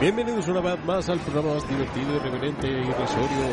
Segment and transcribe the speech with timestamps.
[0.00, 3.46] Bienvenidos una vez más al programa más divertido, irreverente, irrisorio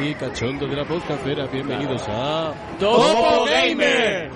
[0.00, 1.46] y cachondo de la podcastera.
[1.46, 4.30] Bienvenidos a Topo Gamer.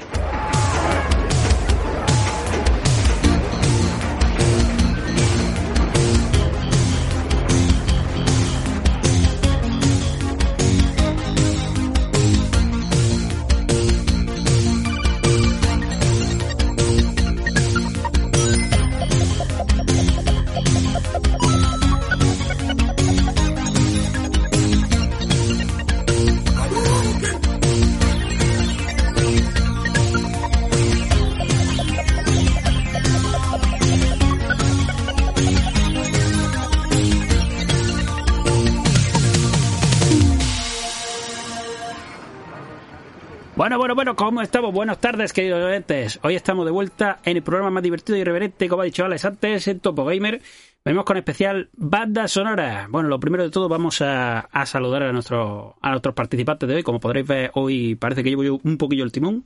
[44.06, 44.73] Bueno, ¿cómo estamos?
[44.73, 46.20] Buenas tardes, queridos oyentes.
[46.23, 49.24] Hoy estamos de vuelta en el programa más divertido y irreverente, como ha dicho Alex
[49.24, 50.41] antes, en Topo Gamer.
[50.84, 52.86] Venimos con especial banda sonora.
[52.89, 56.77] Bueno, lo primero de todo vamos a, a saludar a, nuestro, a nuestros participantes de
[56.77, 56.83] hoy.
[56.84, 59.44] Como podréis ver, hoy parece que llevo yo un poquillo el timón.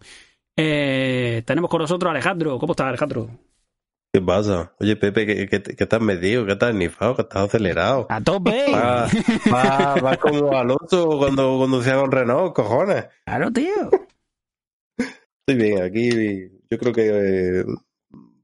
[0.58, 2.58] Eh, tenemos con nosotros a Alejandro.
[2.58, 3.30] ¿Cómo estás, Alejandro?
[4.12, 4.74] ¿Qué pasa?
[4.78, 6.44] Oye, Pepe, ¿qué, qué, qué has medido?
[6.44, 7.16] ¿Qué has nifado?
[7.16, 8.08] ¿Qué estás acelerado?
[8.10, 8.66] ¡A tope!
[8.74, 9.08] Va,
[9.50, 13.06] va, va como Alonso cuando conducía con Renault, cojones.
[13.24, 13.88] Claro, tío.
[15.50, 17.64] Estoy bien, aquí yo creo que eh,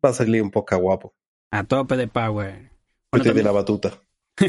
[0.04, 1.14] va a salir un podcast guapo.
[1.52, 2.72] A tope de power.
[3.12, 4.00] Bueno, Estoy de la batuta.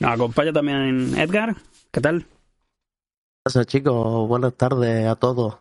[0.00, 1.54] Nos acompaña también Edgar.
[1.90, 2.22] ¿Qué tal?
[2.22, 2.28] ¿Qué
[3.42, 4.26] pasa, chicos?
[4.26, 5.58] Buenas tardes a todos.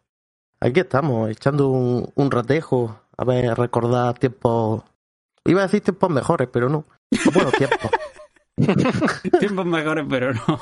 [0.61, 4.83] Aquí estamos, echando un, un ratejo, a ver, recordar tiempos.
[5.43, 6.85] Iba a decir tiempos mejores, pero no.
[7.33, 7.91] Buenos tiempos.
[9.39, 10.59] Tiempos mejores, pero no.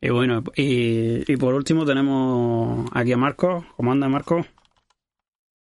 [0.00, 3.64] Y bueno, y, y por último tenemos aquí a Marco.
[3.76, 4.44] ¿Cómo anda, Marco?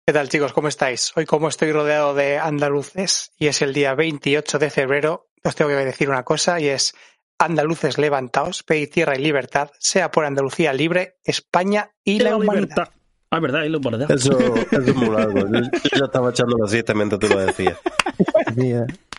[0.05, 0.53] ¿Qué tal, chicos?
[0.53, 1.13] ¿Cómo estáis?
[1.15, 5.69] Hoy, como estoy rodeado de andaluces y es el día 28 de febrero, os tengo
[5.69, 6.93] que decir una cosa y es
[7.39, 12.89] andaluces levantaos, pedid tierra y libertad, sea por Andalucía libre, España y la, humanidad.
[13.29, 14.09] Ah, verdad, y lo verdad.
[14.11, 15.39] Eso, eso es muy largo.
[15.51, 17.77] Yo, yo ya estaba echando la siesta mientras tú lo decías.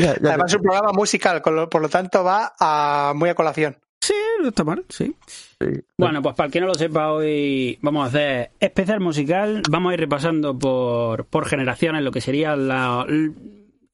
[0.00, 0.14] Mira.
[0.14, 3.28] Ya, ya- Además, es un programa musical, con lo- por lo tanto va a, muy
[3.28, 3.76] a colación.
[4.00, 5.14] Sí, no está mal, sí.
[5.26, 5.66] sí.
[5.98, 9.62] Bueno, pues para el que no lo sepa, hoy vamos a hacer especial musical.
[9.70, 13.06] Vamos a ir repasando por, por generaciones lo que sería la,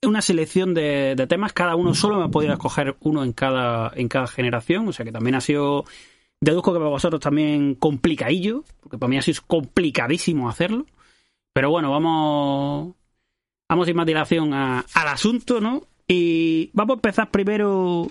[0.03, 1.53] una selección de, de temas.
[1.53, 4.87] Cada uno solo me ha podido escoger uno en cada, en cada generación.
[4.87, 5.85] O sea que también ha sido.
[6.41, 10.87] Deduzco que para vosotros también complicadillo, porque para mí ha sido complicadísimo hacerlo.
[11.53, 12.95] Pero bueno, vamos.
[13.69, 15.83] Vamos sin más dilación a- al asunto, ¿no?
[16.09, 18.07] Y vamos a empezar primero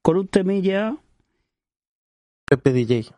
[0.00, 0.96] con un temilla.
[2.46, 3.10] Pepe DJ.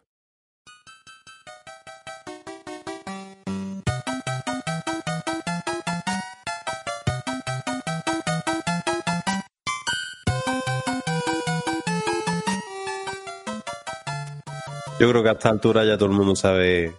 [14.98, 16.94] Yo creo que a esta altura ya todo el mundo sabe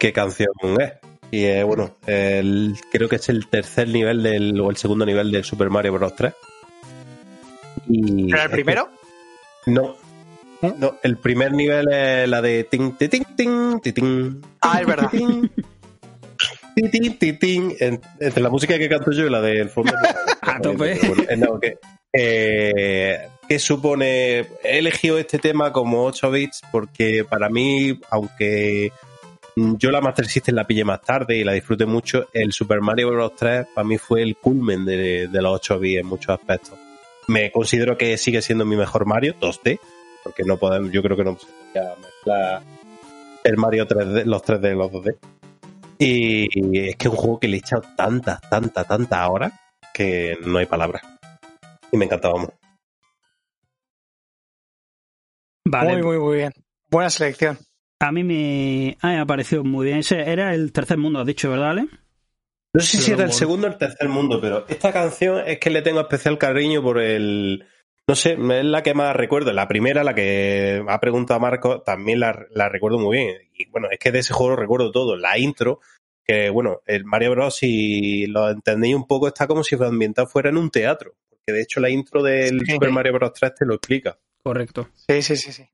[0.00, 1.01] qué canción es.
[1.32, 5.32] Y eh, bueno, el- creo que es el tercer nivel del, o el segundo nivel
[5.32, 6.14] del Super Mario Bros.
[6.14, 6.32] 3.
[7.88, 8.88] Y ¿Pero el que- primero?
[9.66, 9.96] No.
[10.78, 14.86] No, el primer nivel es la de ting, ti, ting, ting, ti, ting, Ah, es
[14.86, 15.10] verdad.
[15.10, 15.48] ting,
[16.76, 17.72] ti, ting, ti, ting.
[17.80, 19.92] En- Entre la música que canto yo y la del fondo.
[20.00, 20.92] pues, A tope.
[21.28, 21.78] Eh, no, que,
[22.12, 24.46] eh, ¿Qué supone?
[24.62, 28.92] He elegido este tema como 8 bits porque para mí, aunque
[29.56, 33.10] yo la Master System la pillé más tarde y la disfruté mucho, el Super Mario
[33.10, 33.36] Bros.
[33.36, 36.78] 3 para mí fue el culmen de, de los 8 bits en muchos aspectos.
[37.28, 39.78] Me considero que sigue siendo mi mejor Mario, 2D,
[40.24, 42.62] porque no podemos, yo creo que no se podría mezclar
[43.44, 45.16] el Mario 3D, los 3D y los 2D.
[45.98, 49.52] Y es que es un juego que le he echado tantas, tantas, tantas horas
[49.92, 51.02] que no hay palabras.
[51.90, 52.54] Y me encantaba mucho.
[55.64, 56.52] Vale, Muy, muy, muy bien.
[56.90, 57.58] Buena selección.
[58.02, 59.98] A mí me, ha parecido muy bien.
[59.98, 61.86] Ese era el tercer mundo, has dicho, ¿verdad, Ale?
[62.74, 65.70] No sé si era el segundo o el tercer mundo, pero esta canción es que
[65.70, 67.64] le tengo especial cariño por el.
[68.08, 69.52] No sé, es la que más recuerdo.
[69.52, 73.36] La primera, la que ha preguntado Marco, también la, la recuerdo muy bien.
[73.54, 75.16] Y bueno, es que de ese juego recuerdo todo.
[75.16, 75.78] La intro,
[76.26, 77.54] que bueno, el Mario Bros.
[77.54, 81.14] si lo entendéis un poco, está como si ambientado fuera en un teatro.
[81.30, 82.72] Porque de hecho la intro del Sí.
[82.72, 83.32] Super Mario Bros.
[83.32, 84.18] 3 te lo explica.
[84.42, 84.88] Correcto.
[85.08, 85.68] Sí, sí, sí, sí.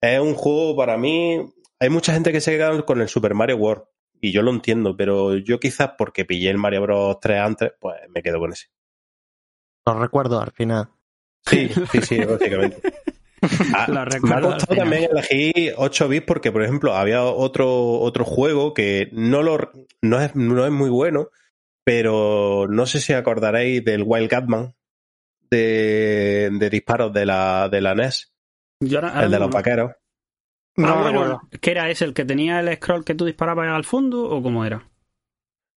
[0.00, 1.40] Es un juego para mí.
[1.82, 3.84] Hay mucha gente que se queda con el Super Mario World.
[4.20, 7.18] Y yo lo entiendo, pero yo quizás porque pillé el Mario Bros.
[7.20, 8.66] 3 antes, pues me quedo con ese.
[9.84, 10.88] Los recuerdo al final.
[11.44, 12.80] Sí, sí, sí, básicamente.
[13.74, 13.94] Ah, Lo
[14.28, 19.08] me ha costado también elegir 8 bits porque, por ejemplo, había otro, otro juego que
[19.10, 21.26] no, lo, no, es, no es muy bueno,
[21.84, 24.76] pero no sé si acordaréis del Wild Gunman
[25.50, 28.32] de, de disparos de la, de la NES,
[28.80, 29.90] Yo ahora- ahora el de los no- vaqueros.
[30.76, 31.40] No Ah, bueno.
[31.60, 32.04] ¿qué era ese?
[32.04, 34.88] ¿El que tenía el scroll que tú disparabas al fondo o cómo era?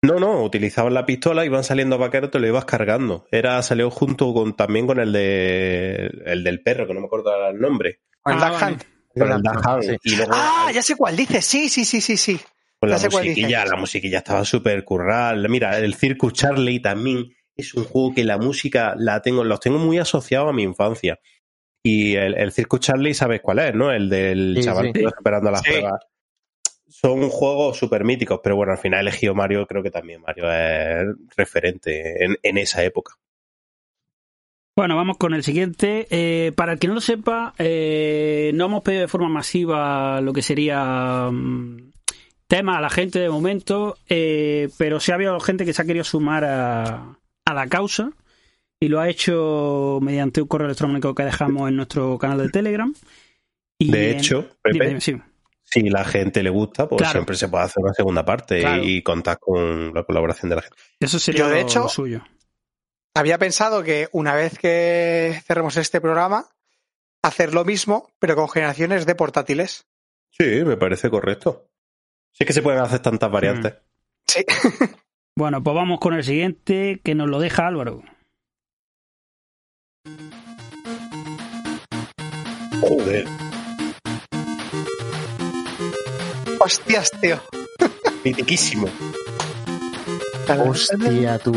[0.02, 3.26] No, no, utilizaban la pistola, iban saliendo vaqueros, te lo ibas cargando.
[3.32, 7.30] Era, salió junto con también con el de el del perro, que no me acuerdo
[7.48, 8.00] el nombre.
[8.24, 8.72] Ah, Duck vale.
[8.74, 8.84] Hunt.
[9.14, 9.82] Con el Duck Hunt.
[9.82, 9.96] Sí.
[10.04, 11.44] Y luego Ah, ya sé cuál dices.
[11.44, 12.38] Sí, sí, sí, sí, sí.
[12.78, 15.48] con la ya musiquilla, la musiquilla estaba súper curral.
[15.48, 19.78] Mira, el Circus Charlie también es un juego que la música la tengo, los tengo
[19.78, 21.18] muy asociados a mi infancia.
[21.88, 23.92] Y el, el Circus Charlie, ¿sabes cuál es, no?
[23.92, 24.92] El del Sí, chaval sí.
[24.92, 25.70] que iba esperando las Sí.
[25.70, 26.00] pruebas.
[26.88, 30.50] Son juegos súper míticos, pero bueno, al final he elegido Mario, creo que también Mario
[30.50, 31.06] es
[31.36, 33.14] referente en, en esa época.
[34.74, 36.06] Bueno, vamos con el siguiente.
[36.10, 40.32] Eh, para el que no lo sepa, eh, no hemos pedido de forma masiva lo
[40.32, 41.92] que sería mm,
[42.46, 45.86] tema a la gente de momento, eh, pero sí ha habido gente que se ha
[45.86, 48.10] querido sumar a, a la causa
[48.80, 52.92] y lo ha hecho mediante un correo electrónico que dejamos en nuestro canal de Telegram.
[53.78, 55.16] Y De en- hecho, Pepe, Dime, dime, sí.
[55.64, 57.12] si la gente le gusta, pues Claro.
[57.12, 58.82] siempre se puede hacer una segunda parte Claro.
[58.84, 60.76] y contar con la colaboración de la gente.
[61.00, 62.22] Eso sería Yo, de lo- hecho, lo suyo.
[63.14, 66.46] Había pensado que una vez que cerremos este programa,
[67.22, 69.86] hacer lo mismo, pero con generaciones de portátiles.
[70.30, 71.68] Sí, me parece correcto.
[72.32, 73.74] Sí que se pueden hacer tantas variantes.
[74.26, 74.44] Sí.
[75.38, 78.02] Bueno, pues vamos con el siguiente que nos lo deja Álvaro.
[82.80, 83.26] Joder.
[86.60, 87.40] Hostias, tío.
[88.24, 88.88] Mitiquísimo.
[90.48, 91.52] Hostia, tú.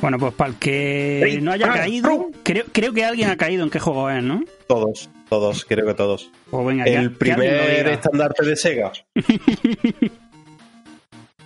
[0.00, 3.70] Bueno, pues para el que no haya caído, creo, creo que alguien ha caído en
[3.70, 4.44] qué juego es, ¿no?
[4.66, 6.30] Todos, todos, creo que todos.
[6.50, 8.92] Pues venga, El que primer estandarte de Sega.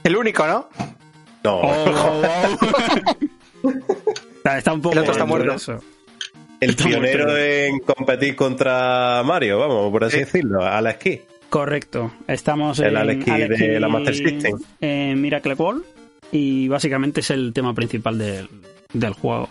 [0.03, 0.69] El único, ¿no?
[1.49, 2.23] No, Oh,
[4.37, 5.81] está, está un poco El otro está muerto.
[6.61, 10.25] el está pionero en competir contra Mario, vamos, por así Sí.
[10.25, 11.21] decirlo, a la esquí.
[11.51, 12.13] Correcto.
[12.27, 14.59] Estamos El en de la Master System.
[14.81, 15.83] En Miracle Ball.
[16.31, 18.49] Y básicamente es el tema principal del,
[18.93, 19.49] del juego.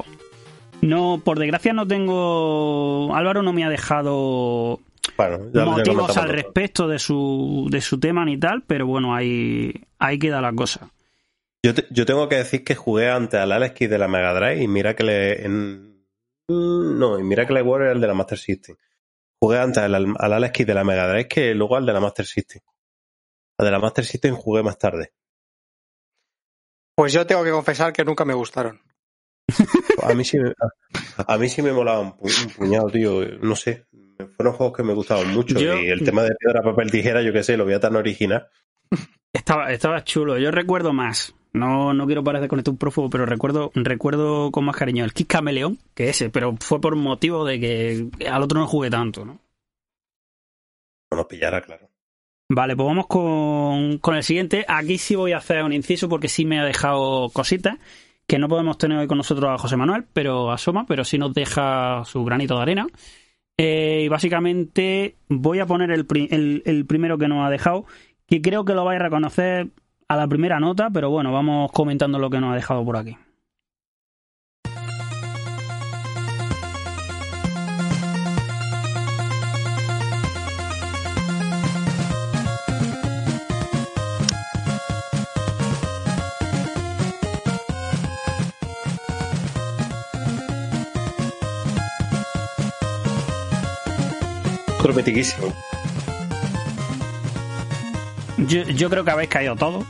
[0.82, 3.16] No, por desgracia no tengo.
[3.16, 4.80] Álvaro no me ha dejado
[5.18, 9.74] Bueno, ya, motivos al respecto de su, de su tema ni tal, pero bueno, ahí,
[9.98, 10.92] ahí queda la cosa.
[11.68, 14.34] Yo, te- yo tengo que decir que jugué antes al Alex Kidd de la Mega
[14.34, 15.46] Drive y mira que le.
[15.46, 16.06] En,
[16.50, 18.75] no, y mira que le era el de la Master System.
[19.42, 22.00] Jugué antes al, al Alex Kidd de la Mega Drive que luego al de la
[22.00, 22.62] Master System.
[23.60, 25.12] Al de la Master System jugué más tarde.
[26.96, 28.81] Pues yo tengo que confesar que nunca me gustaron.
[30.04, 33.24] A mí sí me, a, a mí sí me molaba un, pu- un puñado, tío.
[33.42, 33.86] No sé.
[34.36, 35.60] Fueron juegos que me gustaban mucho.
[35.60, 38.48] Yo- Y el tema de piedra, papel, tijera, yo qué sé, lo veía tan original.
[39.34, 40.38] Estaba, estaba chulo.
[40.40, 41.36] Yo recuerdo más.
[41.54, 45.14] No, no quiero parecer con esto un prófugo, pero recuerdo, recuerdo con más cariño el
[45.14, 49.26] Kick Cameleón que ese, pero fue por motivo de que al otro no jugué tanto,
[49.26, 49.40] ¿no?
[51.12, 51.90] No nos pillara, claro.
[52.50, 54.66] Vale, pues vamos con, con el siguiente.
[54.68, 57.78] Aquí sí voy a hacer un inciso porque sí me ha dejado cositas
[58.26, 61.34] que no podemos tener hoy con nosotros a José Manuel, pero asoma, pero sí nos
[61.34, 62.88] deja su granito de arena.
[63.58, 67.86] Eh, y básicamente voy a poner el, el- el primero que nos ha dejado,
[68.28, 69.69] que creo que lo vais a reconocer
[70.09, 73.18] a la primera nota, pero bueno, vamos comentando lo que nos ha dejado por aquí.
[98.38, 99.86] Yo, yo creo que habéis caído todo.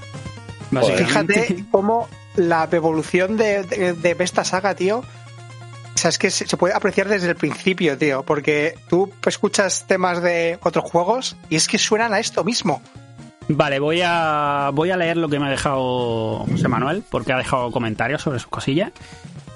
[0.71, 1.41] básicamente.
[1.43, 4.99] Fíjate cómo la evolución de, de, de esta saga, tío.
[4.99, 8.23] O sea, es que se se puede apreciar desde el principio, tío.
[8.23, 12.81] Porque tú escuchas temas de otros juegos y es que suenan a esto mismo.
[13.49, 17.37] Vale, voy a, voy a leer lo que me ha dejado José Manuel, porque ha
[17.37, 18.91] dejado comentarios sobre sus cosillas.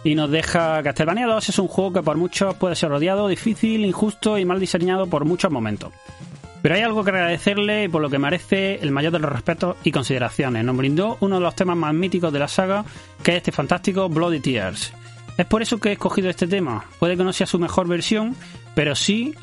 [0.03, 3.85] Y nos deja Castlevania 2 es un juego que por muchos puede ser odiado, difícil,
[3.85, 5.91] injusto y mal diseñado por muchos momentos.
[6.61, 9.77] Pero hay algo que agradecerle y por lo que merece el mayor de los respetos
[9.83, 10.63] y consideraciones.
[10.63, 12.85] Nos brindó uno de los temas más míticos de la saga,
[13.23, 14.93] que es este fantástico Bloody Tears.
[15.37, 16.85] Es por eso que he escogido este tema.
[16.99, 18.35] Puede que no sea su mejor versión,
[18.75, 19.33] pero sí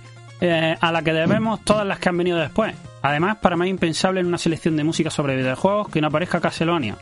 [0.41, 2.75] eh, a la que debemos todas las que han venido después.
[3.03, 6.41] Además, para mí es impensable en una selección de música sobre videojuegos que no aparezca
[6.41, 6.97] Castlevania.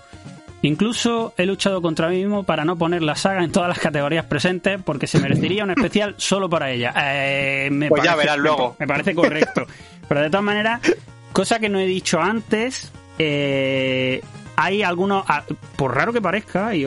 [0.62, 4.24] Incluso he luchado contra mí mismo para no poner la saga en todas las categorías
[4.24, 6.92] presentes porque se merecería un especial solo para ella.
[6.96, 8.74] Eh, me Pues ya verás luego.
[8.80, 9.66] Me, parece correcto.
[10.08, 10.80] Pero de todas maneras,
[11.32, 14.22] cosa que no he dicho antes, eh,
[14.56, 15.44] hay algunos, ah,
[15.76, 16.86] por raro que parezca, y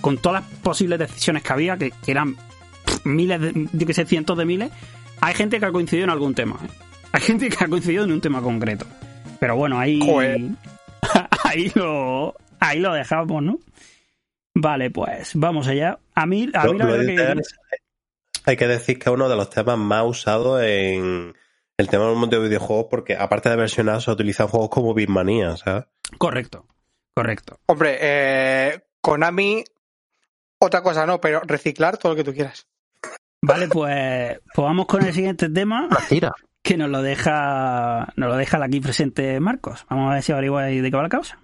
[0.00, 2.36] con todas las posibles decisiones que había, que, que eran
[3.04, 4.70] miles, de, yo que sé, cientos de miles,
[5.20, 6.58] hay gente que ha coincidido en algún tema.
[6.64, 6.68] ¿eh?
[7.12, 8.86] Hay gente que ha coincidido en un tema concreto.
[9.40, 10.40] Pero bueno, ahí, Joder.
[11.44, 13.58] ahí lo, ahí lo dejamos, ¿no?
[14.54, 15.98] Vale, pues vamos allá.
[16.14, 17.42] A mí, a Lo- mí la lo que...
[18.44, 21.34] Hay que decir que es uno de los temas más usados en
[21.76, 25.56] el tema del mundo de videojuegos porque aparte de versionar se utilizan juegos como Beatmania,
[25.56, 25.84] ¿sabes?
[26.16, 26.66] Correcto,
[27.14, 27.60] correcto.
[27.66, 29.62] Hombre, eh, Konami,
[30.60, 32.66] otra cosa no, pero reciclar todo lo que tú quieras.
[33.42, 36.32] Vale, pues, pues vamos con el siguiente tema Tira.
[36.62, 39.84] que nos lo deja nos lo deja el aquí presente Marcos.
[39.90, 41.38] Vamos a ver si averiguáis de qué va la causa.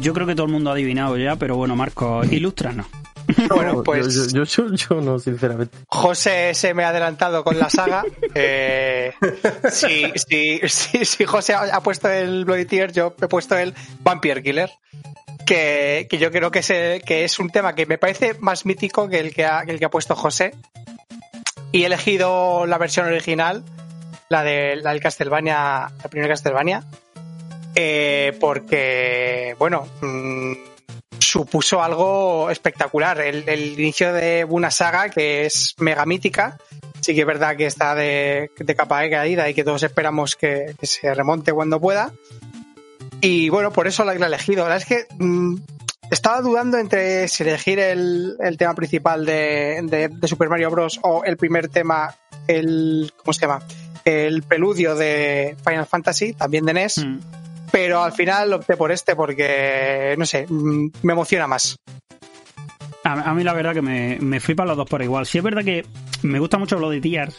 [0.00, 2.86] Yo creo que todo el mundo ha adivinado ya, pero bueno, Marcos, ilústranos.
[3.48, 5.76] Bueno, No, pues Yo, yo, yo, yo no, sinceramente.
[5.86, 8.02] José se me ha adelantado con la saga.
[8.34, 9.12] Eh,
[9.70, 14.42] si, si, si, si José ha, puesto el Bloody Tears, yo he puesto el Vampire
[14.42, 14.70] Killer.
[15.46, 18.66] Que, que yo creo que es, el- que es un tema que me parece más
[18.66, 20.54] mítico que el que ha, que el que ha puesto José.
[21.72, 23.64] Y he elegido la versión original,
[24.28, 26.84] la, de, la del Castlevania, la primera Castlevania.
[27.74, 30.52] Eh, porque, bueno, mm,
[31.18, 33.20] supuso algo espectacular.
[33.20, 36.58] El, inicio de una saga que es mega mítica.
[37.00, 40.36] Sí que es verdad que está de, de capa de caída y que todos esperamos
[40.36, 42.12] que, se remonte cuando pueda.
[43.20, 44.68] Y bueno, por eso la he elegido.
[44.68, 45.56] La verdad es que mm,
[46.10, 50.98] estaba dudando entre si elegir el, el tema principal de Super Mario Bros.
[51.02, 52.14] o el primer tema,
[52.46, 53.12] el.
[53.16, 53.62] ¿Cómo se llama?
[54.04, 56.98] El preludio de Final Fantasy, también de NES.
[56.98, 57.18] Mm.
[57.72, 61.76] Pero al final opté por este porque, no sé, mm, me emociona más.
[63.04, 65.26] A, a mí la verdad que me, me flipan los dos por igual.
[65.26, 65.84] Sí es verdad que
[66.22, 67.36] me gusta mucho Bloody Tears,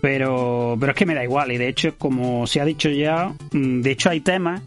[0.00, 1.52] pero, pero es que me da igual.
[1.52, 4.62] Y de hecho, como se ha dicho ya, mm, de hecho hay temas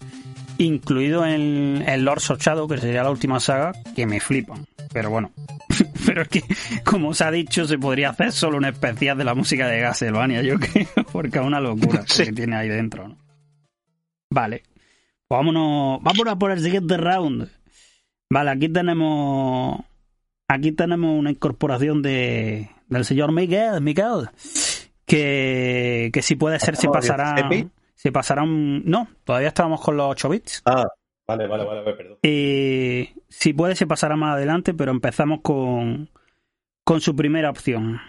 [0.58, 4.66] incluidos en, en Lord of Shadow, que sería la última saga, que me flipan.
[4.92, 5.32] Pero bueno,
[6.06, 6.44] pero es que,
[6.84, 10.42] como se ha dicho, se podría hacer solo un especial de la música de Castlevania,
[10.42, 12.26] yo creo, porque es una locura lo Sí.
[12.26, 13.18] que tiene ahí dentro, ¿no?
[14.30, 14.64] Vale.
[15.30, 17.50] Vámonos, vámonos a por el siguiente round.
[18.30, 19.82] Vale, aquí tenemos.
[20.48, 24.30] Aquí tenemos una incorporación de del señor Miguel, Miguel.
[25.06, 27.34] Que, que si puede ser, se ¿Estamos pasará.
[27.34, 27.72] 16 bits?
[27.96, 28.84] Se pasará un.
[28.86, 30.62] No, todavía estábamos con los 8 bits.
[30.66, 30.86] Ah,
[31.28, 32.18] vale, vale, vale, perdón.
[32.24, 36.10] Eh, si puede, se pasará más adelante, pero empezamos con,
[36.84, 38.00] con su primera opción.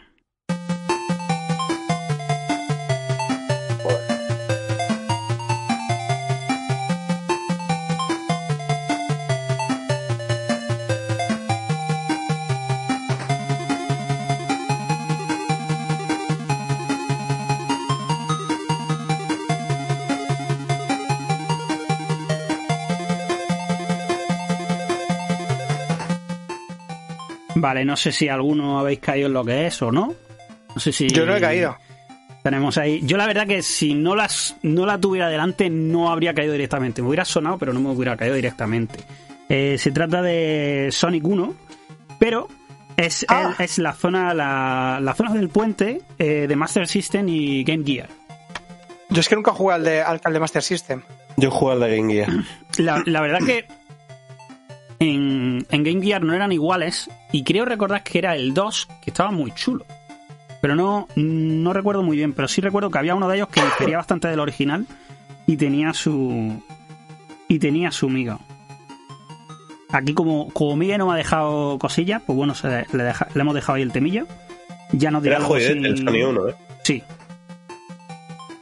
[27.79, 30.13] Vale, no sé si alguno habéis caído en lo que es o no.
[30.75, 31.09] No sé si.
[31.09, 31.77] Yo no he caído.
[32.43, 33.01] Tenemos ahí.
[33.05, 37.03] Yo la verdad que si no las no la tuviera delante no habría caído directamente.
[37.03, 38.99] Me hubiera sonado, pero no me hubiera caído directamente.
[39.49, 41.55] Eh, se trata de Sonic 1,
[42.19, 42.49] pero
[42.97, 43.55] es, Ah.
[43.59, 47.85] el- es la zona la, la zona del puente eh, de Master System y Game
[47.85, 48.09] Gear.
[49.11, 51.03] Yo es que nunca jugué al de, al, al de Master System.
[51.37, 52.29] Yo juego al de Game Gear.
[52.79, 53.67] La, la verdad que
[55.01, 59.11] en, en Game Gear no eran iguales y creo recordar que era el 2 que
[59.11, 59.85] estaba muy chulo.
[60.61, 63.63] Pero no, no recuerdo muy bien, pero sí recuerdo que había uno de ellos que
[63.63, 64.87] difería bastante del original
[65.47, 66.63] y tenía su
[67.49, 68.39] y tenía su miga.
[69.91, 73.41] Aquí como, como Miguel no me ha dejado cosillas, pues bueno, se- le, deja- le
[73.41, 74.27] hemos dejado ahí el temillo.
[74.93, 76.55] Ya nos dirá Era jodidete si- el Sony 1, ¿eh?
[76.85, 77.03] Sí.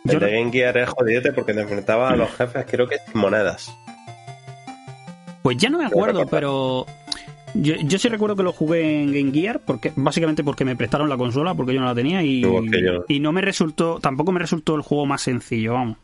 [0.04, 2.98] El Yo de Game Gear era jodidete porque te enfrentaba a los jefes, creo que
[3.10, 3.72] sin monedas.
[5.46, 6.86] Pues ya no me acuerdo, pero
[7.54, 11.08] yo, yo sí recuerdo que lo jugué en Game Gear, porque básicamente porque me prestaron
[11.08, 12.40] la consola, porque yo no la tenía y,
[13.20, 15.98] no me resultó, tampoco me resultó el juego más sencillo, vamos.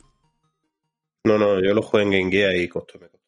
[1.25, 3.00] No, no, yo lo jugué en Game Gear y costó.
[3.00, 3.18] me costó.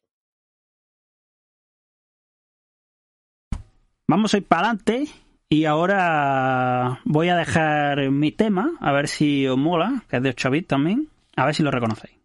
[4.07, 5.07] Vamos a ir para adelante
[5.49, 10.29] y ahora voy a dejar mi tema, a ver si os mola, que es de
[10.29, 12.24] 8 bits también, a ver si lo reconocéis.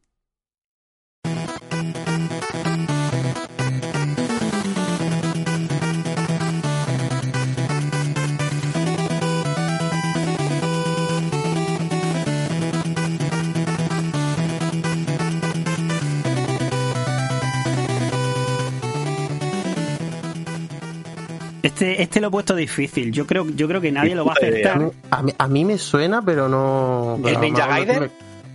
[21.73, 23.13] Este, este lo he puesto difícil.
[23.13, 24.73] Yo creo, yo creo que nadie lo va a idea.
[24.73, 24.79] A acertar.
[24.79, 27.15] mí, a mí- a mí me suena, pero no.
[27.19, 28.11] ¿El pero Ninja Gaiden?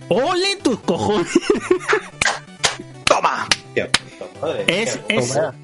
[0.08, 1.28] ¡Ole tus cojones!
[3.04, 3.46] ¡Toma!
[4.40, 4.64] Madre.
[4.66, 5.54] Es, es, Toma.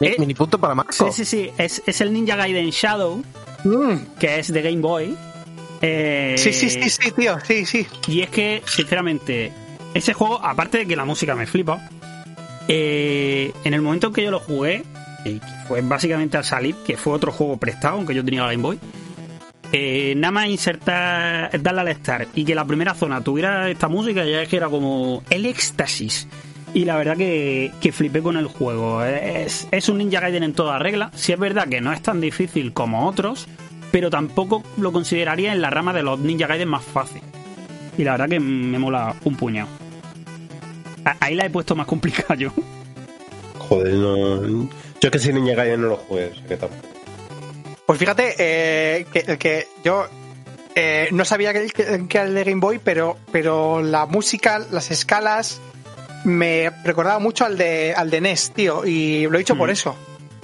[0.00, 0.92] Eh, Mini punto para Marco.
[0.92, 1.50] sí, sí, sí.
[1.58, 3.22] Es, es el Ninja Gaiden Shadow,
[3.64, 3.96] Mm.
[4.18, 5.16] que es de Game Boy.
[5.80, 7.86] Eh, Sí, sí, sí, sí, tío, sí, sí.
[8.08, 9.52] Y es que, sinceramente,
[9.94, 11.88] ese juego, aparte de que la música me flipa,
[12.68, 14.84] eh, en el momento en que yo lo jugué,
[15.24, 18.62] y fue básicamente al salir, que fue otro juego prestado, aunque yo tenía la Game
[18.62, 18.78] Boy,
[19.74, 24.24] eh, nada más insertar, darle al start y que la primera zona tuviera esta música,
[24.24, 26.28] ya es que era como el éxtasis.
[26.74, 29.04] Y la verdad que, que flipé con el juego.
[29.04, 31.10] Es, es un Ninja Gaiden en toda regla.
[31.14, 33.46] Si es verdad que no es tan difícil como otros,
[33.90, 37.22] pero tampoco lo consideraría en la rama de los Ninja Gaiden más fácil.
[37.98, 39.68] Y la verdad que me mola un puñado.
[41.20, 42.52] Ahí la he puesto más complicada yo.
[43.58, 44.68] Joder, no.
[45.02, 46.82] Yo que si Ninja Gaiden no lo jugué, o sea que tampoco.
[47.86, 50.06] Pues fíjate eh, que, que yo
[50.76, 54.60] eh, no sabía que, que- que era el de Game Boy, pero, pero la música,
[54.70, 55.60] las escalas,
[56.24, 59.72] me recordaba mucho al de, al de NES, tío, y lo he dicho por Mm.
[59.72, 59.96] eso.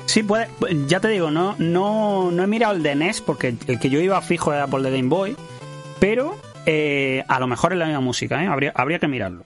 [0.07, 0.49] Sí, puede,
[0.89, 4.01] ya te digo, no, no, no he mirado el de NES porque el que yo
[4.01, 5.37] iba fijo era por el de Game Boy,
[6.01, 6.37] pero
[6.67, 8.49] eh, a lo mejor es la misma música, ¿eh?
[8.49, 9.45] habría, habría que mirarlo.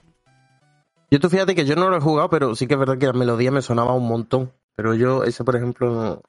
[1.11, 3.05] Yo tú fíjate que yo no lo he jugado, pero sí que es verdad que
[3.05, 4.51] la melodía me sonaba un montón.
[4.75, 6.21] Pero yo, ese por ejemplo.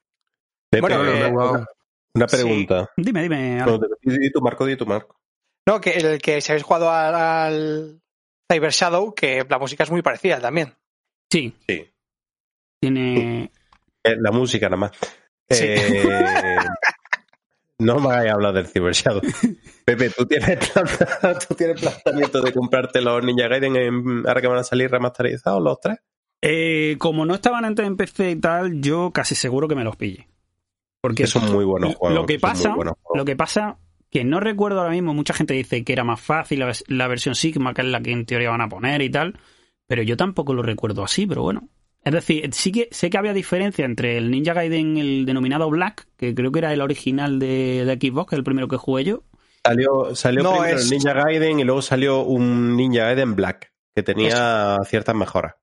[0.71, 1.67] Pepe, Bueno, eh, una,
[2.15, 2.91] una pregunta.
[2.97, 3.61] Dime, dime.
[3.61, 3.73] Ale.
[3.73, 5.17] No, di di tu marco, di tu marco.
[5.67, 8.03] No, que el que si habéis jugado al, al
[8.53, 10.75] Cyber Shadow, que la música es muy parecida también.
[11.33, 11.91] Sí, Sí.
[12.81, 13.51] tiene...
[14.05, 14.93] Eh, La música nada más.
[15.49, 15.65] Sí.
[15.67, 16.57] Eh,
[17.79, 19.23] no me a hablar del Cyber Shadow.
[19.85, 24.47] Pepe, ¿tú tienes, plan- ¿tú tienes planteamiento de comprarte los Ninja Gaiden en- ahora que
[24.49, 25.99] van a salir remasterizados los tres?
[26.47, 29.97] Eh, como no estaban antes en PC y tal, yo casi seguro que me los
[29.97, 30.28] pille.
[31.00, 32.19] Porque Que son muy buenos juegos.
[32.19, 32.75] Lo que pasa,
[33.15, 33.78] lo que pasa
[34.11, 37.09] que no recuerdo ahora mismo, mucha gente dice que era más fácil la, vers- la
[37.09, 39.39] versión Sigma, que es la que en teoría van a poner y tal,
[39.87, 41.69] pero yo tampoco lo recuerdo así, pero bueno.
[42.04, 46.07] Es decir, sí que sé que había diferencia entre el Ninja Gaiden, el denominado Black,
[46.19, 49.04] que creo que era el original de, de Xbox, que es el primero que jugué
[49.04, 49.23] yo.
[49.65, 53.73] Salió, salió No, primero es- el Ninja Gaiden y luego salió un Ninja Gaiden Black,
[53.95, 55.54] que tenía ciertas mejoras.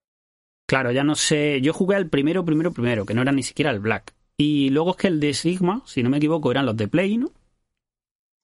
[0.71, 3.71] Claro, ya no sé, yo jugué al primero, primero, primero, que no era ni siquiera
[3.71, 4.13] el Black.
[4.37, 7.17] Y luego es que el de Sigma, si no me equivoco, eran los de Play,
[7.17, 7.29] ¿no?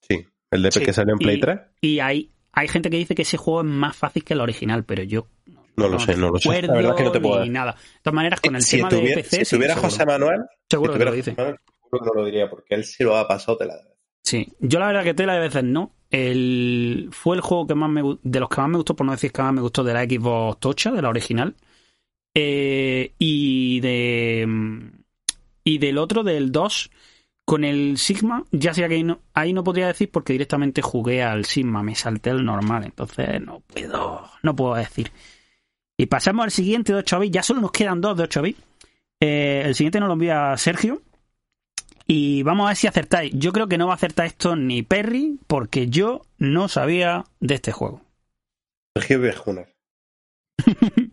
[0.01, 1.59] Sí, el de Sí, que salió en Play y- 3.
[1.79, 4.83] Y hay, hay gente que dice que ese juego es más fácil que el original,
[4.83, 5.27] pero yo
[5.77, 6.49] No lo sé, no lo sé.
[6.63, 7.71] La verdad es que no te puedo ni nada.
[7.71, 10.91] De todas maneras, con el si tema de PC, si sí, seguro, José Manuel, seguro
[10.91, 11.31] si que lo dice.
[11.31, 13.75] José Manuel, seguro que no lo diría, porque él sí lo ha pasado tela.
[14.25, 15.93] Sí, yo la verdad que tela de veces no.
[16.11, 19.13] El, fue el juego que más me de los que más me gustó, por no
[19.13, 21.55] decir que más me gustó, de la Xbox Tocha, de la original.
[22.39, 24.89] Eh, y de mm,
[25.63, 26.91] y del otro, del 2,
[27.45, 31.23] con el Sigma, ya sé que ahí no, ahí no podría decir porque directamente jugué
[31.23, 35.11] al Sigma, me salté el normal, entonces no puedo, no puedo decir.
[35.97, 38.61] Y pasamos al siguiente de 8 bits, ya solo nos quedan dos de 8 bits.
[39.19, 41.01] Eh, el siguiente nos lo envía Sergio.
[42.05, 43.33] Y vamos a ver si acertáis.
[43.33, 47.55] Yo creo que no va a acertar esto ni Perry, porque yo no sabía de
[47.55, 48.03] este juego.
[48.95, 49.67] Sergio Viejunas.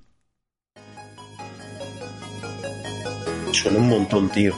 [3.65, 4.55] Suena un montón, tío.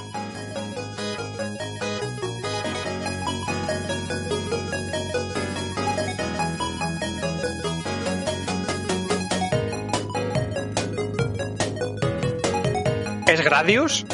[13.28, 14.04] ¿Es Gradius?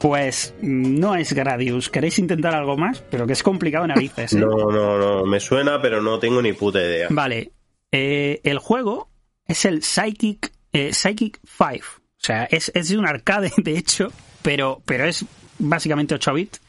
[0.00, 1.88] Pues no es Gradius.
[1.88, 3.00] ¿Queréis intentar algo más?
[3.12, 4.32] Pero que es complicado en narices.
[4.32, 4.38] ¿eh?
[4.40, 5.24] No, no, no.
[5.24, 7.06] Me suena, pero no tengo ni puta idea.
[7.10, 7.52] Vale.
[7.92, 9.08] Eh, el juego
[9.46, 11.99] es el Psychic, eh, Psychic 5.
[12.22, 15.24] O sea, es, es de un arcade, de hecho, pero, pero es
[15.58, 16.60] básicamente 8 bits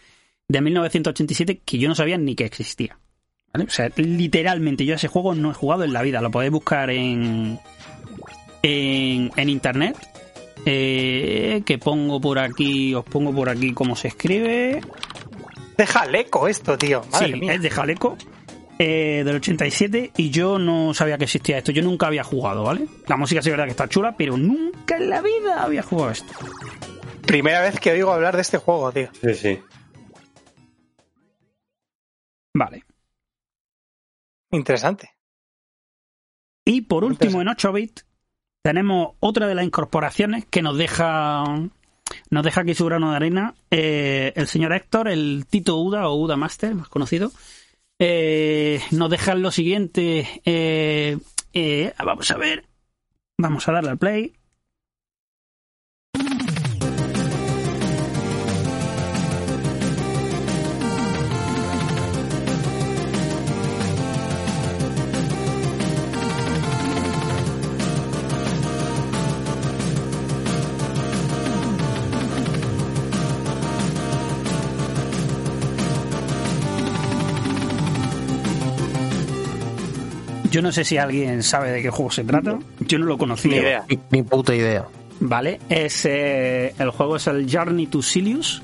[0.47, 2.97] de 1987 que yo no sabía ni que existía.
[3.53, 3.65] ¿Vale?
[3.65, 6.21] O sea, literalmente yo ese juego no he jugado en la vida.
[6.21, 7.59] Lo podéis buscar en,
[8.61, 9.97] en, en internet.
[10.65, 14.81] Eh, que pongo por aquí, os pongo por aquí cómo se escribe.
[15.77, 17.01] Deja el eco esto, tío.
[17.11, 17.53] Madre sí, mía.
[17.55, 18.17] es de Jaleco.
[18.79, 21.71] Eh, del 87 y yo no sabía que existía esto.
[21.71, 22.87] Yo nunca había jugado, ¿vale?
[23.07, 26.11] La música sí es verdad que está chula, pero nunca en la vida había jugado
[26.11, 26.33] esto.
[27.25, 29.09] Primera vez que oigo hablar de este juego, tío.
[29.21, 29.59] Sí, sí.
[32.53, 32.83] Vale.
[34.51, 35.11] Interesante.
[36.65, 38.05] Y por último, en 8 bits,
[38.61, 41.43] tenemos otra de las incorporaciones que nos deja
[42.29, 46.15] nos deja aquí su grano de arena eh, el señor Héctor, el Tito Uda o
[46.15, 47.31] Uda Master, más conocido.
[48.03, 50.27] Eh, nos deja lo siguiente.
[50.43, 51.19] eh,
[51.53, 52.65] eh, vamos a ver.
[53.37, 54.33] Vamos a darle al play.
[80.51, 82.59] Yo no sé si alguien sabe de qué juego se trata.
[82.81, 83.51] Yo no lo conocía.
[83.51, 83.85] Ni idea.
[83.89, 84.85] Ni, ni puta idea.
[85.21, 88.61] Vale, es, eh, el juego es el Journey to Silius,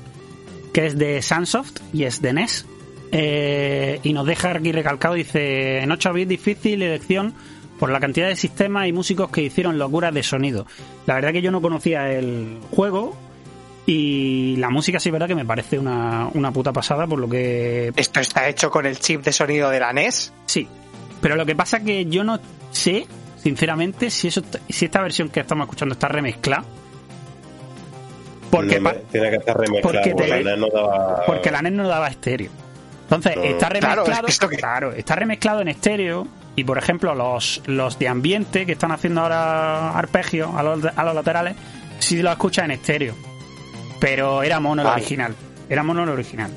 [0.72, 2.66] que es de Sunsoft y es de NES.
[3.12, 7.32] Eh, y nos deja aquí recalcado, dice, en 8 bits difícil elección
[7.78, 10.66] por la cantidad de sistemas y músicos que hicieron locuras de sonido.
[11.06, 13.16] La verdad que yo no conocía el juego
[13.86, 17.28] y la música sí es verdad que me parece una, una puta pasada por lo
[17.28, 17.92] que...
[17.96, 20.32] Esto está hecho con el chip de sonido de la NES.
[20.44, 20.68] Sí,
[21.20, 22.38] pero lo que pasa que yo no
[22.70, 23.06] sé,
[23.42, 26.64] sinceramente, si, eso, si esta versión que estamos escuchando está remezclada.
[28.50, 29.82] Porque, No tiene que estar remezclado.
[29.82, 32.50] porque porque la NES no daba- porque la NES no daba estéreo.
[33.02, 33.42] Entonces, No.
[33.44, 34.06] está Claro, remezclado.
[34.20, 36.26] es que esto que- claro, está remezclado en estéreo.
[36.56, 41.04] Y por ejemplo, los, los de ambiente que están haciendo ahora arpegios a los, a
[41.04, 41.54] los laterales,
[42.00, 43.14] sí lo escuchas en estéreo.
[44.00, 45.00] Pero era mono el Vale.
[45.02, 45.34] original.
[45.68, 46.50] Era mono el original.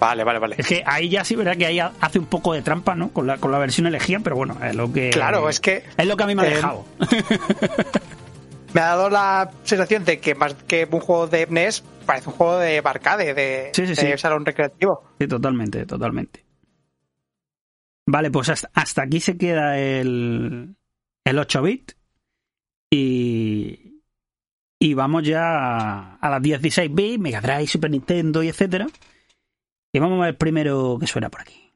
[0.00, 0.54] Vale, vale, vale.
[0.58, 3.10] Es que ahí ya sí, verdad que ahí hace un poco de trampa, ¿no?
[3.10, 5.10] Con la, con la versión elegida, pero bueno, es lo que.
[5.10, 6.84] Claro, es que Es lo que a mí me ha eh, dejado.
[8.74, 12.36] me ha dado la sensación de que más que un juego de NES, parece un
[12.36, 14.18] juego de arcade, de, Sí, sí, de sí.
[14.18, 15.02] salón recreativo.
[15.18, 16.44] Sí, totalmente, totalmente.
[18.06, 20.74] Vale, pues hasta, hasta aquí se queda el,
[21.24, 21.92] el 8-bit.
[22.90, 24.00] Y,
[24.78, 28.86] y vamos ya a, a las 16 bits, Mega Drive, Super Nintendo y etcétera.
[29.92, 31.72] Y vamos a ver primero qué suena por aquí.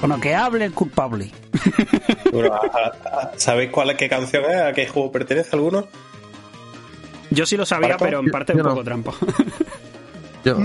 [0.00, 1.30] Bueno, que hable el culpable.
[2.32, 2.60] Bueno,
[3.36, 4.56] ¿Sabéis cuál es qué canción es?
[4.60, 5.88] ¿A qué juego pertenece alguno?
[7.30, 8.74] Yo sí lo sabía, pero en parte es un yo no.
[8.74, 9.14] poco trampa.
[10.44, 10.56] Yo,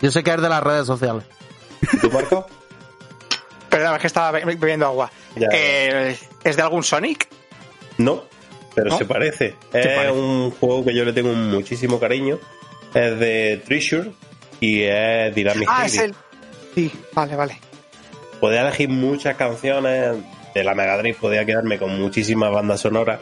[0.00, 1.22] yo sé que es de las redes sociales.
[2.00, 2.46] ¿Tú, Marco?
[3.68, 5.10] Perdón, es que estaba be- bebiendo agua.
[5.36, 5.48] Ya.
[5.52, 7.28] Eh, ¿Es de algún Sonic?
[7.98, 8.24] No,
[8.74, 8.98] pero ¿No?
[8.98, 9.46] se parece.
[9.72, 10.10] Es parece.
[10.12, 12.38] un juego que yo le tengo muchísimo cariño.
[12.94, 14.12] Es de Treasure
[14.60, 16.14] y es Dynamic Ah, es el.
[16.74, 17.60] Sí, vale, vale.
[18.44, 20.18] Podía elegir muchas canciones
[20.54, 23.18] de la Mega Drive, podía quedarme con muchísimas bandas sonoras,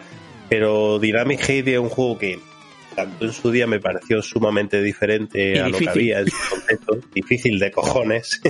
[0.49, 2.41] pero Dynamic Heavy es un juego que
[2.97, 6.51] tanto en su día me pareció sumamente diferente Y a lo que había en su
[6.51, 8.41] concepto, difícil de cojones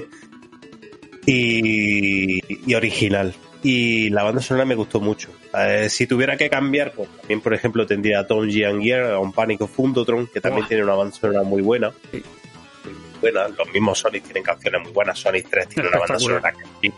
[1.27, 3.35] y, y original.
[3.63, 5.29] Y la banda sonora me gustó mucho.
[5.55, 9.35] Eh, si tuviera que cambiar, pues también, por ejemplo, tendría a Tom Gear, a un
[9.35, 11.93] Pánico Fundotron, que también tiene una banda sonora muy buena.
[12.11, 12.23] Sí.
[13.23, 13.49] Muy buena.
[13.49, 15.19] Los mismos Sonic tienen canciones muy buenas.
[15.19, 16.91] Sonic 3 tiene una banda sonora que.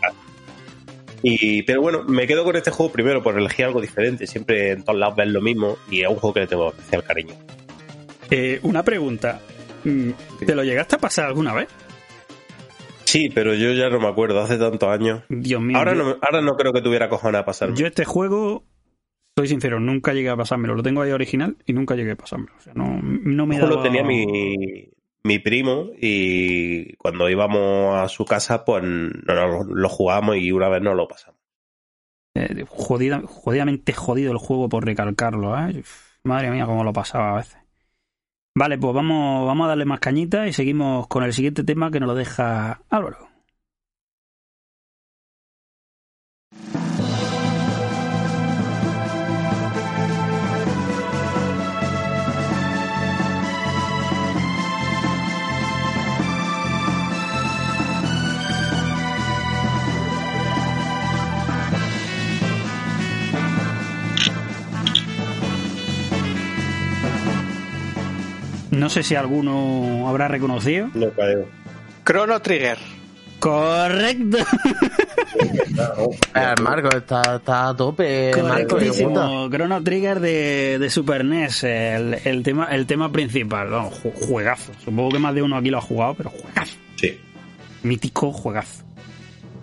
[1.27, 4.27] Y, pero bueno, me quedo con este juego primero por elegir algo diferente.
[4.27, 7.03] Siempre en todos lados ves lo mismo y es un juego que le tengo especial
[7.03, 7.33] cariño.
[8.29, 9.41] Eh, una pregunta.
[9.83, 10.11] Mm,
[10.45, 11.67] ¿Te lo llegaste a pasar alguna vez?
[13.05, 15.23] Sí, pero yo ya no me acuerdo, hace tantos años.
[15.29, 15.77] Dios mío.
[15.77, 17.75] Ahora yo, no, ahora no creo que tuviera cojones a pasarme.
[17.75, 18.63] yo este juego,
[19.37, 20.75] soy sincero, nunca llegué a pasármelo.
[20.75, 22.53] Lo tengo ahí original y nunca llegué a pasármelo.
[22.57, 23.69] O sea, no, no me daba...
[23.69, 24.89] lo tenía mi,
[25.25, 30.81] mi primo y cuando íbamos a su casa, pues no, lo jugábamos y una vez
[30.81, 31.39] no lo pasamos.
[32.35, 35.83] Eh, jodida- jodidamente jodido el juego por recalcarlo, ¿eh?
[36.23, 37.57] Madre mía, cómo lo pasaba a veces.
[38.57, 41.99] Vale, pues vamos, vamos a darle más cañita y seguimos con el siguiente tema que
[41.99, 43.27] nos lo deja Álvaro.
[68.75, 70.89] No sé si alguno habrá reconocido.
[70.93, 71.47] No creo.
[72.05, 72.77] Chrono Trigger.
[73.39, 74.37] Correcto.
[76.35, 78.31] Eh, Marco está, está a tope.
[78.41, 78.77] Marco.
[79.49, 83.69] Chrono Trigger de, de Super NES, el, el tema, el tema principal.
[84.27, 84.71] Juegazo.
[84.83, 86.77] Supongo que más de uno aquí lo ha jugado, pero juegazo.
[86.95, 87.19] Sí.
[87.83, 88.83] Mítico juegazo.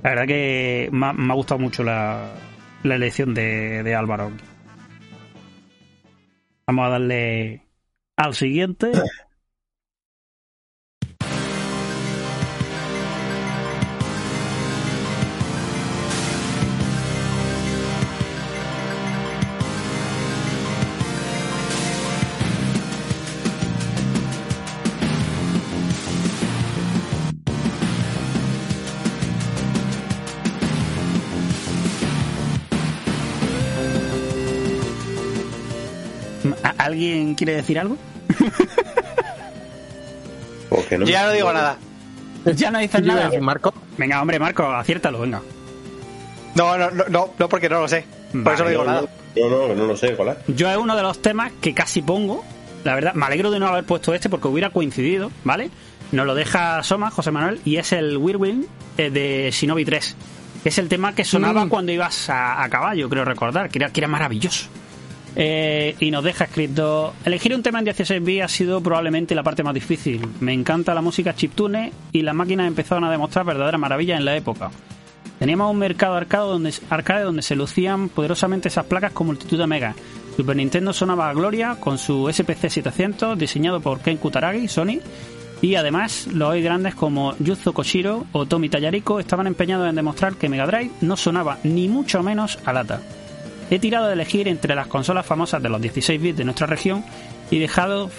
[0.02, 2.34] La verdad que me ha, me ha gustado mucho la,
[2.82, 4.32] la elección de, de Álvaro.
[6.66, 7.61] Vamos a darle
[8.22, 8.92] al siguiente.
[36.62, 37.96] ¿A- ¿Alguien quiere decir algo?
[40.70, 41.76] No ya no digo nada.
[42.54, 43.30] ya no dices nada.
[43.40, 45.42] Marco, Venga, hombre, Marco, aciértalo, venga.
[46.54, 48.04] No, no, no, no, no, porque no lo sé.
[48.42, 49.08] Por eso no digo No, nada.
[49.36, 50.56] no, no, no, lo sé, ¿cuál es?
[50.56, 52.42] Yo es uno de los temas que casi pongo.
[52.84, 55.70] La verdad, me alegro de no haber puesto este porque hubiera coincidido, ¿vale?
[56.10, 58.64] Nos lo deja Soma, José Manuel, y es el Whirlwind
[58.98, 60.16] eh, de Shinobi 3.
[60.64, 61.68] Es el tema que sonaba Mm.
[61.68, 64.66] cuando ibas a, a caballo, creo recordar, que era, que era maravilloso.
[65.34, 69.42] Eh, y nos deja escrito: Elegir un tema en 16 bits ha sido probablemente la
[69.42, 70.26] parte más difícil.
[70.40, 74.36] Me encanta la música chiptune y las máquinas empezaron a demostrar verdaderas maravillas en la
[74.36, 74.70] época.
[75.38, 79.66] Teníamos un mercado arcade donde, arcade donde se lucían poderosamente esas placas con multitud de
[79.66, 79.96] megas.
[80.36, 85.00] Super Nintendo sonaba a gloria con su SPC 700 diseñado por Ken Kutaragi, Sony.
[85.60, 90.34] Y además, los hoy grandes como Yuzo Koshiro o Tomi Tallarico estaban empeñados en demostrar
[90.34, 93.00] que Mega Drive no sonaba ni mucho menos a lata.
[93.72, 97.02] He tirado de elegir entre las consolas famosas de los 16 bits de nuestra región
[97.50, 98.10] y dejado,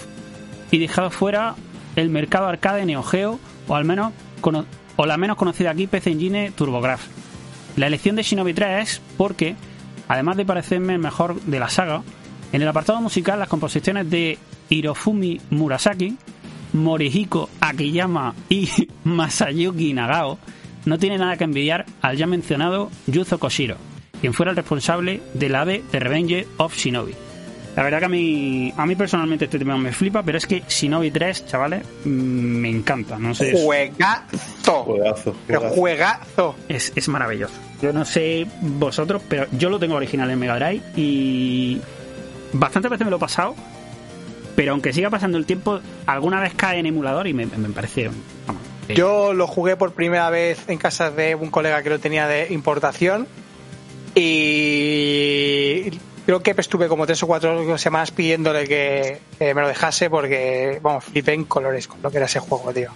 [0.72, 1.54] y dejado fuera
[1.94, 3.38] el mercado arcade Neo Geo
[3.68, 4.12] o al menos
[4.96, 6.52] o la menos conocida aquí PC Engine.
[7.76, 9.54] La elección de Shinobi 3 es porque,
[10.08, 12.02] además de parecerme el mejor de la saga,
[12.52, 14.40] en el apartado musical las composiciones de
[14.70, 16.16] Hirofumi Murasaki,
[16.72, 18.68] Morihiko Akiyama y
[19.04, 20.36] Masayuki Nagao
[20.84, 23.76] no tienen nada que envidiar al ya mencionado Yuzo Koshiro,
[24.24, 27.14] quien fuera el responsable del AVE de Revenge of Shinobi.
[27.76, 30.62] La verdad que a mí, a mí personalmente este tema me flipa, pero es que
[30.66, 33.18] Shinobi 3, chavales, mm, me encanta.
[33.18, 34.84] No sé, es- Juegazo.
[34.84, 35.36] Juegazo.
[35.46, 35.74] Pero juegazo.
[35.78, 36.56] juegazo.
[36.70, 37.52] es, es maravilloso.
[37.82, 41.82] Yo no sé vosotros, pero yo lo tengo original en Mega Drive y
[42.54, 43.54] bastantes veces me lo he pasado.
[44.56, 48.08] Pero aunque siga pasando el tiempo, alguna vez cae en emulador y me, me parece.
[48.46, 51.98] vamos, eh, Yo lo jugué por primera vez en casa de un colega que lo
[51.98, 53.26] tenía de importación
[54.14, 55.90] y
[56.26, 61.04] creo que estuve como tres o cuatro semanas pidiéndole que, me lo dejase porque, vamos,
[61.04, 62.90] flipé en colores con lo que era ese juego, tío.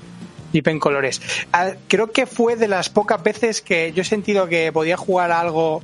[0.50, 1.20] Flipé en colores.
[1.52, 5.30] Ah, Creo que fue de las pocas veces que yo he sentido que podía jugar
[5.30, 5.82] algo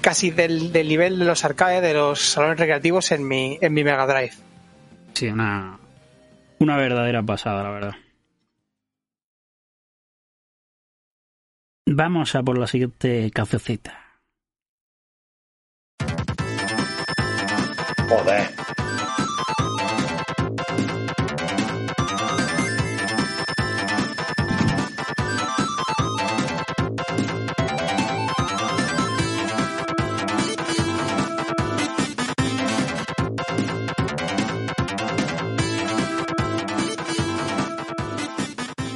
[0.00, 3.82] casi del, del nivel de los arcades, de los salones recreativos en mi, en mi
[3.82, 4.32] Mega Drive.
[5.14, 5.78] Sí, una,
[6.60, 7.94] una verdadera pasada, la verdad.
[11.86, 14.07] Vamos a por la siguiente cafecita.
[18.08, 18.48] Joder.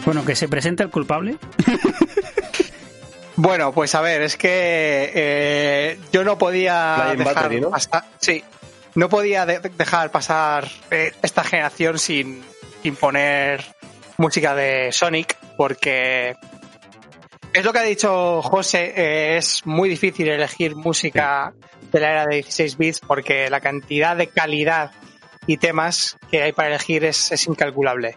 [0.05, 1.37] Bueno, que se presente el culpable.
[3.37, 7.71] Bueno, pues a ver, es que eh, yo no podía dejar Battery, ¿no?
[7.71, 8.45] pasar, sí,
[8.95, 12.43] no podía de- dejar pasar eh, esta generación sin,
[12.83, 13.65] sin poner
[14.19, 16.35] música de Sonic, porque
[17.53, 21.53] es lo que ha dicho José, eh, es muy difícil elegir música
[21.91, 24.91] de la era de 16 bits porque la cantidad de calidad
[25.47, 28.17] y temas que hay para elegir es, es incalculable.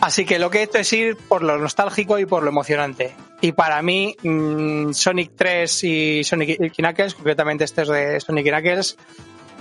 [0.00, 3.14] Así que lo que he hecho es ir por lo nostálgico y por lo emocionante.
[3.40, 8.46] Y para mí, mm, Sonic 3 y Sonic y Knuckles, concretamente este es de Sonic
[8.46, 8.96] y Knuckles,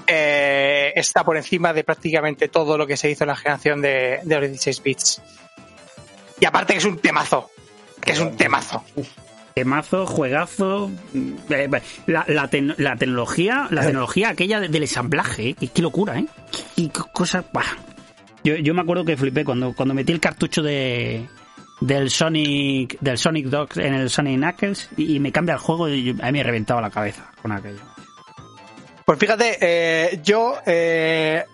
[0.08, 4.20] eh, está por encima de prácticamente todo lo que se hizo en la generación de,
[4.24, 5.22] de los 16 bits.
[6.40, 7.50] Y aparte que es un temazo.
[8.02, 8.84] Que es un temazo.
[9.54, 10.92] Temazo, juegazo.
[11.50, 11.68] eh,
[12.06, 15.56] La, la, la tecnología, la tecnología aquella de- del ensamblaje, ¿eh?
[15.60, 16.26] qué, qué locura, ¿eh?
[16.76, 17.44] Qué, qué cosa.
[17.52, 17.64] buah.
[18.44, 21.26] Yo, yo me acuerdo que flipé cuando, cuando metí el cartucho de
[21.82, 25.90] del Sonic del Sonic Dogs en el Sonic Knuckles y, y me cambia el juego
[25.90, 27.82] y yo- a mí me reventaba la cabeza con aquello.
[29.08, 31.46] Pues fíjate, eh, yo eh,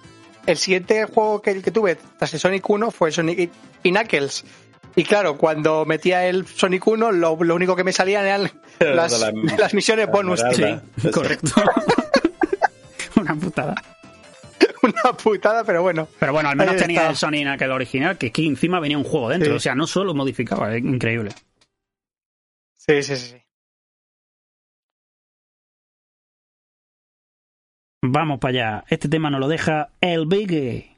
[0.47, 3.51] el siguiente juego que, que tuve tras el Sonic 1 fue Sonic
[3.83, 4.43] Knuckles.
[4.95, 9.19] Y claro, cuando metía el Sonic 1, lo, lo único que me salían eran las,
[9.19, 10.41] La- las misiones bonus.
[11.13, 11.51] correcto.
[13.21, 13.75] Una putada.
[14.81, 16.07] Una putada, pero bueno.
[16.19, 17.11] Pero bueno, al menos tenía está.
[17.11, 19.51] el Sonic aquel original, que que encima venía un juego dentro.
[19.51, 19.55] Sí.
[19.57, 21.29] O sea, no solo modificaba, es increíble.
[22.75, 23.35] Sí, sí, sí.
[28.05, 28.83] Vamos para allá.
[28.89, 30.89] Este tema nos lo deja el Biggie.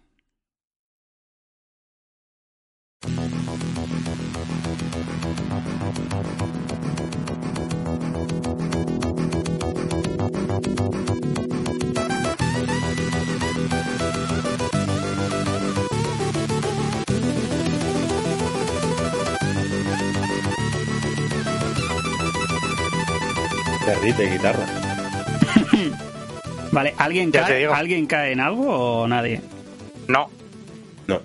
[24.02, 24.66] Riff de guitarra.
[26.76, 27.66] Vale, ¿alguien Ya cae.
[27.68, 28.68] ¿alguien cae en algo
[29.02, 29.40] o nadie?
[30.10, 30.30] No.
[31.08, 31.22] No.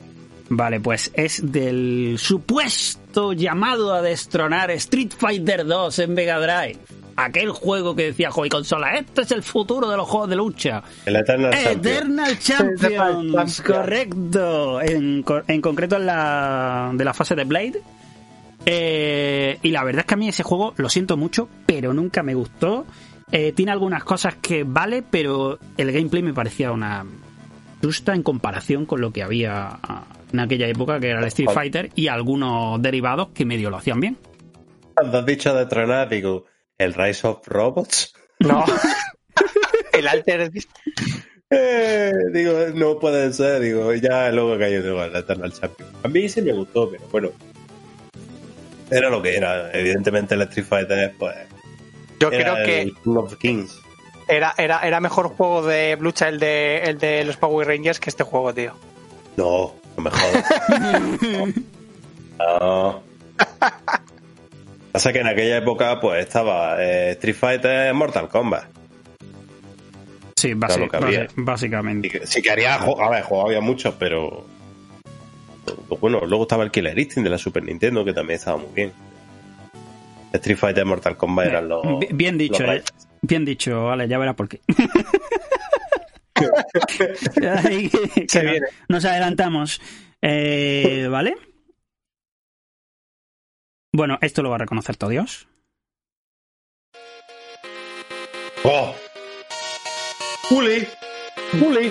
[0.48, 6.78] Vale, pues es del supuesto llamado a destronar Street Fighter 2 en Mega Drive.
[7.16, 10.84] Aquel juego que decía Joy Consola, este es el futuro de los juegos de lucha.
[11.04, 11.78] El Eternal Champion.
[11.80, 13.60] Eternal Champions, Champions.
[13.62, 14.80] correcto.
[14.80, 17.82] En, en concreto en la, de la fase de Blade.
[18.66, 22.22] Eh, y la verdad es que a mí ese juego lo siento mucho, pero nunca
[22.22, 22.86] me gustó.
[23.32, 27.06] Eh, tiene algunas cosas que vale, pero el gameplay me parecía una
[27.80, 31.50] justa en comparación con lo que había ah, en aquella época, que era el Street
[31.50, 34.18] Fighter, y algunos derivados que medio lo hacían bien.
[34.94, 38.14] Cuando has dicho de tronar, digo, ¿el Rise of Robots?
[38.40, 38.64] No.
[39.92, 40.70] el Alter Beast.
[41.50, 45.88] Eh, digo, no puede ser, digo, ya luego cayó digo, el Eternal Champion.
[46.02, 47.30] A mí sí me gustó, pero bueno.
[48.90, 49.72] Era lo que era.
[49.72, 51.36] Evidentemente el Street Fighter, pues.
[52.20, 53.80] Yo era creo que el King of Kings.
[54.28, 58.10] era, era, era mejor juego de lucha el de, el de los Power Rangers que
[58.10, 58.74] este juego, tío.
[59.36, 60.44] No, no me jodas.
[62.38, 63.02] no.
[64.92, 68.64] Pasa que en aquella época, pues estaba eh, Street Fighter, Mortal Kombat.
[70.36, 71.20] Sí, Claro, basi- lo que había.
[71.26, 72.26] basi- básicamente.
[72.26, 74.46] Sí que haría, a ver, juegos había muchos, pero.
[75.88, 78.70] pues bueno, luego estaba el Killer Instinct de la Super Nintendo, que también estaba muy
[78.74, 78.92] bien.
[80.32, 81.82] Street Fighter Mortal Kombat eran los.
[81.98, 82.84] Bi- Bien dicho, los eh.
[83.22, 84.60] bien dicho, vale, ya verás por qué.
[87.64, 89.80] Ay, que- que no- nos adelantamos.
[90.22, 91.36] Eh, ¿Vale?
[93.92, 95.48] Bueno, esto lo va a reconocer todo Dios.
[98.64, 98.94] ¡Oh!
[100.50, 100.86] ¡Uli!
[101.60, 101.90] ¡Uli!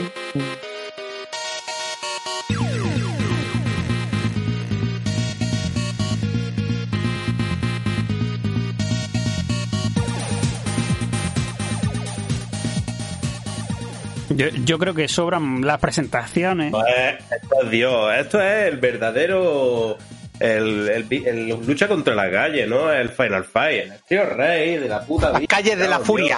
[14.40, 16.72] Yo, yo creo que sobran las presentaciones.
[16.72, 16.86] Pues,
[17.30, 19.98] esto es Dios, esto es el verdadero.
[20.40, 22.90] El, el, lucha contra la calle, ¿no?
[22.94, 25.48] El Final Fight, el tío rey de la puta vida.
[25.48, 26.08] Calle de la Dios.
[26.08, 26.38] Furia.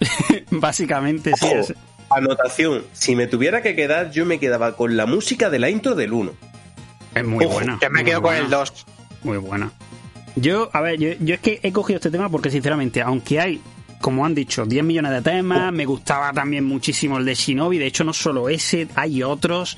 [0.50, 1.46] Básicamente, sí.
[1.46, 1.74] Es-
[2.10, 5.94] Anotación, si me tuviera que quedar, yo me quedaba con la música de la intro
[5.94, 6.32] del 1.
[7.14, 7.78] Es muy Ojo, buena.
[7.80, 8.86] Yo me quedo con el 2.
[9.22, 9.70] Muy buena.
[10.36, 13.60] Yo, a ver, yo, yo es que he cogido este tema porque, sinceramente, aunque hay,
[14.00, 17.78] como han dicho, 10 millones de temas, me gustaba también muchísimo el de Shinobi.
[17.78, 19.76] De hecho, no solo ese, hay otros.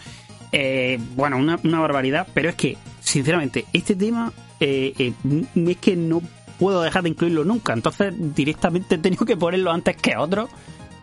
[0.53, 2.29] Eh, bueno, una, barbaridad.
[2.33, 5.13] Pero es que, sinceramente, este tema eh, eh,
[5.55, 6.23] es que no
[6.59, 7.73] puedo dejar de incluirlo nunca.
[7.73, 10.51] Entonces, directamente he tenido que ponerlo antes que otros.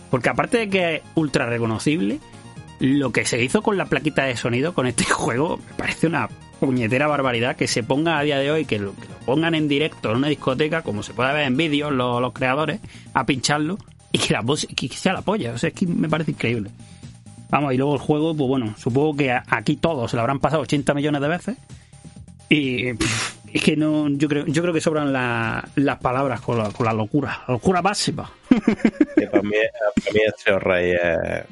[0.09, 2.19] Porque aparte de que es ultra reconocible,
[2.79, 6.29] lo que se hizo con la plaquita de sonido con este juego me parece una
[6.59, 8.93] puñetera barbaridad que se ponga a día de hoy, que lo,
[9.25, 12.79] pongan en directo en una discoteca, como se puede ver en vídeos los, creadores,
[13.13, 13.77] a pincharlo
[14.11, 14.43] y que la
[14.75, 15.53] que sea la polla.
[15.53, 16.71] O sea, es que me parece increíble.
[17.49, 20.61] Vamos, y luego el juego, pues bueno, supongo que aquí todos se lo habrán pasado
[20.61, 21.57] 80 millones de veces.
[22.49, 22.87] Y
[23.53, 26.85] es que no, yo creo, yo creo que sobran la- las palabras con la, con
[26.85, 28.29] la locura, la locura máxima.
[28.49, 29.55] Para mí,
[29.95, 30.91] para mí es Rey.
[30.91, 31.43] eh.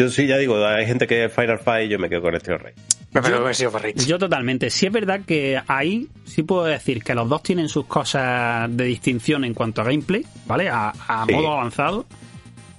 [0.00, 2.34] Yo sí, ya digo, hay gente que es Final Fight y yo me quedo con
[2.34, 2.72] el Trio Rey.
[3.12, 4.06] Me parece que ha sido Farrich.
[4.06, 4.70] Yo totalmente.
[4.70, 8.84] Sí es verdad que ahí sí puedo decir que los dos tienen sus cosas de
[8.84, 10.68] distinción en cuanto a gameplay, ¿vale?
[10.68, 11.32] A, a Sí.
[11.34, 12.06] modo avanzado.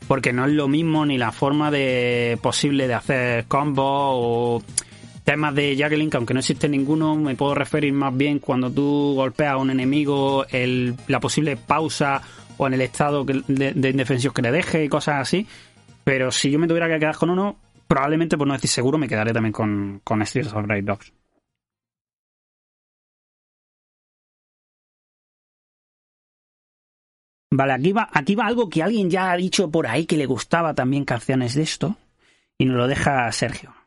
[0.08, 4.64] Porque no es lo mismo ni la forma de posible de hacer combos o
[5.24, 9.14] temas de juggling, que aunque no existe ninguno, me puedo referir más bien cuando tú
[9.16, 12.22] golpeas a un enemigo, el, la posible pausa
[12.58, 15.46] o en el estado que- de, de indefensión que le deje y cosas así.
[16.04, 19.08] Pero si yo me tuviera que quedar con uno, probablemente, por no decir seguro, me
[19.08, 21.14] quedaré también con, con Streets of Rage Dogs.
[27.54, 30.26] Vale, aquí va, aquí va algo que alguien ya ha dicho por ahí que le
[30.26, 31.98] gustaba también canciones de esto.
[32.58, 33.81] Y nos lo deja Sergio.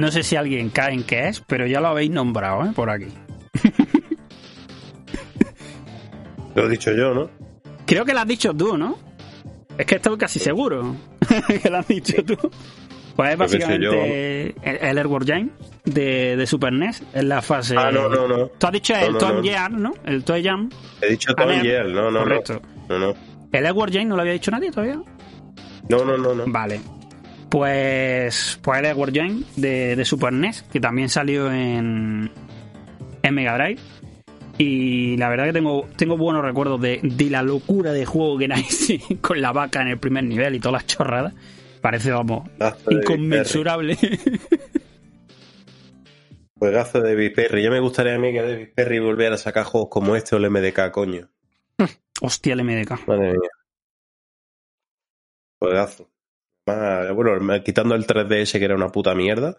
[0.00, 2.70] No sé si alguien cae en qué es, pero ya lo habéis nombrado, ¿eh?
[2.74, 3.08] Por aquí.
[6.54, 7.28] Lo he dicho yo, ¿no?
[7.86, 8.98] Creo que lo has dicho tú, ¿no?
[9.76, 10.96] Es que estoy casi seguro
[11.62, 12.34] que lo has dicho tú.
[13.14, 15.50] Pues es básicamente el, el Airward Jam
[15.84, 17.74] de, de Super NES en la fase.
[17.76, 18.46] Ah, no, no, no.
[18.46, 19.68] Tú has dicho No, el no, Tom no.
[19.68, 19.92] ¿no?
[20.06, 20.70] El Toy Jam.
[21.02, 21.66] He dicho Tom Aner.
[21.66, 22.62] y él, no, no, Correcto.
[22.88, 22.98] no.
[22.98, 23.14] No.
[23.52, 24.98] El Airward Jam no lo había dicho nadie todavía.
[25.90, 26.44] No, no, no, no.
[26.46, 26.80] Vale.
[27.50, 32.30] Pues, pues el Edward Join de, de Super NES, que también salió en,
[33.22, 33.80] en Mega Drive.
[34.56, 38.44] Y la verdad que tengo, tengo buenos recuerdos de, de la locura de juego que
[38.44, 41.34] era ese, con la vaca en el primer nivel y todas las chorradas.
[41.80, 42.48] Parece, vamos,
[42.90, 43.96] inconmensurable.
[46.58, 47.62] Juegazo de David Perry.
[47.62, 50.38] Ya me gustaría a mí que David Perry volviera a sacar juegos como este o
[50.38, 51.30] el MDK, coño.
[52.20, 53.08] Hostia, el MDK.
[53.08, 53.50] Madre mía.
[55.58, 56.10] Juegazo.
[57.14, 59.56] Bueno, quitando el 3DS que era una puta mierda.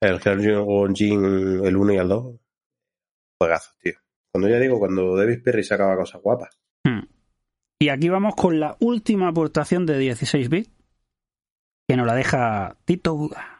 [0.00, 2.36] El Jin, el 1 y el 2.
[3.38, 3.94] Juegazo, tío.
[4.32, 6.58] Cuando ya digo, cuando David Perry sacaba cosas guapas.
[6.84, 7.02] Hmm.
[7.78, 10.70] Y aquí vamos con la última aportación de 16 bits,
[11.88, 13.51] que nos la deja Tito Buda.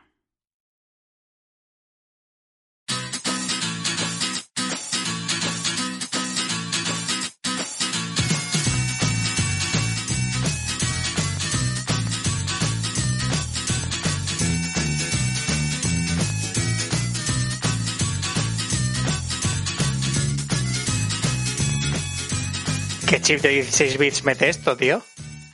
[23.12, 25.02] ¿Qué chip de 16 bits mete esto, tío?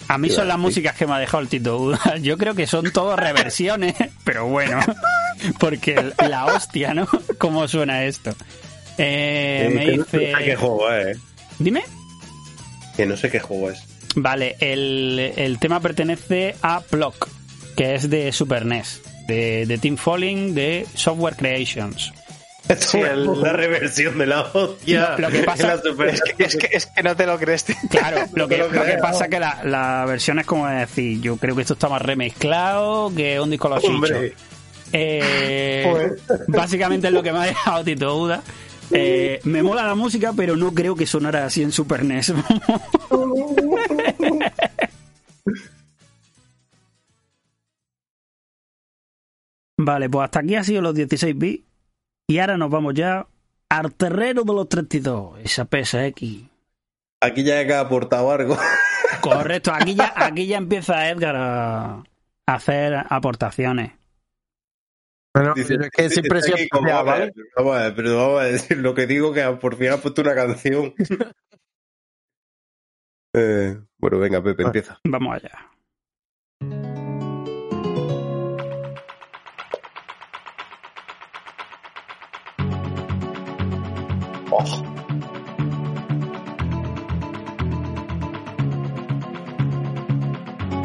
[0.07, 1.91] A mí son las músicas que me ha dejado el Tito.
[2.23, 4.79] Yo creo que son todas reversiones, pero bueno,
[5.59, 7.09] porque la hostia, ¿no?
[7.39, 8.31] ¿Cómo suena esto?
[8.97, 10.33] Eh, Eh, me que no sé dice...
[10.45, 11.21] qué juego es, eh.
[11.59, 11.83] Dime.
[12.97, 13.83] Que no sé qué juego es.
[14.15, 17.29] Vale, el, el tema pertenece a Block,
[17.77, 22.13] que es de Super NES, de, de Team Falling, de Software Creations.
[22.79, 25.17] Sí, el- Una reversión de la hostia.
[25.19, 27.65] Lo que pasa- La super- Es que, es, que, es que no te lo crees.
[27.65, 27.77] tío.
[27.91, 31.21] Claro, lo que, lo lo que pasa es que la, la versión es como decir,
[31.21, 34.31] yo creo que esto está más remezclado que un disco a los Hombre.
[34.31, 34.43] chichos.
[34.93, 36.19] Eh, Joder.
[36.49, 38.43] básicamente es lo que me ha dejado Tito Buda.
[38.91, 42.33] Eh, me mola la música, pero no creo que sonara así en Super NES.
[49.77, 51.68] vale, pues hasta aquí ha sido los 16 bits.
[52.29, 53.27] Y ahora nos vamos ya
[53.71, 56.23] al terreno de los 32, esa PSX.
[57.23, 58.57] Aquí ya he aportado algo.
[59.23, 62.05] Correcto, aquí ya, aquí ya empieza Edgar a
[62.47, 63.93] hacer aportaciones.
[65.35, 66.41] Bueno, Dice- es que siempre
[66.73, 67.25] vamos, a ¿vale?
[67.27, 69.97] ver, vamos a ver, pero vamos a decir lo que digo que por fin ha
[69.99, 70.95] puesto una canción.
[73.35, 74.99] Eh, bueno, venga, Pepe, empieza.
[75.05, 75.71] Vamos allá.
[84.51, 84.65] Oh.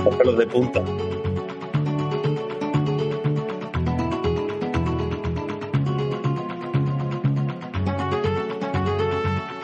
[0.04, 0.82] Los pelos de punta.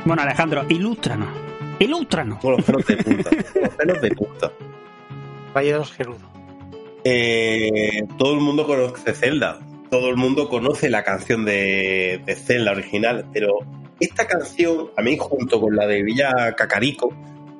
[0.06, 1.28] Bueno, Alejandro, ilústranos.
[1.78, 2.40] Ilústranos.
[2.40, 3.30] Con los pelos de punta.
[3.62, 4.52] Los pelos de punta.
[5.54, 6.30] Valle de los Gerudo.
[7.04, 9.60] Eh, todo el mundo conoce Zelda.
[9.92, 13.26] Todo el mundo conoce la canción de, de Zelda original.
[13.32, 13.60] Pero
[14.00, 17.14] esta canción, a mí, junto con la de Villa Cacarico,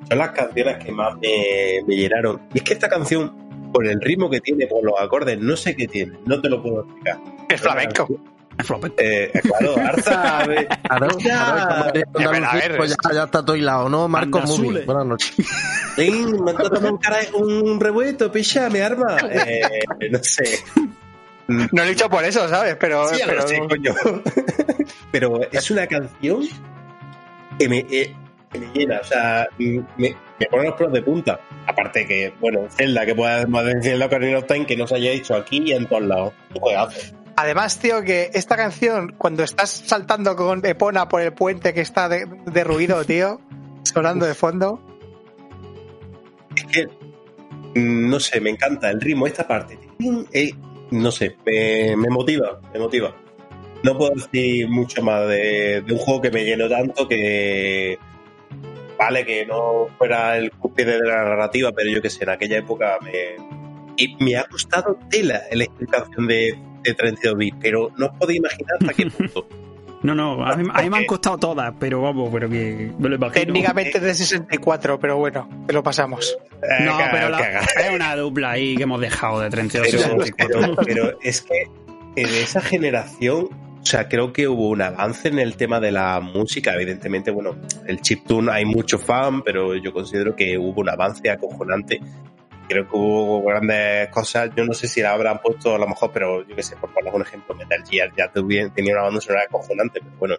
[0.08, 2.40] son las canciones que más me, me llenaron.
[2.54, 5.76] Y es que esta canción, por el ritmo que tiene, por los acordes, no sé
[5.76, 6.18] qué tiene.
[6.26, 7.18] No te lo puedo explicar.
[7.48, 8.08] Es flamenco.
[8.98, 10.44] Eh, claro, Arza.
[12.30, 14.06] ver, a ver, pues ya, ya está todo hilado, ¿no?
[14.06, 14.84] Marcos, bien.
[14.84, 15.34] Buenas noches.
[15.96, 19.16] Ven, me un, cara- un revuelto, picha, me arma.
[19.30, 19.60] Eh,
[20.10, 20.58] no sé.
[21.46, 22.76] No lo he dicho por eso, ¿sabes?
[22.78, 23.94] Pero, Sí, pero sé, coño.
[25.12, 26.42] Pero es una canción
[27.58, 28.14] que me, eh,
[28.52, 31.40] que me llena, o sea, me, me pone los pelos de punta.
[31.66, 34.94] Aparte que, bueno, Zelda, que pueda más de Zelda Ocarina of Time, que no se
[34.96, 36.32] haya hecho aquí y en todos lados.
[36.58, 37.14] Juegazo.
[37.36, 42.08] además, tío, que esta canción, cuando estás saltando con Epona por el puente que está
[42.08, 43.40] de- derruido, tío,
[43.82, 44.80] sonando de fondo.
[46.56, 49.78] Es que, mm, no sé, me encanta el ritmo, esta parte.
[50.32, 50.50] Eh,
[50.90, 53.14] no sé, me, me motiva, me motiva.
[53.82, 57.98] No puedo decir mucho más de, de un juego que me llenó tanto que.
[58.98, 62.58] Vale, que no fuera el cúspide de la narrativa, pero yo que sé, en aquella
[62.58, 63.36] época me.
[63.96, 68.38] Y me ha costado tela elegir canción de, de 32 bits, pero no os podéis
[68.40, 69.46] imaginar hasta qué punto.
[70.02, 73.08] No, no, a mí, a mí me han costado todas, pero vamos, pero que me
[73.10, 73.44] lo imagino.
[73.46, 76.38] Técnicamente es de 64, pero bueno, te lo pasamos.
[76.62, 79.90] Eh, No, caga- pero la- es una dupla ahí que hemos dejado de 32 y
[79.92, 80.60] pero, 64.
[80.60, 81.64] pero- pero es que
[82.16, 83.48] en esa generación,
[83.82, 86.74] o sea, creo que hubo un avance en el tema de la música.
[86.74, 87.56] Evidentemente, bueno,
[87.86, 91.98] el chiptune hay mucho fan, pero yo considero que hubo un avance acojonante.
[92.68, 94.50] Creo que hubo grandes cosas.
[94.54, 96.92] Yo no sé si la habrán puesto a lo mejor, pero yo qué sé, por
[96.92, 100.34] poner un ejemplo, Metal Gear ya tenía una banda sonora acojonante, pero bueno,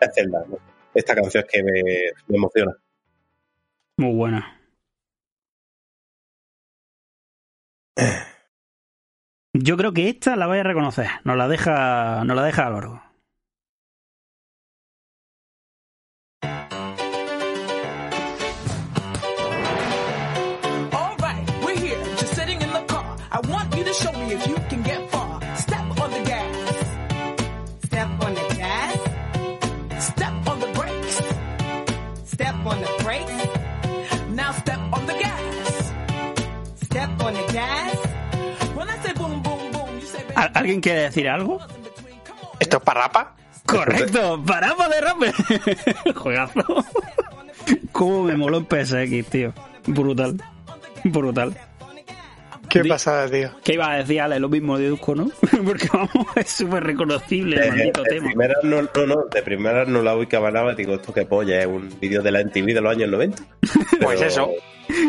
[0.00, 0.58] es Zelda, ¿no?
[0.92, 1.82] Esta canción es que me,
[2.28, 2.72] me emociona.
[3.96, 4.60] Muy buena.
[9.56, 11.06] Yo creo que esta la vais a reconocer.
[11.22, 13.00] Nos la deja, nos la deja a largo.
[40.64, 41.58] ¿Alguien quiere decir algo?
[42.58, 43.36] ¿Esto es parrapa?
[43.66, 45.18] Correcto, parapa de rap.
[46.16, 46.62] Juegazo.
[47.92, 49.52] Cómo me moló en PSX, tío.
[49.86, 50.42] Brutal.
[51.04, 51.54] Brutal.
[52.74, 53.50] Qué Di- pasada, tío.
[53.62, 54.40] ¿Qué iba a decir Ale?
[54.40, 55.30] Lo mismo de Dusko, ¿no?
[55.64, 58.26] Porque vamos, es súper reconocible el De, maldito de tema.
[58.26, 61.66] primeras no, no, no, de primeras no la ubicaba nada, digo, esto qué polla, es
[61.66, 63.42] un vídeo de la MTV de los años 90.
[64.02, 64.50] Pues eso.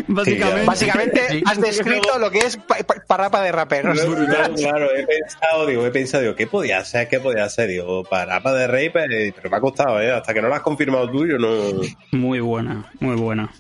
[0.08, 0.66] Básicamente.
[0.66, 1.44] Básicamente Sí.
[1.46, 4.00] has descrito lo que es pa- pa- parrapa de raperos.
[4.00, 7.10] Claro, claro, he pensado, digo, he pensado, digo, ¿qué podía ser?
[7.10, 7.68] ¿Qué podía ser?
[7.70, 10.12] Digo, parapa de rey, pero pero me ha costado, ¿eh?
[10.12, 11.82] Hasta que no lo has confirmado tú, yo no...
[12.12, 13.52] Muy buena, muy buena.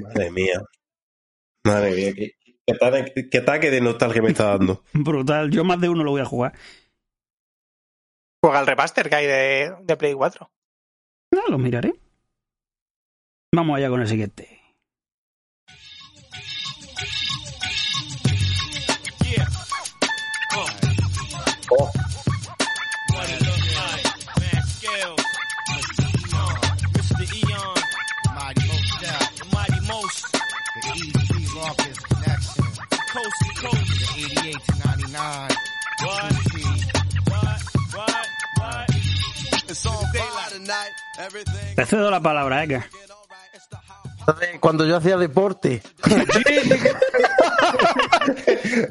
[0.00, 0.62] Madre mía.
[1.64, 2.32] Madre mía, qué,
[2.66, 4.84] qué ataque, qué ataque de nostalgia me está dando.
[4.92, 5.50] Brutal.
[5.50, 6.52] Yo más de uno lo voy a jugar.
[8.42, 10.50] Juega el remaster que hay de, de Play 4.
[11.32, 11.94] No, lo miraré.
[13.54, 14.53] Vamos allá con el siguiente.
[33.14, 35.48] Coast to Coast, the 88 to 99,
[36.02, 36.32] what?
[37.30, 37.62] What?
[37.94, 38.26] What?
[38.58, 38.90] What?
[39.70, 41.74] It's on fire tonight, everything.
[41.76, 42.80] Te cedo la palabra, ¿eh?
[44.26, 45.82] Entonces, Cuando yo hacía deporte,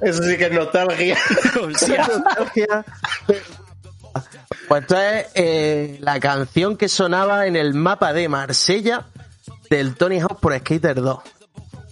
[0.03, 1.17] Eso sí que es nostalgia.
[1.55, 2.85] nostalgia.
[4.67, 9.07] Pues esto es eh, la canción que sonaba en el mapa de Marsella
[9.69, 11.19] del Tony Hawk por Skater 2.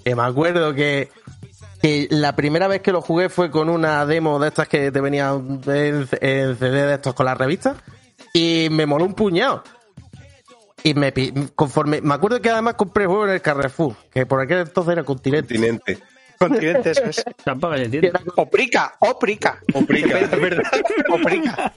[0.06, 1.10] Que me acuerdo que,
[1.82, 5.02] que la primera vez que lo jugué fue con una demo de estas que te
[5.02, 7.78] venían en, en CD de estos con las revistas
[8.34, 9.64] y me moló un puñado.
[10.84, 11.14] Y me
[11.56, 14.94] conforme me acuerdo que además compré el juego en el Carrefour, que por aquel entonces
[14.94, 15.56] era continente.
[15.56, 16.00] Continente.
[16.40, 17.24] Continente, eso es.
[17.44, 19.60] Tampoco era Oprica, oprica.
[19.74, 20.20] Oprica.
[20.22, 20.64] Es verdad.
[21.10, 21.74] Oprica.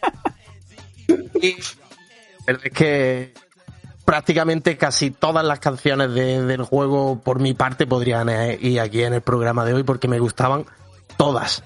[1.43, 1.57] Y
[2.47, 3.35] pero es que
[4.05, 9.03] prácticamente casi todas las canciones de- del juego, por mi parte, podrían eh, ir aquí
[9.03, 10.65] en el programa de hoy porque me gustaban
[11.17, 11.63] todas.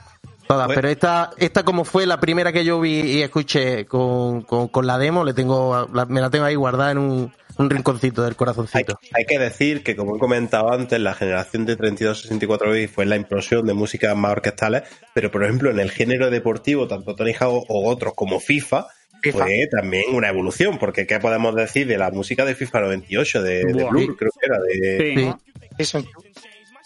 [0.46, 4.42] Todas, Pues- pero esta, esta como fue la primera que yo vi y escuché con,
[4.42, 7.68] con- con la demo, le tengo, la- me la tengo ahí guardada en un, un
[7.70, 8.98] rinconcito del Hay, corazoncito.
[9.14, 13.16] hay que decir que, como he comentado antes, la generación de 32-64 bits fue la
[13.16, 17.66] implosión de músicas más orquestales, pero por ejemplo en el género deportivo, tanto Tony Hawk
[17.68, 18.86] o otros como FIFA,
[19.22, 19.38] FIFA.
[19.38, 23.64] fue también una evolución, porque ¿qué podemos decir de la música de FIFA 98, de,
[23.64, 23.84] de.
[23.84, 24.58] Blur, creo que era?
[24.60, 25.34] De, Sí, Sí.
[25.78, 26.04] Eso.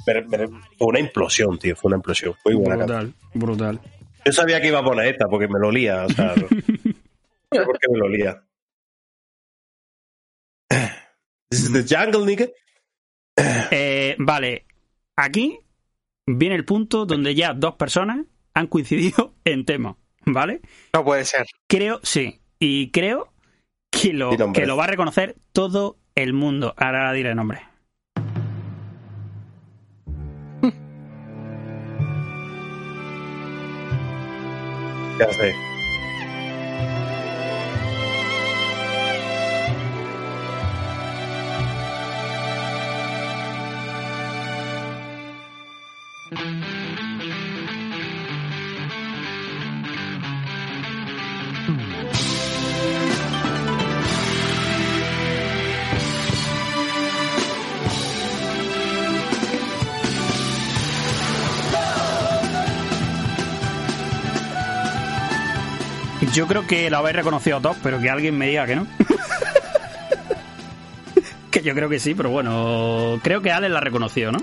[0.05, 2.35] pero- pero fue una implosión, tío, fue una implosión.
[2.45, 3.15] Muy buena canción.
[3.35, 3.41] brutal,
[3.79, 3.81] brutal.
[4.25, 7.65] Yo sabía que iba a poner esta porque me lo olía, o sea, no sé
[7.65, 8.43] por qué me lo olía.
[11.51, 12.47] This is the jungle, nigga.
[13.71, 14.67] Eh, vale,
[15.17, 15.59] aquí
[16.27, 18.25] viene el punto donde ya dos personas
[18.55, 20.61] han coincidido en tema, ¿vale?
[20.93, 21.47] No puede ser.
[21.69, 23.33] Creo, sí, y creo
[23.91, 26.75] que lo, que lo va a reconocer todo el mundo.
[26.77, 27.61] Ahora diré nombre.
[35.19, 35.55] Ya sé.
[66.33, 68.87] Yo creo que lo habéis reconocido todos, pero que alguien me diga que no.
[71.51, 74.39] que yo creo que sí, pero bueno, creo que Ale la reconoció, ¿no?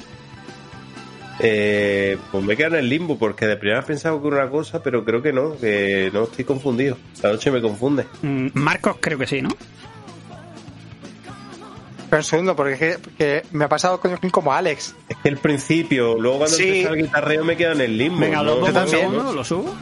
[1.42, 4.50] Eh, pues me quedo en el limbo porque de primera he pensado que era una
[4.52, 6.98] cosa, pero creo que no, que no estoy confundido.
[7.24, 8.06] La noche me confunde.
[8.22, 9.50] Mm, Marcos creo que sí, ¿no?
[12.10, 14.96] Pero un segundo, porque es que, me ha pasado con como Alex.
[15.08, 16.64] Es que el principio, luego cuando Sí.
[16.64, 18.20] empieza el guitarreo me quedo en el limbo.
[18.20, 18.44] Venga, ¿no?
[18.44, 19.00] lo pongo un también.
[19.00, 19.76] segundo, lo subo.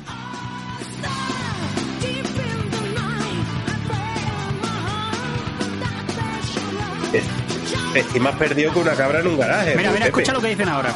[7.99, 9.75] Estoy más perdido que una cabra en un garaje.
[9.75, 10.05] Mira, mira, Pepe.
[10.07, 10.93] escucha lo que dicen ahora.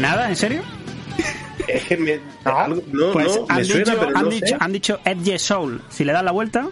[0.00, 0.28] ¿Nada?
[0.28, 0.62] ¿En serio?
[1.68, 4.46] Es que me, algo- no, Pues no, han, me suena, dicho, pero han, no dicho,
[4.46, 4.56] sé.
[4.58, 5.82] han dicho Edge Soul.
[5.90, 6.66] Si le das la vuelta,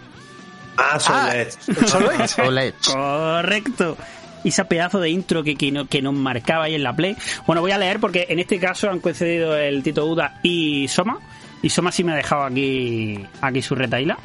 [0.77, 1.57] Ah, son Ah, es.
[2.31, 2.75] Soul Edge.
[2.91, 3.97] correcto.
[4.43, 7.15] Y ese pedazo de intro que, que, no- que nos marcaba ahí en la Play.
[7.45, 11.19] Bueno, voy a leer porque en este caso han coincidido el Tito Uda y Soma.
[11.61, 14.17] Y Soma sí me ha dejado aquí, aquí su retaila.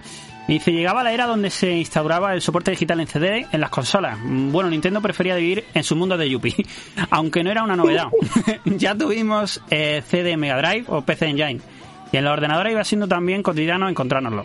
[0.49, 4.17] Dice, llegaba la era donde se instauraba el soporte digital en CD en las consolas.
[4.23, 6.55] Bueno, Nintendo prefería vivir en su mundo de Yuppie,
[7.11, 8.07] aunque no era una novedad.
[8.65, 11.61] ya tuvimos eh, CD Mega Drive o PC Engine.
[12.13, 14.45] Y en los ordenadores iba siendo también cotidiano encontrárnoslo.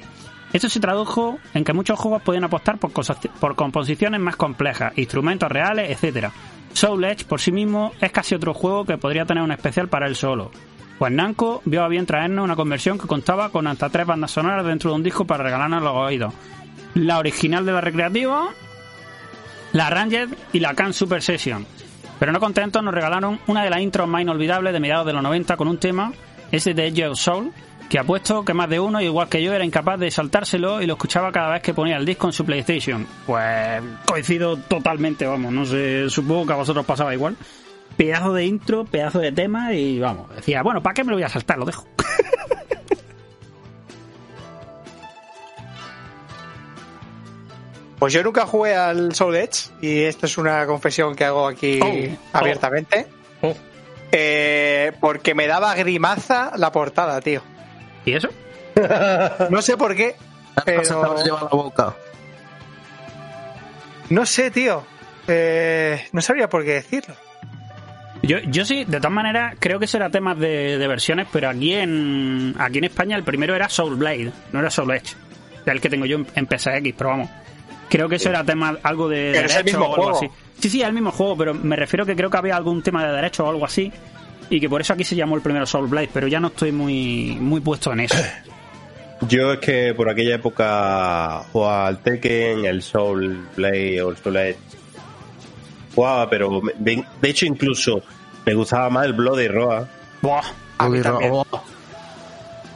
[0.53, 4.93] Esto se tradujo en que muchos juegos podían apostar por, cosas- por composiciones más complejas,
[4.97, 6.27] instrumentos reales, etc.
[6.73, 10.07] Soul Edge por sí mismo es casi otro juego que podría tener un especial para
[10.07, 10.51] él solo.
[10.99, 14.65] Pues Namco vio a bien traernos una conversión que contaba con hasta tres bandas sonoras
[14.65, 16.33] dentro de un disco para regalarnos los oídos.
[16.93, 18.49] La original de la recreativa,
[19.73, 21.65] la Ranger y la Can Super Session.
[22.19, 25.23] Pero no contentos, nos regalaron una de las intros más inolvidables de mediados de los
[25.23, 26.11] 90 con un tema,
[26.51, 27.51] ese de Edge of Soul,
[27.91, 30.93] que apuesto que más de uno, igual que yo, era incapaz de saltárselo y lo
[30.93, 33.05] escuchaba cada vez que ponía el disco en su PlayStation.
[33.25, 37.35] Pues coincido totalmente, vamos, no sé, supongo que a vosotros pasaba igual.
[37.97, 41.23] Pedazo de intro, pedazo de tema y vamos, decía, bueno, ¿para qué me lo voy
[41.23, 41.57] a saltar?
[41.57, 41.85] Lo dejo.
[47.99, 51.79] Pues yo nunca jugué al Soul Edge y esto es una confesión que hago aquí
[51.83, 53.05] Oh, abiertamente.
[53.43, 53.53] Oh.
[54.11, 57.43] Eh, porque me daba grimaza la portada, tío.
[58.05, 58.29] ¿Y eso?
[59.49, 60.15] No sé por qué.
[60.57, 61.95] Se Pero- va a llevar la boca.
[64.09, 64.83] No sé, tío.
[65.27, 67.15] Eh, no sabría por qué decirlo.
[68.23, 71.49] Yo, yo sí, de todas maneras, creo que eso era temas de, de versiones, pero
[71.49, 75.15] aquí en aquí en España el primero era Soul Blade, no era Soul Edge.
[75.65, 77.29] El que tengo yo en, en PSX, pero vamos.
[77.89, 80.17] Creo que eso era tema algo de Pero es el derecho mismo o algo juego.
[80.17, 80.29] así.
[80.59, 83.05] Sí, sí, es el mismo juego, pero me refiero que creo que había algún tema
[83.05, 83.91] de derecho o algo así.
[84.51, 86.71] Y que por eso aquí se llamó el primero Soul Blade, pero ya no estoy
[86.71, 88.17] muy, muy puesto en eso.
[89.27, 94.35] Yo es que por aquella época jugaba al Tekken, el Soul Play o el Soul
[94.37, 94.57] Edge.
[95.95, 98.01] Jugaba, pero me- de de hecho incluso
[98.45, 99.87] me gustaba más el Blood y Roa.
[100.21, 100.41] Buah.
[100.79, 101.31] A mí también.
[101.33, 101.45] oh,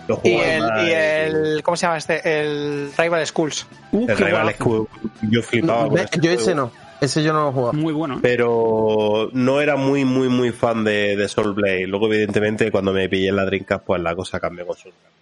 [0.07, 1.63] Lo Y el, más, y el.
[1.63, 2.21] ¿Cómo se llama este?
[2.39, 3.65] El Rival Schools.
[3.91, 4.57] Uh, el Rival guapo.
[4.57, 4.88] School.
[5.32, 6.41] Yo flipaba con Ve, ese Yo juego.
[6.41, 6.71] ese no.
[7.02, 7.74] Ese yo no lo he jugado.
[7.74, 8.16] Muy bueno.
[8.16, 8.20] ¿eh?
[8.22, 11.88] Pero no era muy, muy, muy fan de, de Soul Blade.
[11.88, 15.16] Luego, evidentemente, cuando me pillé en la Dreamcast, pues la cosa cambió con Soul Blade.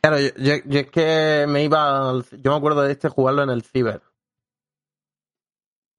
[0.00, 2.10] Claro, yo, yo- yo es que me iba.
[2.10, 4.00] al- yo me acuerdo de este jugarlo en el Ciber.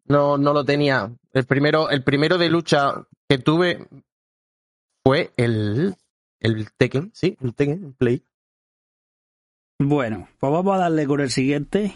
[0.07, 1.11] No, no lo tenía.
[1.33, 3.87] El primero, el primero de lucha que tuve
[5.03, 5.95] fue el.
[6.39, 8.23] El Tekken, sí, el Tekken, el Play.
[9.79, 11.95] Bueno, pues vamos a darle con el siguiente.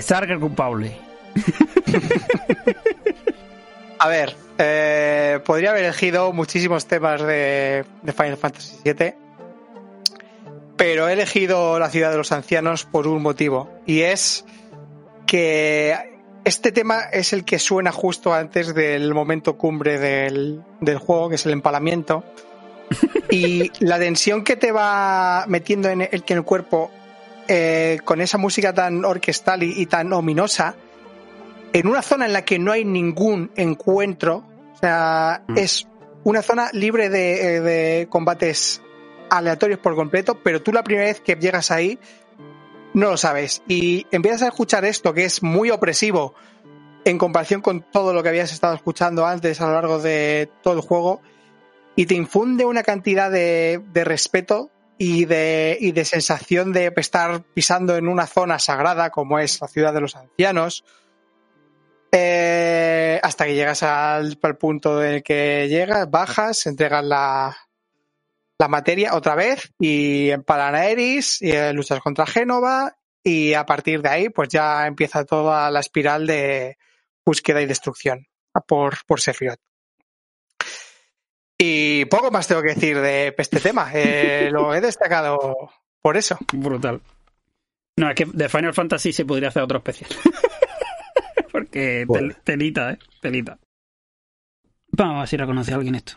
[0.00, 0.96] Que salga el culpable.
[3.98, 9.12] A ver, eh, podría haber elegido muchísimos temas de, de Final Fantasy VII,
[10.78, 14.46] pero he elegido la ciudad de los ancianos por un motivo, y es
[15.26, 15.94] que
[16.46, 21.34] este tema es el que suena justo antes del momento cumbre del, del juego, que
[21.34, 22.24] es el empalamiento,
[23.28, 26.90] y la tensión que te va metiendo en el, en el cuerpo
[27.48, 30.74] eh, con esa música tan orquestal y- y tan ominosa,
[31.72, 35.58] en una zona en la que no hay ningún encuentro, o sea, Mm.
[35.58, 35.86] es
[36.24, 38.82] una zona libre de, eh, de combates
[39.30, 41.98] aleatorios por completo, pero tú la primera vez que llegas ahí
[42.92, 46.34] no lo sabes y empiezas a escuchar esto que es muy opresivo
[47.04, 50.74] en comparación con todo lo que habías estado escuchando antes a lo largo de todo
[50.74, 51.20] el juego
[51.94, 54.70] y te infunde una cantidad de, de respeto
[55.02, 59.66] y de, y de sensación de estar pisando en una zona sagrada como es la
[59.66, 60.84] ciudad de los ancianos
[62.12, 67.56] eh, hasta que llegas al, al punto en el que llegas, bajas, entregas la,
[68.58, 73.64] la materia otra vez y empalan a Eris y eh, luchas contra Génova y a
[73.64, 76.76] partir de ahí pues ya empieza toda la espiral de
[77.24, 78.26] búsqueda y destrucción.
[78.68, 79.69] por, por Sephiroth.
[81.62, 83.90] Y poco más tengo que decir de este tema.
[83.92, 86.38] Eh, lo he destacado por eso.
[86.54, 87.02] Brutal.
[87.98, 90.08] No, es que de Final Fantasy se podría hacer otro especial.
[91.52, 92.34] Porque tel- Bueno.
[92.44, 92.98] telita, ¿eh?
[93.20, 93.58] Telita.
[94.92, 96.14] Vamos a ver si reconoce a alguien esto.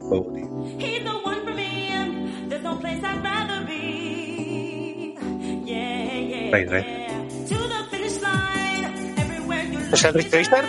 [0.00, 0.46] Juego, tío.
[0.78, 1.02] He's
[9.92, 10.64] ¿Es el Rick Tracer?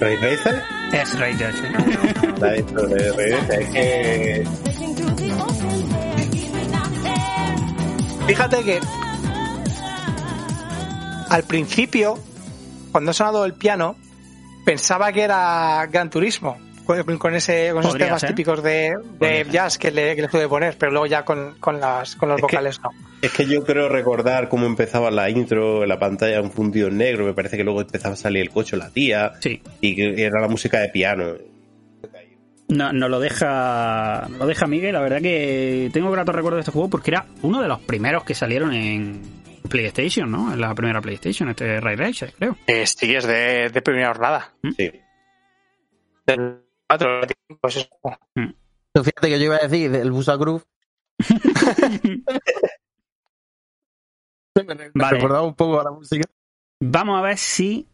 [0.00, 0.62] Ray Racer,
[0.92, 1.18] Es
[2.40, 4.46] de esto de Ray Racer, es que.
[8.26, 8.80] Fíjate que
[11.30, 12.18] al principio,
[12.92, 13.96] cuando ha sonado el piano,
[14.64, 16.58] pensaba que era Gran Turismo,
[16.88, 18.30] con, con ese, con esos temas ser.
[18.30, 18.92] típicos de,
[19.50, 22.38] jazz que le, que le pude poner, pero luego ya con, con, las, con los
[22.38, 22.90] Es que- vocales no.
[23.20, 27.24] Es que yo creo recordar cómo empezaba la intro, la pantalla un fundido en negro,
[27.24, 29.60] me parece que luego empezaba a salir el coche la tía, Sí.
[29.80, 31.34] y que era la música de piano.
[32.68, 34.92] No, nos lo deja, nos lo deja Miguel.
[34.92, 38.24] La verdad que tengo grato recuerdo de este juego porque era uno de los primeros
[38.24, 39.22] que salieron en
[39.70, 40.52] PlayStation, ¿no?
[40.52, 42.56] En la primera PlayStation, este Ray Racer, creo.
[42.66, 44.52] Eh, sí, es de, de primera jornada.
[44.76, 44.92] Sí.
[46.26, 46.58] Del
[46.88, 47.20] 4,
[47.60, 47.88] pues eso.
[48.34, 50.64] Pero Fíjate que yo iba a decir del Busa Groove.
[54.66, 55.16] me re- me Vale.
[55.16, 56.24] recordaba un poco a la música.
[56.80, 57.86] Vamos a ver si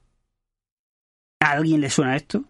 [1.41, 2.45] a alguien le suena esto.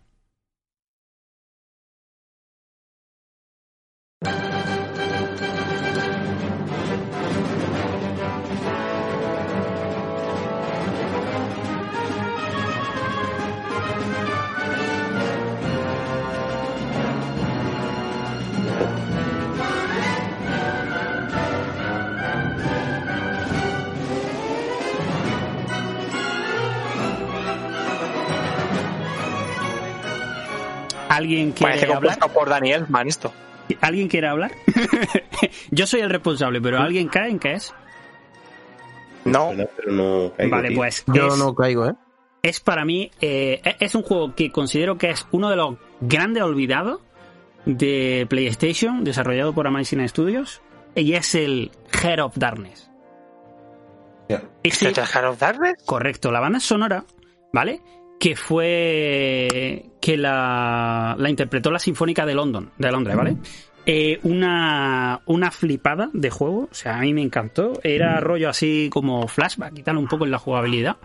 [31.24, 32.00] ¿Alguien quiere Parece hablar?
[32.18, 33.32] por esto.
[33.80, 34.52] ¿Alguien quiere hablar?
[35.70, 37.72] Yo soy el responsable, pero ¿alguien cree en qué es?
[39.24, 40.76] No, pero no caigo, Vale, tío.
[40.76, 41.94] pues Yo es, no caigo, ¿eh?
[42.42, 45.76] es para mí, eh, es- es un juego que considero que es uno de los
[46.02, 47.00] grandes olvidados
[47.64, 50.60] de PlayStation, desarrollado por Amazing Studios,
[50.94, 51.70] y es el
[52.02, 52.90] Head of Darkness.
[54.28, 54.42] Ya.
[54.62, 55.82] Ese- ¿Este es Heart of Darkness?
[55.86, 57.04] correcto, la banda sonora,
[57.50, 57.80] ¿vale?
[58.18, 63.36] Que fue que la, la interpretó la Sinfónica de London, de Londres, ¿vale?
[63.86, 67.74] Eh, una, una flipada de juego, o sea, a mí me encantó.
[67.82, 70.96] Era rollo así como flashback y tal, un poco en la jugabilidad.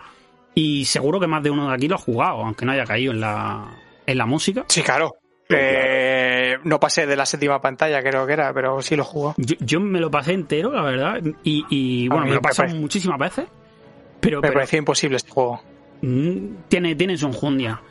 [0.56, 3.12] Y seguro que más de uno de aquí lo ha jugado, aunque no haya caído
[3.12, 3.66] en la,
[4.06, 4.64] en la música.
[4.70, 5.16] Sí, claro.
[5.50, 9.34] Eh, no pasé de la séptima pantalla, creo que era, pero sí lo jugó.
[9.38, 11.20] Yo, yo me lo pasé entero, la verdad.
[11.44, 13.46] Y, y, bueno, me lo he pasado muchísimas veces.
[14.22, 15.62] Pero, Me pero- pareció imposible este juego.
[16.02, 17.82] Mm, tiene, tiene su enjundia.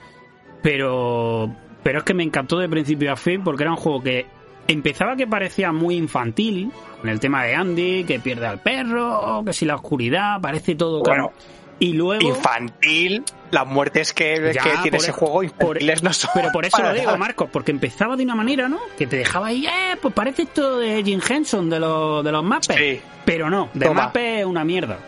[0.63, 1.51] Pero,
[1.83, 4.27] pero es que me encantó de principio a fin porque era un juego que
[4.67, 9.53] empezaba que parecía muy infantil, con el tema de Andy, que pierde al perro, que
[9.53, 11.03] si la oscuridad, parece todo...
[11.03, 11.33] Bueno,
[11.79, 12.29] y luego...
[12.29, 16.31] Infantil, las muertes que, Ya, que tiene por- ese juego infantiles no son.
[16.35, 17.17] Pero por eso lo digo.
[17.17, 18.79] Marcos, porque empezaba de una manera, ¿no?
[18.99, 22.45] Que te dejaba ahí, eh, pues parece esto de Jim Henson, de los, de los.
[22.67, 23.01] Sí.
[23.25, 24.07] Pero no, de Toma.
[24.07, 24.99] Muppet es una mierda.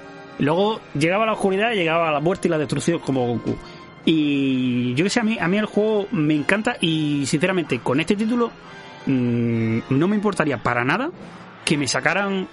[0.41, 3.57] Luego llegaba la oscuridad y llegaba la muerte y la destrucción como Goku.
[4.05, 8.01] Y yo que sé, a mí, a mí el juego me encanta y sinceramente con
[8.01, 8.51] este título
[9.07, 11.11] mm, no me importaría para nada
[11.64, 12.49] que me sacaran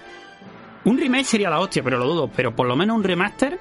[0.83, 3.57] un remake sería la hostia, pero lo dudo, pero por lo menos un remaster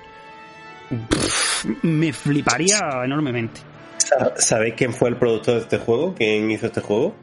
[0.89, 3.61] pff, me fliparía enormemente.
[3.99, 6.15] Sa- ¿Sabéis quién fue el productor de este juego?
[6.15, 7.15] ¿Quién hizo este juego?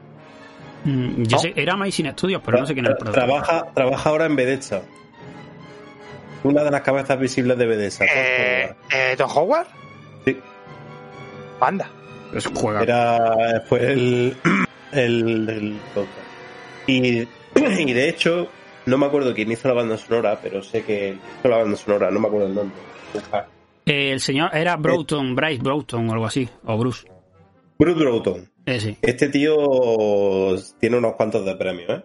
[0.84, 1.38] Mm, Yo ¿No?
[1.38, 3.24] sé, era Amazing Studios, pero no sé quién es el productor.
[3.24, 4.82] Trabaja, trabaja ahora en Bethesda.
[6.44, 8.04] Una de las cabezas visibles de Bethesda.
[8.04, 9.66] Eh, eh, ¿Don Howard?
[10.24, 10.38] Sí.
[11.60, 11.90] Anda.
[12.34, 12.82] Es juega.
[12.82, 14.36] Era, fue el,
[14.92, 15.80] el, el.
[16.86, 17.26] Y,
[17.56, 18.48] y de hecho,
[18.86, 22.10] no me acuerdo quién hizo la banda sonora, pero sé que hizo la banda sonora,
[22.10, 22.76] no me acuerdo el nombre.
[23.86, 27.06] Eh, el señor era Broughton, Bryce Broughton o algo así, o Bruce.
[27.78, 28.50] Bruce Broughton.
[28.66, 28.96] Eh, sí.
[29.00, 29.56] Este tío
[30.78, 32.02] tiene unos cuantos de premios, ¿eh?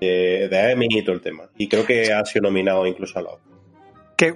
[0.00, 1.44] De, de Emmy y todo el tema.
[1.56, 3.49] Y creo que ha sido nominado incluso a los.
[4.20, 4.34] Que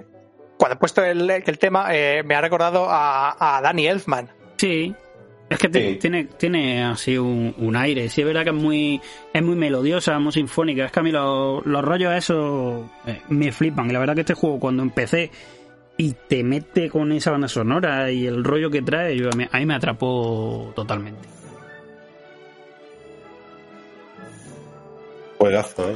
[0.57, 4.29] cuando he puesto el, el tema eh, me ha recordado a, a Danny Elfman.
[4.57, 4.95] Sí.
[5.47, 5.97] Es que Sí.
[6.01, 8.09] tiene, tiene así un, un aire.
[8.09, 8.99] Sí, es verdad que es muy,
[9.31, 10.85] es muy melodiosa, muy sinfónica.
[10.85, 13.87] Es que a mí los, los rollos esos eh, me flipan.
[13.89, 15.29] Y la verdad que este juego cuando empecé
[15.97, 19.45] y te mete con esa banda sonora y el rollo que trae, yo, a, mí,
[19.51, 21.27] a mí me atrapó totalmente.
[25.37, 25.95] Juegazo, ¿eh?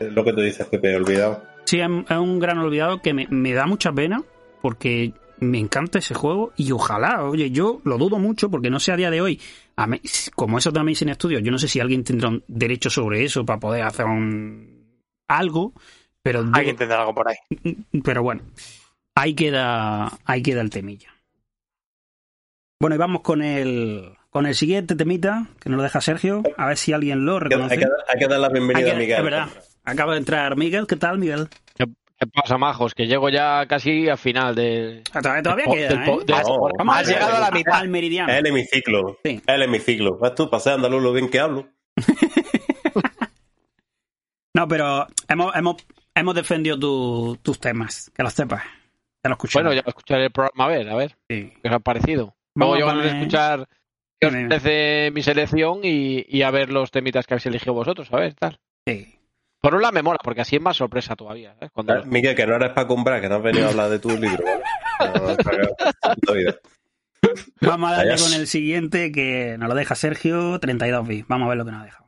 [0.00, 1.42] Es lo que tú dices, que te he olvidado.
[1.66, 4.22] Sí, es, un gran olvidado que me, me da mucha pena
[4.62, 8.92] porque me encanta ese juego y ojalá, oye, yo lo dudo mucho porque no sé
[8.92, 9.40] a día de hoy,
[9.76, 10.00] a mí-
[10.34, 13.44] como eso también sin estudios, yo no sé si alguien tendrá un derecho sobre eso
[13.44, 14.96] para poder hacer un
[15.28, 15.72] algo,
[16.22, 17.36] pero Alguien tendrá algo por ahí.
[18.02, 18.42] pero bueno,
[19.14, 21.10] ahí queda, ahí queda el temilla.
[22.80, 26.66] Bueno, y vamos con el con el siguiente temita que nos lo deja Sergio, a
[26.66, 27.74] ver si alguien lo que, reconoce.
[27.74, 29.16] hay que dar- hay que dar la Hay bienvenida que- a Miguel.
[29.18, 29.48] es verdad.
[29.86, 31.48] Acaba de entrar Miguel, ¿qué tal, Miguel?
[32.18, 32.94] ¿Qué pasa, majos?
[32.94, 35.02] Que llego ya casi al final de.
[35.12, 36.82] Ah, Todavía, todavía queda, del ¿eh?
[36.88, 37.74] has llegado a la mitad.
[37.74, 38.32] Al meridiano.
[38.32, 39.18] Es el hemiciclo.
[39.22, 39.30] Sí.
[39.46, 40.16] Es el hemiciclo.
[40.18, 41.68] Vas tú, pasé andaluz lo bien que hablo.
[44.54, 45.76] No, pero hemos, hemos,
[46.14, 48.62] hemos defendido tu- tus temas, que los sepas.
[49.22, 49.58] Ya lo escuché.
[49.58, 51.52] Bueno, ya escucharé el programa, a ver, a ver, Sí.
[51.62, 52.34] qué os ha parecido.
[52.54, 53.68] Vamos Luego yo a van a poner- escuchar
[54.18, 58.08] qué os parece mi selección y, y a ver los temitas que habéis elegido vosotros,
[58.12, 58.58] a ver, tal.
[58.86, 59.15] Sí.
[59.66, 61.68] Por un lado me mola, porque así es más sorpresa todavía, Eh,
[62.04, 64.44] Miguel, que no eres para comprar, que no has venido a hablar de tu libro.
[67.62, 68.22] Vamos a darle Adiós.
[68.30, 71.26] con el siguiente que nos lo deja Sergio, 32 bits.
[71.26, 72.05] Vamos a ver lo que nos ha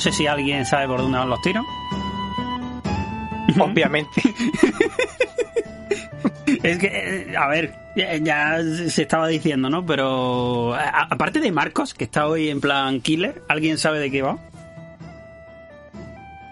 [0.00, 1.62] No sé si alguien sabe por dónde van los tiros.
[3.60, 4.22] Obviamente.
[6.62, 7.74] Es que, eh, a ver,
[8.22, 9.84] ya- se estaba diciendo, ¿no?
[9.86, 14.22] Pero a- aparte de Marcos, que está hoy en plan killer, ¿alguien sabe de qué
[14.22, 14.38] va?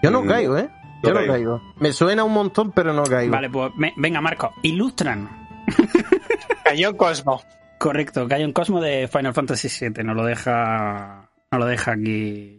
[0.03, 0.69] Yo no Mm, caigo, ¿eh?
[1.03, 1.33] Yo no no caigo.
[1.33, 1.61] caigo.
[1.79, 3.31] Me suena un montón, pero no caigo.
[3.33, 5.27] Vale, pues me- venga, Marcos, ilustran.
[6.63, 7.41] Cañón Cosmo.
[7.79, 11.93] Correcto, que hay un cosmo de Final Fantasy VII, nos lo deja, nos lo deja
[11.93, 12.58] aquí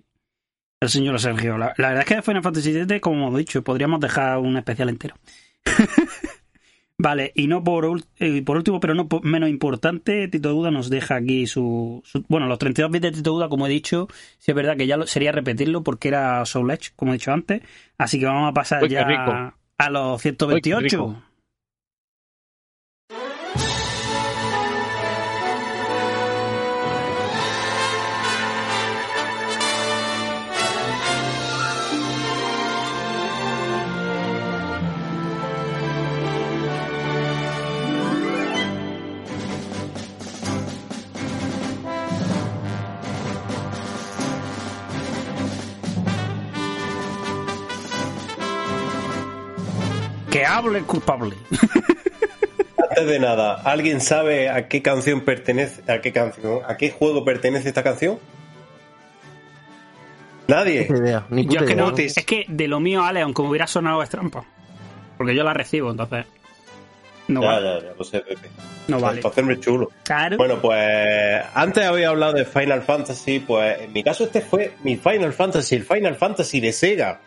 [0.80, 1.58] el señor Sergio.
[1.58, 4.88] La, la verdad es que Final Fantasy VII, como hemos dicho, podríamos dejar un especial
[4.88, 5.14] entero.
[6.98, 10.90] vale, y no por, eh, por último, pero no por- menos importante, Tito Duda nos
[10.90, 14.08] deja aquí su, su- Bueno, los 32 bits de Tito Duda, como he dicho,
[14.38, 17.32] sí es verdad que ya lo- sería repetirlo porque era Soul Edge, como he dicho
[17.32, 17.62] antes.
[17.98, 20.80] Así que vamos a pasar Uy, ya a los 128.
[20.80, 21.22] rico.
[50.40, 51.36] Que hable el culpable.
[52.90, 57.24] Antes de nada, ¿alguien sabe a qué canción pertenece, a qué canción, a qué juego
[57.24, 58.18] pertenece esta canción?
[60.48, 60.86] Nadie.
[60.90, 61.84] Ni idea, ni Yo puta es que idea.
[61.86, 64.44] no, es que de lo mío, Ale, aunque me hubiera sonado es trampa.
[65.16, 66.24] Porque yo la recibo, entonces.
[67.28, 67.66] No Ya, vale.
[67.82, 68.48] ya, ya lo sé, Pepe.
[68.88, 69.22] No Para- vale.
[69.22, 69.90] Para hacerme chulo.
[70.02, 70.36] Claro.
[70.38, 74.96] Bueno, pues antes había hablado de Final Fantasy, pues en mi caso este fue mi
[74.96, 77.20] Final Fantasy, el Final Fantasy de Sega.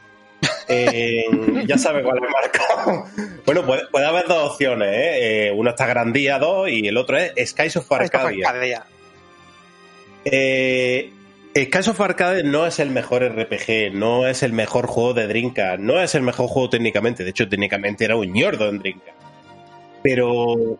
[0.67, 1.25] Eh,
[1.67, 3.05] ya sabe cuál es marcado.
[3.45, 5.47] Bueno, puede, puede haber dos opciones, ¿eh?
[5.47, 8.47] Eh, Uno está Grandía 2 y el otro es Skies of Arcadia.
[8.47, 8.85] Arcadia.
[10.23, 11.11] Eh,
[11.55, 15.79] Skies of Arcade no es el mejor RPG, no es el mejor juego de Dreamcast,
[15.79, 19.17] no es el mejor juego técnicamente, de hecho técnicamente era un ñordo en Dreamcast.
[20.01, 20.77] Pero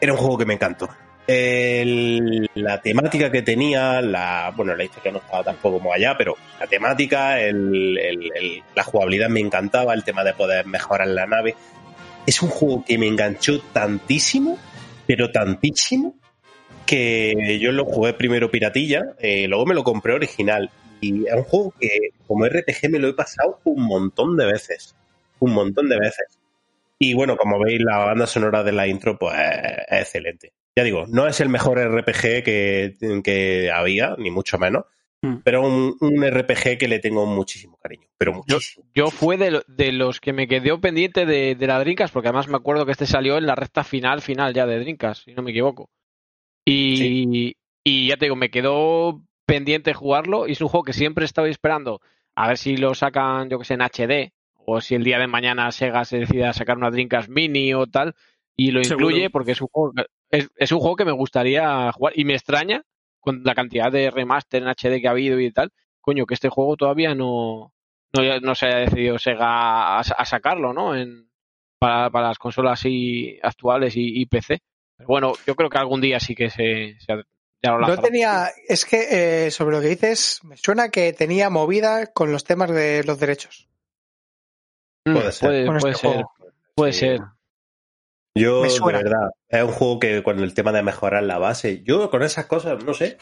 [0.00, 0.88] era un juego que me encantó.
[1.28, 6.66] La temática que tenía, la, bueno, la historia no estaba tampoco como allá, pero la
[6.66, 11.54] temática, el- el- el- la jugabilidad me encantaba, el tema de poder mejorar la nave.
[12.26, 14.58] Es un juego que me enganchó tantísimo,
[15.06, 16.14] pero tantísimo,
[16.86, 20.70] que yo lo jugué primero piratilla, eh, luego me lo compré original.
[21.00, 21.90] Y es un juego que
[22.26, 24.94] como RPG me lo he pasado un montón de veces.
[25.40, 26.38] Un montón de veces.
[26.98, 29.34] Y bueno, como veis, la banda sonora de la intro, pues
[29.88, 30.52] es excelente.
[30.78, 34.84] Ya digo, no es el mejor RPG que, que había, ni mucho menos,
[35.20, 35.38] Mm.
[35.42, 38.06] pero un, un RPG que le tengo muchísimo cariño.
[38.18, 38.86] Pero Yo, muchísimo.
[38.94, 42.28] yo fue de, lo- de los que me quedé pendiente de, de la Drinkas, porque
[42.28, 45.32] además me acuerdo que este salió en la recta final, final ya de Drinkas, si
[45.34, 45.90] no me equivoco.
[46.64, 51.24] Y, y ya te digo, me quedó pendiente jugarlo y es un juego que siempre
[51.24, 52.00] estaba esperando
[52.36, 55.26] a ver si lo sacan, yo que sé, en HD o si el día de
[55.26, 58.14] mañana Sega se decide a sacar una Drinkas Mini o tal
[58.56, 59.06] y lo Seguro.
[59.10, 59.92] incluye porque es un juego
[60.30, 62.82] es, es un juego que me gustaría jugar y me extraña
[63.20, 66.48] con la cantidad de remaster en HD que ha habido y tal, coño, que este
[66.48, 67.72] juego todavía no,
[68.12, 70.94] no, se haya decidido Sega a, a sacarlo, ¿no?
[70.94, 71.28] En,
[71.78, 74.60] para, para las consolas y, actuales y, y PC.
[74.96, 77.22] Pero bueno, yo creo que algún día sí que se, se ha-
[77.62, 81.50] ya lo No tenía, es que eh, sobre lo que dices, me suena que tenía
[81.50, 83.68] movida con los temas de los derechos.
[85.06, 85.66] Mm, Puede ser.
[85.66, 86.24] Puede, este ser.
[86.74, 86.98] Puede Sí.
[87.00, 87.20] ser.
[88.38, 91.82] Yo, Me de verdad, es un juego que con el tema de mejorar la base,
[91.82, 93.18] yo con esas cosas, no sé.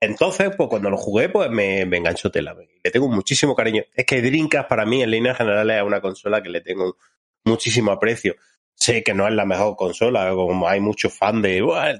[0.00, 2.54] Entonces, pues cuando lo jugué, pues me, me enganchó tela.
[2.82, 3.82] Le tengo muchísimo cariño.
[3.94, 6.96] Es que Dreamcast para mí, en líneas generales, es una consola que le tengo
[7.44, 8.36] muchísimo aprecio.
[8.74, 11.62] Sé que no es la mejor consola, como hay muchos fans de...
[11.62, 11.94] "Buah".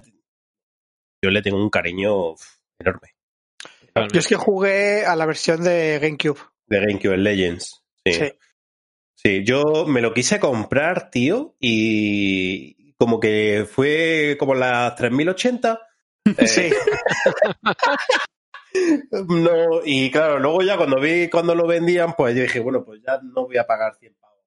[1.22, 2.34] Yo le tengo un cariño
[2.78, 3.14] enorme.
[4.12, 6.40] Yo es que jugué a la versión de GameCube.
[6.66, 7.84] De GameCube Legends.
[8.04, 8.12] Sí.
[8.12, 8.32] Sí.
[9.24, 15.80] Sí, yo me lo quise comprar, tío, y como que fue como las 3080.
[16.38, 16.70] eh, Sí.
[19.28, 23.00] no, y claro, luego ya cuando vi cuando lo vendían, pues yo dije, bueno, pues
[23.06, 24.44] ya no voy a pagar 100 pavos.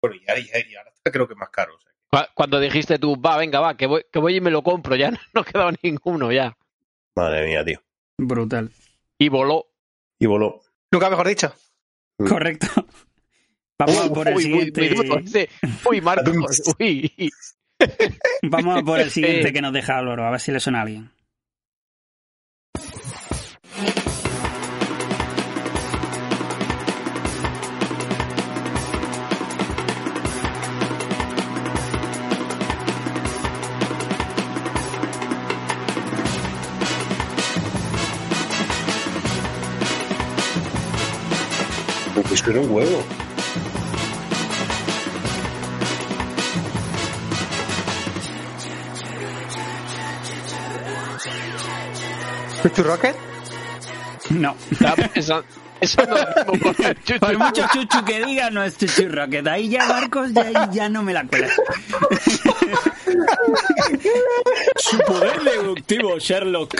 [0.00, 1.74] Bueno, y ahora, y ahora está creo que más caro.
[1.76, 1.92] o sea.
[2.10, 4.96] Cu- Cuando dijiste tú, va, venga, va, que voy, que voy y me lo compro,
[4.96, 6.56] ya no, no quedaba ninguno ya.
[7.14, 7.80] Madre mía, tío.
[8.18, 8.70] Brutal.
[9.18, 9.66] Y voló.
[10.18, 10.60] Y voló.
[10.90, 11.52] Nunca mejor dicho.
[12.18, 12.26] Mm.
[12.28, 12.66] Correcto.
[13.86, 15.20] Vamos a por el Uy, muy- muy siguiente.
[15.24, 15.48] ese.
[15.88, 17.12] Uy, Marcos, uy.
[18.42, 20.82] Vamos a por el siguiente que nos deja Álvaro, a ver si le suena a
[20.82, 21.10] alguien.
[42.32, 43.02] Eso era un huevo.
[52.62, 53.16] ¿Chuchu Rocket?
[54.30, 54.54] No.
[55.12, 55.44] Pensando-
[55.80, 56.72] Eso no es lo mismo
[57.04, 57.18] chuchu.
[57.18, 59.46] Por mucho chuchu que diga, no es chuchu rocket.
[59.48, 61.48] Ahí ya, Marcos, ya, ya no me la cuela.
[64.76, 66.74] Su poder deductivo, Sherlock.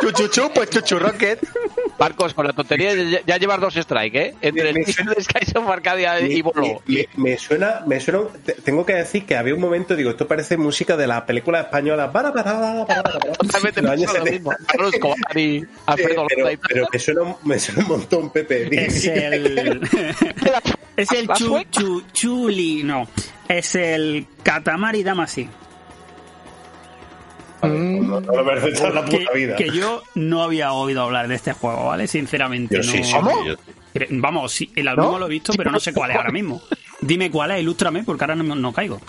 [0.00, 1.38] Chuchuchu, pues Chuchu Rocket.
[2.00, 4.34] Marcos, con la tontería ya, ya llevas dos strikes, ¿eh?
[4.40, 6.80] Entre el Me- título de Skies of Arcadia y voló.
[6.86, 10.26] Me, me suena, me suena, te- tengo que decir que había un momento, digo, esto
[10.26, 12.10] parece música de la película española.
[12.10, 13.18] Para, para, para.
[13.38, 14.30] Totalmente Los años lo 70.
[14.32, 14.52] mismo.
[14.66, 18.86] Carlos Escobar y Alfredo pero, pero me suena, un- me suena un montón, Pepe.
[18.86, 19.80] Es el.
[20.96, 22.82] es el ¿La chu, chu, chuli.
[22.82, 23.06] No.
[23.46, 25.48] Es el Katamari Damacy.
[27.62, 29.56] No, no lo Que, puta vida.
[29.56, 32.06] que yo no había oído hablar de este juego, ¿vale?
[32.06, 32.76] Sinceramente.
[32.76, 32.90] Yo no...
[32.92, 33.44] sí, sí, ¿Cómo?
[33.46, 33.56] yo-
[34.10, 35.18] Vamos, sí, el álbum ¿No?
[35.18, 36.62] lo he visto, pero no sé cuál es ahora mismo.
[37.00, 39.00] Dime cuál es, ilústrame, porque ahora no, no caigo.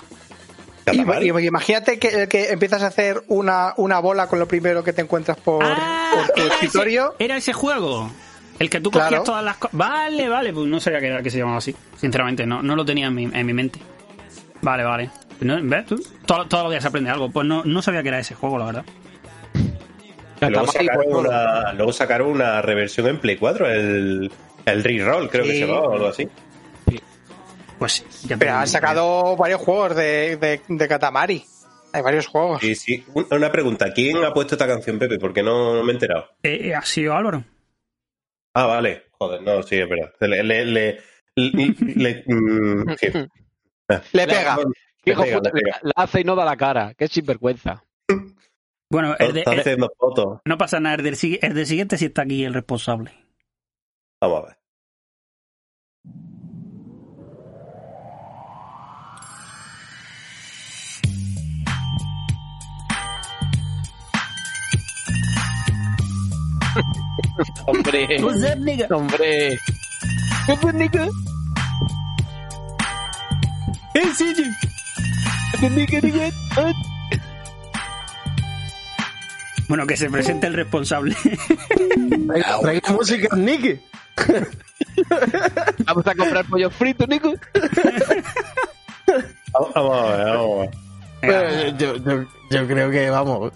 [0.81, 1.27] Y, Calamari.
[1.27, 5.01] y- imagínate que, que empiezas a hacer una, una bola con lo primero que te
[5.01, 7.13] encuentras por, Ah, por tu era escritorio.
[7.13, 8.09] Ese, era ese juego.
[8.57, 9.07] El que tú Claro.
[9.09, 9.77] cogías todas las cosas.
[9.77, 11.75] Vale, vale, pues no sabía que, era, que se llamaba así.
[11.97, 13.79] Sinceramente, no, no lo tenía en mi, en mi mente.
[14.61, 15.09] Vale, vale.
[15.41, 16.01] No, ¿Ves tú?
[16.25, 17.29] Todo- todos los días se aprende algo.
[17.31, 18.85] Pues no, no sabía que era ese juego, la verdad.
[20.39, 24.31] Luego sacaron, una, luego sacaron una reversión en Play 4, el,
[24.65, 26.27] el Reroll, creo que se llamaba o algo así.
[27.77, 31.43] Pues ya Pero han sacado varios juegos de, de, de Katamari.
[31.93, 32.61] Hay varios juegos.
[32.61, 33.03] Sí, sí.
[33.13, 35.17] Un- Una pregunta, ¿quién ha puesto esta canción, Pepe?
[35.19, 36.27] Porque no, no me he enterado.
[36.43, 37.43] Eh, ha sido Álvaro.
[38.53, 39.03] Ah, vale.
[39.17, 40.11] Joder, no, sí, es verdad.
[40.21, 40.99] Le, le, le,
[41.35, 43.07] le- le- mm, sí.
[44.13, 44.57] Le pega.
[45.05, 45.51] Hijo pega, puta,
[45.83, 46.93] la hace y no da la cara.
[46.93, 47.83] Qué sinvergüenza.
[48.89, 50.39] Bueno, el de- Está el- haciendo fotos.
[50.45, 50.95] no pasa nada.
[50.95, 53.11] El del, sigui- el del siguiente sí está aquí el responsable.
[54.21, 54.57] Vamos a ver.
[67.67, 68.07] Hombre.
[68.89, 69.57] Hombre.
[70.45, 71.07] ¿Qué fue, nigga?
[73.93, 74.43] ¡Eh, sí, sí!
[74.43, 74.65] ¿Qué nigga, nigga?
[74.65, 74.70] Ah.
[79.67, 81.15] Bueno, que se presente el responsable.
[82.27, 83.79] Traiga, traiga música, Nicky.
[85.85, 87.33] Vamos a comprar pollo frito, Nico.
[89.53, 89.81] Vamos, a
[90.17, 91.53] ver, vamos a ver.
[91.53, 93.53] Eh, yo, yo, yo creo que, vamos,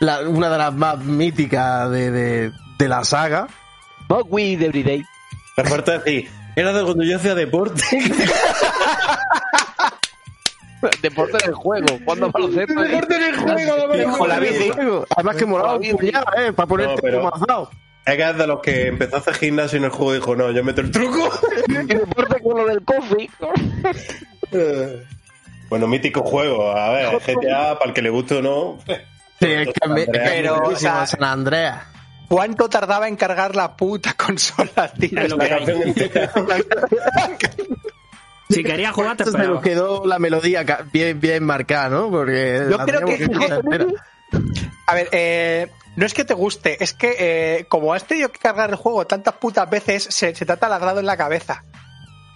[0.00, 3.46] la- una de las más míticas de, de, de la saga.
[4.06, 5.02] Smoke weed every day.
[5.56, 7.82] Me falta decir, era de cuando yo hacía deporte.
[11.02, 11.86] Deporte en el juego.
[12.04, 12.80] ¿Cuándo baloncesto?
[12.80, 14.70] deporte en el juego, Con la bici.
[15.16, 16.52] Además que molaba un puñado, ¿eh?
[16.52, 17.70] Para ponerte No, pero- como azado.
[18.04, 20.36] Es que es de los que empezó a hacer gimnasio en el juego y dijo,
[20.36, 21.28] no, yo meto el truco.
[21.66, 23.28] Deporte con lo del coffee.
[25.68, 26.70] bueno, mítico juego.
[26.70, 28.78] A ver, GTA, para el que le guste o no.
[28.86, 31.82] Sí, es que me, Pero, es o sea- San Andreas.
[32.28, 35.20] ¿Cuánto tardaba en cargar la puta consola, tío?
[35.20, 35.64] Es lo que hay.
[38.50, 42.10] Si querías jugar, te se nos quedó la melodía bien, bien marcada, ¿no?
[42.10, 43.86] Porque Yo creo que-.
[44.88, 48.38] A ver, eh, no es que te guste, es que eh, como has tenido que
[48.38, 51.64] cargar el juego tantas putas veces, se, se te ha taladrado en la cabeza.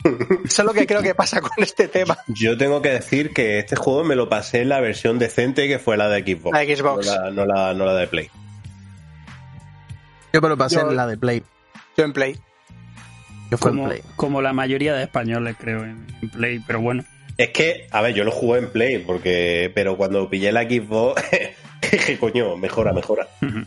[0.45, 2.17] Eso es lo que creo que pasa con este tema.
[2.29, 5.79] Yo tengo que decir que este juego me lo pasé en la versión decente que
[5.79, 6.53] fue la de Xbox.
[6.55, 7.07] La de Xbox.
[7.07, 8.31] No la, no la- no la de Play.
[10.33, 11.43] Yo me lo pasé Yo- en la de Play.
[11.97, 12.41] Yo en Play.
[13.51, 14.03] Yo fue en Como, Play.
[14.17, 17.05] como la mayoría de españoles, creo, en, en Play, pero bueno.
[17.37, 21.23] Es que, a ver, yo lo jugué en Play, porque pero cuando pillé la Xbox,
[21.93, 23.27] dije, coño, mejora, mejora.
[23.41, 23.65] No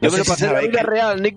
[0.00, 1.36] Yo me sé, si la sabéis vida que, real, Nick.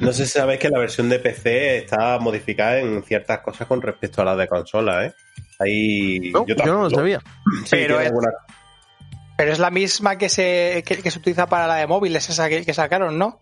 [0.00, 3.82] no sé si sabéis que la versión de PC está modificada en ciertas cosas con
[3.82, 5.14] respecto a la de consola, ¿eh?
[5.58, 6.30] Ahí.
[6.32, 7.20] No, yo, no tampoco- lo sabía.
[7.64, 8.32] Sí, Pero es- alguna-
[9.36, 12.48] Pero es la misma que se, que, que se utiliza para la de móviles, esa
[12.48, 13.40] que, que sacaron, ¿no?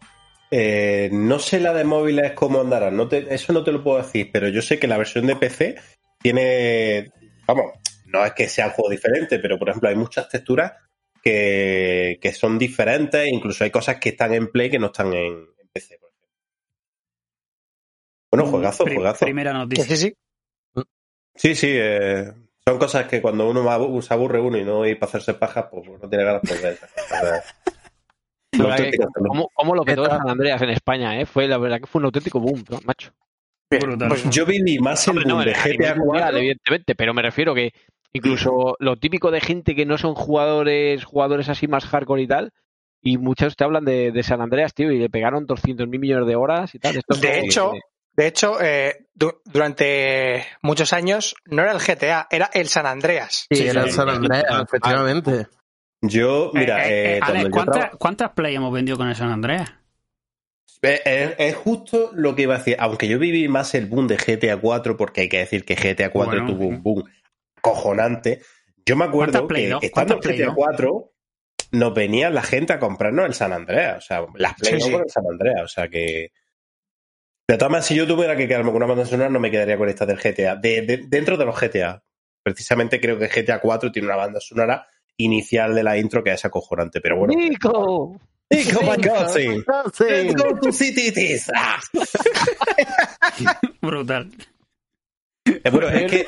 [0.55, 3.97] Eh, no sé la de móviles cómo andará, no te- eso no te lo puedo
[4.03, 5.77] decir, pero yo sé que la versión de PC
[6.21, 7.11] tiene,
[7.47, 7.73] vamos,
[8.07, 10.73] no es que sea un juego diferente, pero por ejemplo hay muchas texturas
[11.23, 15.33] que, que son diferentes, incluso hay cosas que están en Play que no están en,
[15.59, 15.99] en PC.
[15.99, 16.29] por ejemplo.
[18.31, 19.25] Bueno, juegazo, Pri- juegazo.
[19.25, 19.85] Primera noticia.
[19.85, 20.15] sí, sí.
[21.35, 22.31] Sí, sí, eh,
[22.67, 25.89] son cosas que cuando uno se aburre uno y no ir para hacerse paja, pues
[25.89, 26.79] no tiene ganas de ver.
[29.15, 29.29] Salud.
[29.29, 30.05] ¿Cómo, cómo lo petó.
[30.07, 31.27] San Andreas en España, eh?
[31.27, 33.13] Fue la verdad que fue un auténtico boom, ¿no, macho.
[33.71, 34.09] Brutal.
[34.09, 37.73] pues Yo viví más el boom de GTA mundial, 4 evidentemente, pero me refiero que
[38.13, 42.53] incluso lo típico de gente que no son jugadores, jugadores así más hardcore y tal,
[43.01, 46.37] y muchos te hablan de, de San Andreas, tío, y le pegaron 200.000 millones de
[46.37, 46.97] horas y tal.
[46.99, 47.73] Esto De hecho,
[48.15, 53.47] de hecho eh, du- durante muchos años no era el GTA, era el San Andreas.
[53.51, 53.89] Sí, Sí, era sí.
[53.89, 55.47] el San Andreas, Ah, efectivamente.
[56.03, 59.15] Yo, mira, Eh, eh, eh, eh, yo ¿cuántas, traba- ¿cuántas play hemos vendido con el
[59.15, 59.73] San Andreas?
[60.83, 62.77] Eh, eh, es justo lo que iba a decir.
[62.81, 66.11] Aunque yo viví más el boom de GTA 4, porque hay que decir que GTA
[66.11, 67.05] 4 Bueno, tuvo un boom
[67.61, 68.43] cojonante.
[68.85, 69.85] Yo me acuerdo ¿Cuántas Play que dos?
[69.85, 70.55] estando en ¿Cuántas Play GTA dos?
[70.57, 71.13] 4
[71.71, 73.99] nos venía la gente a comprarnos el San Andreas.
[73.99, 74.93] O sea, las Play Sí, no sí.
[74.93, 75.63] con el San Andreas.
[75.63, 76.33] O sea que.
[77.49, 79.79] De todas maneras, si yo tuviera que quedarme con una banda sonora, no me quedaría
[79.79, 80.57] con esta del GTA.
[80.57, 82.03] De, de- dentro de los GTA.
[82.43, 84.85] Precisamente creo que GTA 4 tiene una banda sonora
[85.25, 87.01] inicial de la intro que es acojonante.
[87.01, 87.35] Pero bueno.
[87.35, 88.21] ¡Nico!
[88.51, 89.47] Nico, my God, sí.
[89.95, 90.05] Sí.
[90.05, 91.11] Let's go to City.
[93.81, 94.31] Brutal.
[95.45, 96.27] Eh, bueno, es que,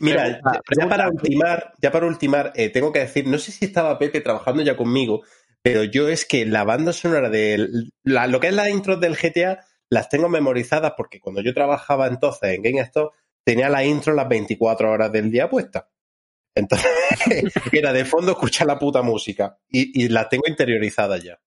[0.00, 0.40] mira,
[0.76, 4.20] ya, para ultimar, ya para ultimar, eh, tengo que decir, no sé si estaba Pepe
[4.20, 5.22] trabajando ya conmigo,
[5.62, 7.68] pero yo es que la banda sonora de
[8.02, 12.08] la- lo que es la intro del GTA las tengo memorizadas porque cuando yo trabajaba
[12.08, 13.12] entonces en GameStop
[13.44, 15.88] tenía la intro las 24 horas del día puesta.
[16.58, 16.88] Entonces,
[17.72, 21.38] era de fondo escuchar la puta música y, y la tengo interiorizada ya.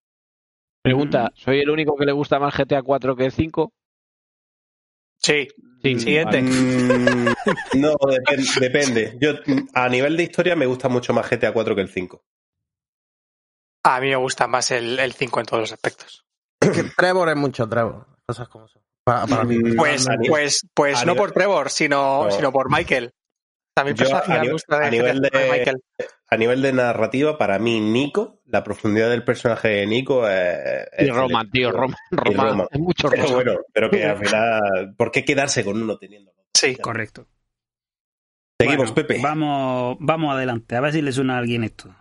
[0.83, 3.71] Pregunta, ¿soy el único que le gusta más GTA 4 que el 5?
[5.17, 5.47] Sí.
[5.83, 6.41] Sí, Siguiente.
[6.43, 7.25] Mm,
[7.79, 9.17] no, depen- depende.
[9.19, 12.23] Yo mm, a nivel de historia me gusta mucho más GTA 4 que el 5.
[13.83, 16.23] A mí me gusta más el, el 5 en todos los aspectos.
[16.59, 18.05] Que Trevor es mucho Trevor.
[18.27, 18.83] Cosas como son.
[19.03, 19.57] Para, para mí.
[19.57, 22.31] Mm, Pues, pues, pues a no por Trevor, sino, No.
[22.31, 23.11] sino por Michael.
[23.77, 25.77] A Yo, a me nivel- de, a nivel de de- Michael.
[26.29, 30.87] A nivel de narrativa, para mí, Nico, la profundidad del personaje de Nico es.
[30.99, 32.47] Y es Roman, tío, Roman, Roman.
[32.49, 32.67] Roman.
[32.71, 33.35] Es mucho Pero Roman.
[33.43, 34.93] bueno, pero que al final.
[34.97, 36.31] ¿Por qué quedarse con uno teniendo?
[36.53, 36.75] Sí.
[36.75, 37.27] Correcto.
[38.59, 39.19] Seguimos, Bueno, Pepe.
[39.21, 41.95] Vamos, vamos adelante, a ver si le suena a alguien esto.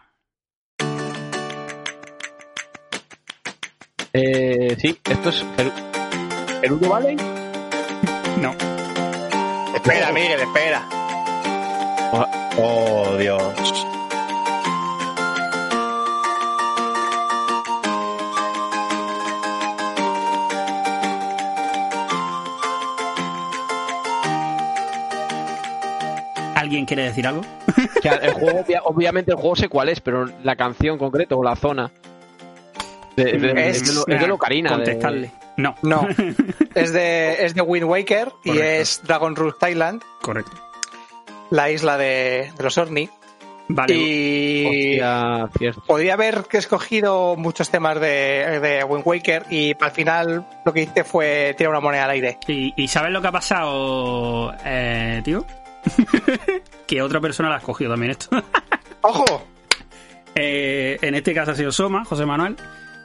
[4.13, 7.17] Eh, sí, esto es Geru- Gerudo Valley.
[8.41, 8.55] No,
[9.75, 10.83] Espera, Miguel, espera.
[12.13, 13.87] Oh, Dios.
[26.55, 27.43] ¿alguien quiere decir algo?
[28.03, 31.39] Que el juego, obvia- obviamente el juego sé cuál es, pero la canción en concreto
[31.39, 31.91] o la zona.
[33.17, 35.33] De, de- Es- es, de, de de- Contestarle.
[35.57, 36.07] No, No.
[36.75, 40.53] es de, es de Wind Waker y es Dragon Root Thailand, correcto.
[41.51, 43.09] La isla de, de los Orni.
[43.73, 50.45] Vale, Y Hostia, podría haber escogido muchos temas de, de Wind Waker y al final
[50.65, 52.39] lo que hice fue tirar una moneda al aire.
[52.49, 55.47] ¿Y, y sabes lo que ha pasado, eh, tío?
[56.89, 58.29] que otra persona la ha escogido también esto.
[59.03, 59.47] ¡Ojo!
[60.35, 62.57] Eh, en este caso ha sido Soma, José Manuel.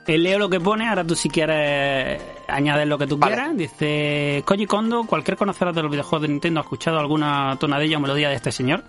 [0.08, 3.36] Eh, leo lo que pone, ahora tú si quieres añadir lo que tú Vale.
[3.36, 3.58] quieras.
[3.58, 8.00] Dice, Koji Kondo, cualquier conocedor de los videojuegos de Nintendo ha escuchado alguna tonadilla o
[8.02, 8.84] melodía de este señor.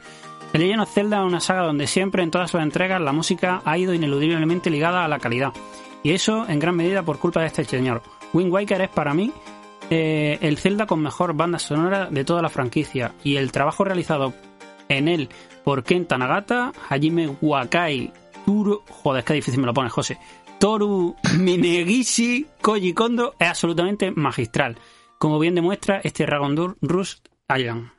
[0.53, 3.63] The Legend of Zelda es una saga donde siempre en todas sus entregas la música
[3.65, 5.53] ha ido ineludiblemente ligada a la calidad.
[6.03, 8.03] Y eso en gran medida por culpa de este señor.
[8.33, 9.33] Wind Waker es para mí
[9.91, 13.13] eh, el Zelda con mejor banda sonora de toda la franquicia.
[13.25, 14.35] Y el trabajo realizado
[14.89, 15.29] en él
[15.65, 18.13] por Kenta Nagata, Hajime Wakai,
[18.45, 18.83] Turo...
[18.89, 20.19] Joder, es que difícil me lo pones, José.
[20.59, 24.77] Toru Minegishi Koji Kondo es absolutamente magistral.
[25.19, 27.91] Como bien demuestra este Dragon Dur Rust Island.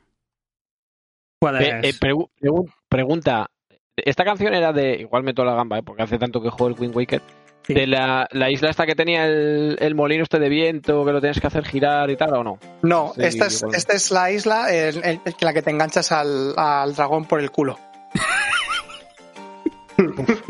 [1.40, 1.94] ¿Cuál Eh, es?
[1.94, 3.50] eh, pregu- pregu- pregunta.
[3.96, 4.94] Esta canción era de.
[5.00, 5.82] Igual meto la gamba, ¿eh?
[5.82, 7.22] porque hace tanto que juego el Wind Waker.
[7.66, 7.74] Sí.
[7.74, 11.20] De la, la isla esta que tenía el, el molino este de viento, que lo
[11.20, 12.58] tienes que hacer girar y tal, ¿o no?
[12.82, 13.74] No, Sí, esta, es, igual.
[13.76, 17.40] esta es la isla en, en- en la que te enganchas al, al dragón por
[17.40, 17.78] el culo.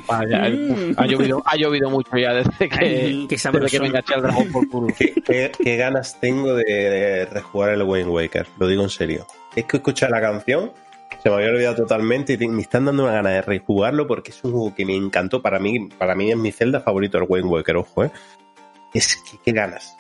[0.07, 0.59] Vaya, el-
[0.91, 0.95] Mm.
[0.97, 4.53] ha, llovido, ha llovido mucho ya desde que, Ay, desde que me enganché al dragón
[4.53, 4.95] por culo.
[4.97, 8.47] ¿Qué, qué- qué ganas tengo de, de rejugar el Wind Waker?
[8.59, 9.27] Lo digo en serio.
[9.57, 10.73] Es que escuchar la canción,
[11.23, 14.31] se me había olvidado totalmente y te- me están dando una gana de rejugarlo porque
[14.31, 15.41] es un juego que me encantó.
[15.43, 18.11] Para mí, para mí es mi celda favorito el Wind Waker, ojo, ¿eh?
[18.95, 19.97] Es que qué ganas.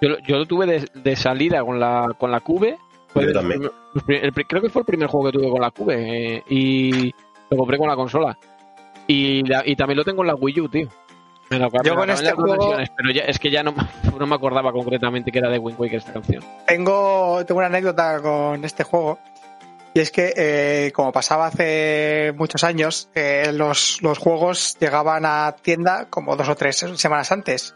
[0.00, 2.76] Yo, lo- yo lo tuve de, de salida con la, con la Cube.
[3.14, 3.60] Yo el también.
[3.60, 5.70] primer- el pri- el pri- creo que fue el primer juego que tuve con la
[5.70, 5.94] Cube.
[6.36, 7.12] eh, y
[7.50, 8.38] lo compré con la consola.
[9.08, 10.88] Y, la- y también lo tengo en la Wii U, tío.
[11.50, 14.26] Me lo, Yo con este juego- versiones, pero ya, es que ya no, me- no
[14.26, 16.44] me acordaba concretamente que era de Wind Waker esta canción.
[16.66, 19.18] Tengo, tengo una anécdota con este juego.
[19.94, 25.56] Y es que, eh, como pasaba hace muchos años, eh, los, los juegos llegaban a
[25.62, 27.74] tienda como dos o tres semanas antes.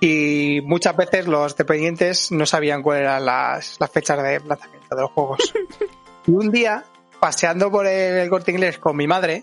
[0.00, 5.02] Y muchas veces los dependientes no sabían cuáles eran las, las fechas de lanzamiento de
[5.02, 5.52] los juegos.
[6.26, 6.84] y un día,
[7.20, 9.42] paseando por el, el corte inglés con mi madre,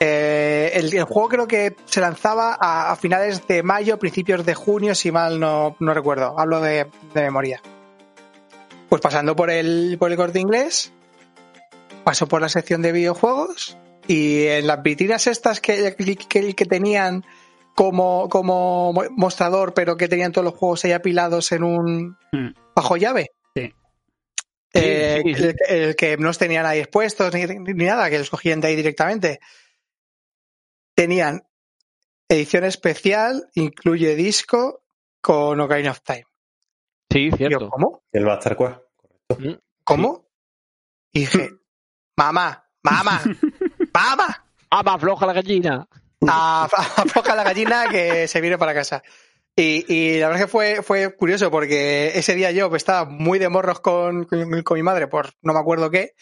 [0.00, 4.54] eh, el, el juego creo que se lanzaba a, a finales de mayo, principios de
[4.54, 6.38] junio, si mal no, no recuerdo.
[6.38, 7.60] Hablo de, de memoria.
[8.88, 10.92] Pues pasando por el, por el corte inglés,
[12.04, 13.76] pasó por la sección de videojuegos
[14.06, 17.24] y en las vitrinas estas que, que, que tenían
[17.74, 22.48] como, como mostrador, pero que tenían todos los juegos ahí apilados en un Mm.
[22.74, 23.30] bajo llave.
[23.54, 23.72] Sí.
[24.74, 25.48] Eh, Sí, sí, sí.
[25.68, 28.68] El, el que no los tenían ahí expuestos ni, ni nada, que los cogían de
[28.68, 29.40] ahí directamente.
[30.98, 31.46] Tenían
[32.28, 34.82] edición especial, incluye disco
[35.20, 36.24] con Ocarina of Time.
[37.08, 37.68] Sí, yo, cierto.
[37.70, 38.02] ¿Cómo?
[38.10, 39.60] El Master Quest.
[39.84, 40.26] ¿Cómo?
[41.12, 41.50] Y dije,
[42.16, 43.22] mamá, mamá,
[43.94, 45.86] mamá, ¡Ah, más floja la gallina!
[46.28, 46.64] a-
[46.96, 49.04] afloja la gallina que se viene para casa.
[49.54, 53.38] Y, y la verdad es que fue, fue curioso porque ese día yo estaba muy
[53.38, 56.14] de morros con, con, con mi madre por no me acuerdo qué,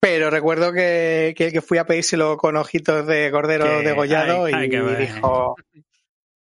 [0.00, 4.64] pero recuerdo que, que, que fui a pedírselo con ojitos de cordero Que degollado hay-
[4.64, 5.56] y dijo,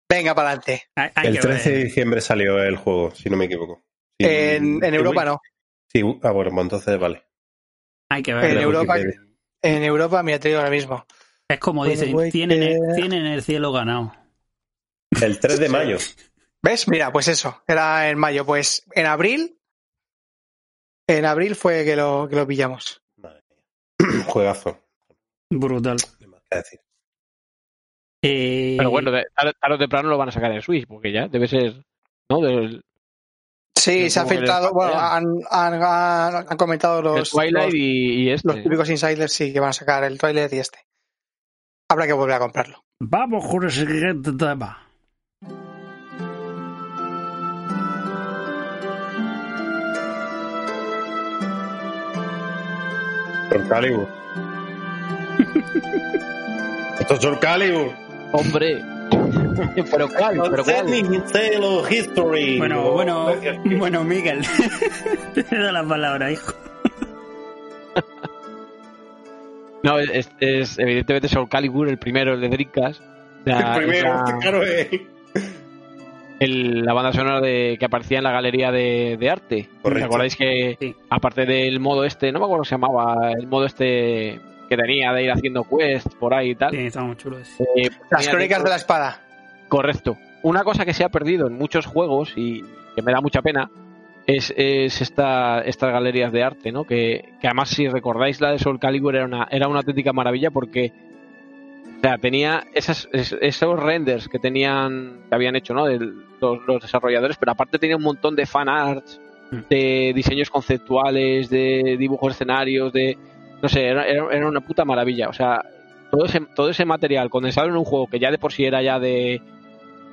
[0.10, 0.84] venga para adelante.
[1.24, 3.84] El que 13 de diciembre salió el juego, si no me equivoco.
[4.20, 5.42] Sí, En, en Europa no.
[5.92, 7.24] Sí, ah, bueno, pues entonces vale.
[8.10, 8.54] Hay que En ver.
[8.56, 8.96] la Europa,
[9.62, 11.06] en Europa, mira, te digo ahora mismo.
[11.50, 14.14] Es como Bueno, dicen, güey, tienen, que- tienen el cielo ganado.
[15.22, 15.98] El 3 de mayo.
[16.62, 16.88] ¿Ves?
[16.88, 18.46] Mira, pues eso, era en mayo.
[18.46, 19.60] Pues en abril,
[21.08, 23.02] en abril fue que lo, que lo pillamos.
[24.26, 24.80] Juegazo.
[25.50, 25.98] Brutal.
[26.50, 26.80] decir.
[28.24, 31.28] Eh, Pero bueno, de- tarde, o temprano lo van a sacar en Switch, porque ya
[31.28, 31.84] debe ser.
[32.30, 32.40] ¿No?
[32.42, 32.84] Del,
[33.78, 38.30] Sí, se ha filtrado, bueno, han, han, han- han comentado los, Twilight los, y, y
[38.32, 38.48] este.
[38.48, 40.80] los típicos insiders, sí, que van a sacar el Twilight y este.
[41.92, 42.84] Habrá que volver a comprarlo.
[43.00, 44.85] Vamos con el siguiente tema.
[53.50, 54.08] Soul Calibur.
[57.00, 57.92] Esto es Soul Calibur.
[58.32, 58.82] Hombre.
[59.92, 60.42] ¿Pero cuál?
[60.50, 60.94] ¿Pero cuál?
[61.90, 62.58] History.
[62.58, 64.42] Bueno, bueno, Es que- bueno, Miguel.
[65.34, 66.54] Te doy la palabra, hijo.
[69.84, 73.02] No, es, es evidentemente Soul Calibur, el primero, el de Dreamcast.
[73.46, 75.08] La, El primero, la- claro, eh.
[76.40, 79.70] El- la banda sonora de, que aparecía en la galería de, de arte.
[79.82, 80.04] Correcto.
[80.06, 80.96] ¿Os acordáis que, Sí.
[81.10, 85.14] aparte del modo este, no me acuerdo cómo se llamaba, el modo este que tenía
[85.14, 86.72] de ir haciendo quest por ahí y tal?
[86.72, 87.64] Sí, está muy chulo ese.
[87.76, 89.22] eh, Las crónicas de la espada.
[89.68, 90.18] Correcto.
[90.44, 92.62] Una cosa que se ha perdido en muchos juegos y
[92.96, 93.70] que me da mucha pena
[94.28, 96.84] es, es esta, estas galerías de arte, ¿no?
[96.84, 100.50] Que, que además, si recordáis la de Soul Calibur, era una, era una auténtica maravilla
[100.52, 100.92] porque
[102.08, 105.86] sea, tenía esas, es- esos renders que tenían que habían hecho ¿no?
[105.86, 109.22] de los, los desarrolladores, pero aparte tenía un montón de fan arts,
[109.52, 109.60] Mm.
[109.70, 113.16] de diseños conceptuales, de dibujos de escenarios, de
[113.62, 115.30] no sé, era, una puta maravilla.
[115.30, 115.62] O sea,
[116.12, 118.82] todo ese, todo ese material condensado en un juego que ya de por sí era
[118.82, 119.42] ya de,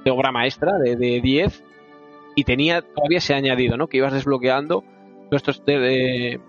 [0.04, 1.64] de obra maestra, de, de 10,
[2.36, 3.86] y tenía todavía ese añadido, ¿no?
[3.88, 4.84] Que ibas desbloqueando
[5.30, 6.40] todos estos de- de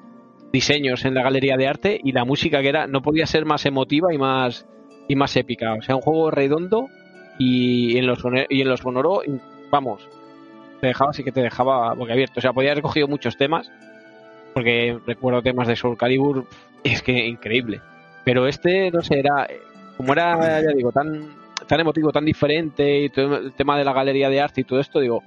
[0.51, 3.65] diseños en la galería de arte y la música que era no podía ser más
[3.65, 4.67] emotiva y más
[5.07, 5.73] y más épica.
[5.73, 6.89] O sea, un juego redondo
[7.37, 8.19] y en los
[8.49, 9.21] y en los Sonoro,
[9.71, 10.07] vamos,
[10.81, 12.39] te dejaba así que te dejaba abierto.
[12.39, 13.71] O sea, podía haber cogido muchos temas,
[14.53, 16.45] porque recuerdo temas de Soul Calibur,
[16.83, 17.81] es que increíble.
[18.23, 19.47] Pero este, no sé, era,
[19.97, 21.35] como era, ya digo, tan,
[21.67, 24.79] tan emotivo, tan diferente, y todo el tema de la galería de arte y todo
[24.79, 25.23] esto, digo,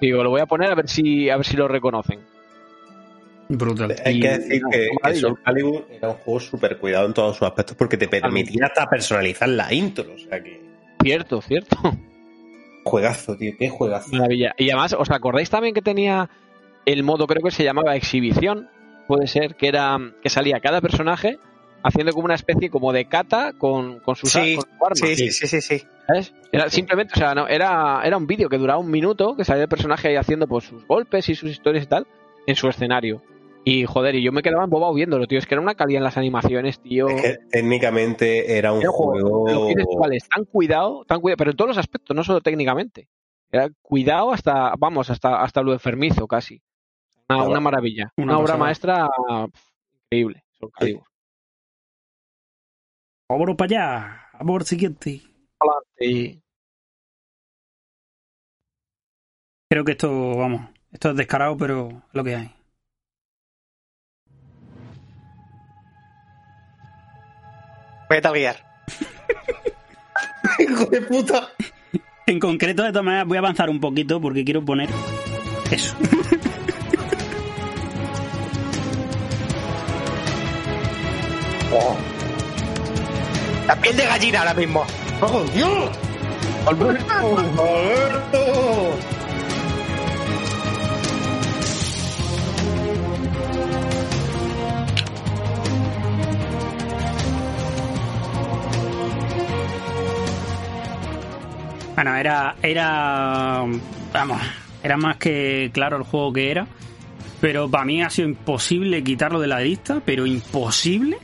[0.00, 2.20] digo, lo voy a poner a ver si, a ver si lo reconocen.
[3.48, 3.96] Brutal.
[4.04, 5.14] Hay que decir que, que.
[5.14, 8.86] Soul Calibur era un juego súper cuidado en todos sus aspectos porque te permitía hasta
[8.86, 10.12] personalizar la intro.
[10.14, 10.60] O sea que.
[11.02, 11.76] Cierto, cierto.
[12.84, 14.10] Juegazo, tío, qué juegazo.
[14.12, 14.54] Maravilla.
[14.56, 16.28] Y además, ¿os acordáis también que tenía
[16.86, 18.68] el modo, creo que se llamaba exhibición?
[19.06, 21.38] Puede ser, que era que salía cada personaje
[21.82, 24.94] haciendo como una especie como de kata con, con sus, Sí, con su arma.
[24.94, 25.86] Sí, sí, sí, sí, sí.
[26.06, 26.34] ¿sabes?
[26.50, 29.64] Era simplemente, o sea, no, era, era un vídeo que duraba un minuto, que salía
[29.64, 32.06] el personaje ahí haciendo pues sus golpes y sus historias y tal,
[32.46, 33.22] en su escenario.
[33.70, 35.38] Y joder, y yo me quedaba embobado viéndolo, tío.
[35.38, 37.06] Es que era una calidad en las animaciones, tío.
[37.08, 39.68] Es que técnicamente era un Era juego, juego.
[40.34, 43.08] tan cuidado, tan cuidado, pero en todos los aspectos, no solo técnicamente.
[43.52, 46.62] Era cuidado hasta, vamos, hasta, hasta lo enfermizo casi.
[47.28, 47.50] Una, Claro.
[47.50, 48.12] una maravilla.
[48.16, 49.06] Una Una, obra maestra
[50.04, 50.44] increíble.
[50.78, 51.04] Calibur.
[53.28, 54.22] Vámonos para allá.
[54.38, 55.20] Vamos al siguiente.
[56.00, 56.40] Y
[59.70, 62.54] Creo que esto, vamos, esto es descarado, pero es lo que hay.
[68.08, 68.56] Metal Gear.
[70.58, 71.48] ¡Hijo de puta!
[72.26, 74.88] En concreto, de todas maneras, voy a avanzar un poquito porque quiero poner
[75.70, 75.96] eso.
[83.68, 84.84] La piel de gallina ahora mismo.
[85.20, 85.90] ¡Oh, Dios!
[86.66, 87.38] ¡Alberto!
[87.38, 89.17] ¡Alberto!
[101.98, 103.64] Bueno, era, era,
[104.12, 104.40] vamos,
[104.84, 106.64] era más que claro el juego que era,
[107.40, 111.18] pero para mí ha sido imposible quitarlo de la lista, pero imposible,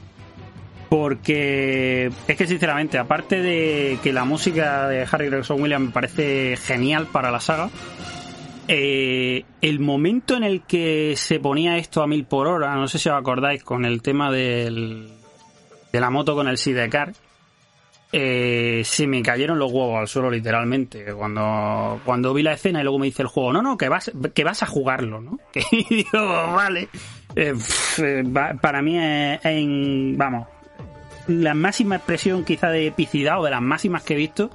[0.88, 6.56] porque es que sinceramente, aparte de que la música de Harry Gregson Williams me parece
[6.56, 7.70] genial para la saga,
[8.66, 12.98] eh, el momento en el que se ponía esto a mil por hora, no sé
[12.98, 15.06] si os acordáis con el tema del,
[15.92, 17.12] de la moto con el sidecar,
[18.16, 22.84] eh, se me cayeron los huevos al suelo literalmente cuando, cuando vi la escena y
[22.84, 25.40] luego me dice el juego, no, no, que vas, que vas a jugarlo, ¿no?
[25.72, 26.20] Y digo,
[26.54, 26.88] vale.
[27.34, 27.52] Eh,
[27.98, 28.24] eh,
[28.60, 30.46] para mí es, en- vamos,
[31.26, 34.50] la máxima expresión quizá de epicidad o de las máximas que he visto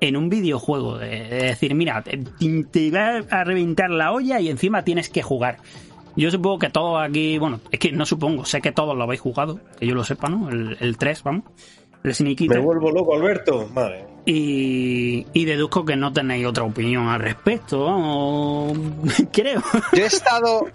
[0.00, 0.98] en un videojuego.
[0.98, 2.18] De, de decir, mira, te,
[2.70, 5.56] te va a reventar la olla y encima tienes que jugar.
[6.16, 9.20] Yo supongo que todos aquí, bueno, es que no supongo, sé que todos lo habéis
[9.20, 10.48] jugado, que yo lo sepa, ¿no?
[10.48, 11.42] El, el 3, vamos.
[12.04, 13.66] El Me vuelvo loco, Alberto.
[13.72, 14.04] Madre.
[14.26, 18.72] Y, y deduzco que no tenéis otra opinión al respecto,
[19.32, 19.62] creo.
[19.92, 20.66] Yo he estado,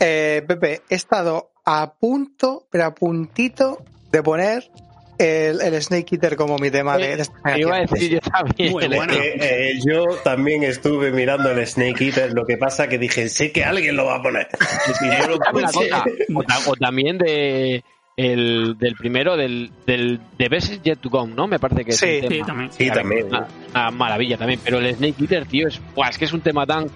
[0.00, 4.70] eh, Pepe, he estado a punto, pero a puntito de poner
[5.18, 8.72] el, el Snake Eater como mi tema de, de esta iba a decir yo también.
[8.72, 9.12] Bueno.
[9.12, 13.52] Eh, eh, yo también estuve mirando el Snake Eater, lo que pasa que dije, sé
[13.52, 14.48] que alguien lo va a poner.
[15.02, 15.90] Y yo lo puse.
[16.34, 17.84] o, o también de
[18.22, 21.46] el del primero del, del de Best is Yet to Come, ¿no?
[21.46, 22.32] Me parece que es Sí, un tema.
[22.32, 22.72] Sí, también.
[22.72, 23.26] Sí, también.
[23.26, 26.40] Una, una maravilla también, pero el Snake Eater, tío, es, buah, es que es un
[26.40, 26.86] tema tan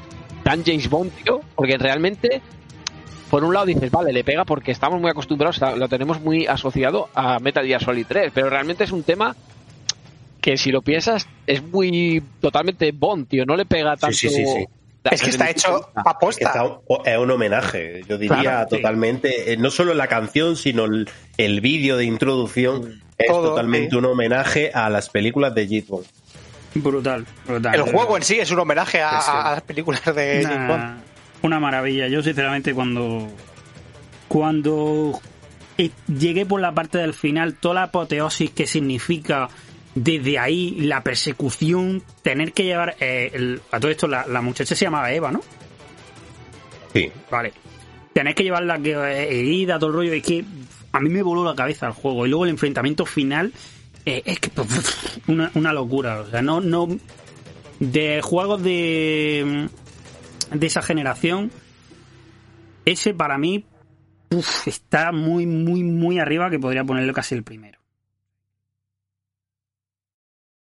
[0.43, 2.41] tan James Bond, tío, porque realmente
[3.31, 6.47] por un lado dices, vale, le pega porque estamos muy acostumbrados, a- lo tenemos muy
[6.47, 9.35] asociado a Metal Gear Solid 3, pero realmente es un tema
[10.41, 14.17] que si lo piensas es muy totalmente Bond, tío, no le pega tanto.
[14.17, 14.65] sí, sí, sí.
[15.13, 16.47] Es que está hecho a Que posta.
[16.49, 20.85] está un- es un homenaje, yo diría Claro, totalmente, eh, no solo la canción, sino
[20.85, 23.97] el, el vídeo de introducción es Todo, totalmente sí.
[23.97, 26.07] un homenaje a las películas de Jet Bond.
[26.75, 27.75] Brutal, brutal.
[27.75, 29.33] El juego en sí es un homenaje a, Sí, sí.
[29.35, 31.01] a las películas de Una- James Bond.
[31.43, 32.09] una maravilla.
[32.09, 33.29] Yo sinceramente cuando
[34.29, 35.21] cuando
[36.09, 39.49] llegué por la parte del final, toda la apoteosis que significa
[39.97, 44.77] desde ahí la persecución, tener que llevar eh, el- a todo esto la, la muchacha
[44.77, 45.41] se llamaba Eva, ¿no?
[46.93, 47.11] Sí.
[47.31, 47.53] Vale.
[48.13, 50.45] Tener que llevarla que, eh, herida, todo el rollo, es que
[50.93, 52.25] a mí me voló la cabeza el juego.
[52.27, 53.53] Y luego el enfrentamiento final
[54.07, 54.51] eh, es que
[55.27, 56.21] una, una locura.
[56.21, 56.89] O sea, no, no.
[57.81, 59.69] De juegos de.
[60.53, 61.51] de esa generación.
[62.87, 63.65] Ese para mí.
[64.31, 67.79] uf, está muy, muy, muy arriba que podría ponerlo casi el primero.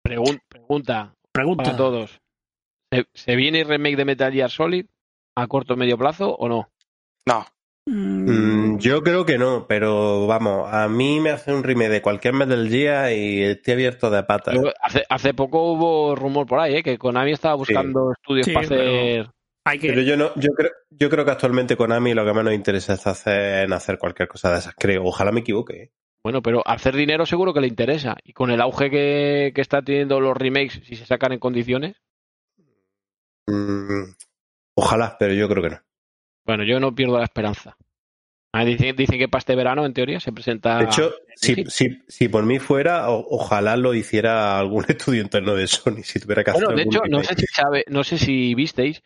[0.09, 1.65] Pregun- pregunta Pregunta.
[1.65, 2.19] para todos.
[2.93, 4.87] ¿Se, se viene el remake de Metal Gear Solid
[5.37, 6.69] a corto o medio plazo o no?
[7.27, 7.45] No.
[7.89, 12.35] Mm, yo creo que no, pero vamos, a mí me hace un remake de cualquier
[12.35, 14.55] del día y estoy abierto de patas.
[14.55, 16.83] Yo- hace, hace poco hubo rumor por ahí, ¿eh?
[16.83, 19.31] que Konami estaba buscando estudios Sí, para pero- hacer.
[19.69, 19.89] Hay que.
[19.89, 23.05] Pero yo no, yo creo, yo creo que actualmente Konami lo que menos interesa es
[23.07, 25.05] hacer, en hacer cualquier cosa de esas, creo.
[25.05, 25.91] Ojalá me equivoque.
[26.27, 28.17] Bueno, pero hacer dinero seguro que le interesa.
[28.25, 31.95] Y con el auge que, que está teniendo los remakes, si se sacan en condiciones.
[33.47, 34.11] Mm,
[34.75, 35.81] ojalá, pero yo creo que no.
[36.45, 37.77] Bueno, yo no pierdo la esperanza.
[38.53, 40.79] Ah, dicen, dicen que para este verano, en teoría, se presenta.
[40.79, 45.55] De hecho, si, si, si por mí fuera, o- ojalá lo hiciera algún estudio interno
[45.55, 48.19] de Sony, si tuviera que hacer Bueno, de hecho, no sé si sabe, no sé
[48.19, 49.01] si visteis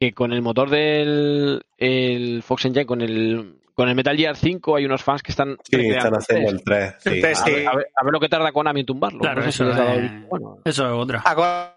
[0.00, 4.76] que con el motor del el Fox Engine, con el con el Metal Gear 5
[4.76, 6.94] hay unos fans que están Sí, están haciendo el el 3.
[7.00, 7.08] Sí.
[7.10, 7.66] El tres, A ver, sí.
[7.66, 9.18] a, ver, a ver lo que tarda Konami en tumbarlo.
[9.20, 10.58] Claro, no sé eso si visto bueno.
[10.64, 11.22] Eso es otra.
[11.24, 11.74] A Konami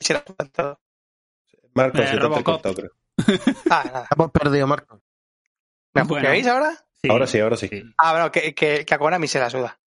[0.00, 0.80] se la suda todo.
[1.74, 2.90] Marco, Eh, se te cortado, creo.
[3.70, 4.08] Ah, nada.
[4.14, 5.00] Hemos perdido, Marco.
[5.94, 6.16] ¿Me Bueno.
[6.18, 6.70] escucháis ahora?
[7.02, 7.68] Sí, Ahora sí, ahora sí.
[7.98, 9.78] Ah, bueno, que, que, que a Konami se la suda.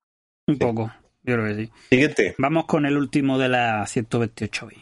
[0.47, 0.91] Un poco.
[1.23, 1.71] Yo creo que sí.
[1.89, 2.35] Siguiente.
[2.37, 4.81] Vamos con el último de la 128 bits.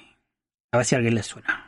[0.72, 1.65] A ver si a alguien le suena.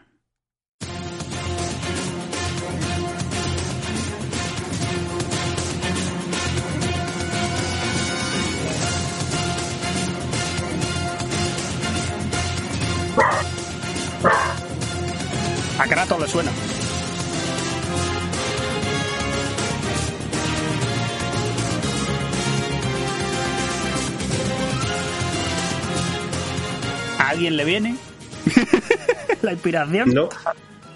[15.88, 16.52] A Kratos le suena.
[27.20, 27.96] ¿A alguien le viene?
[29.42, 30.14] la inspiración.
[30.14, 30.30] No,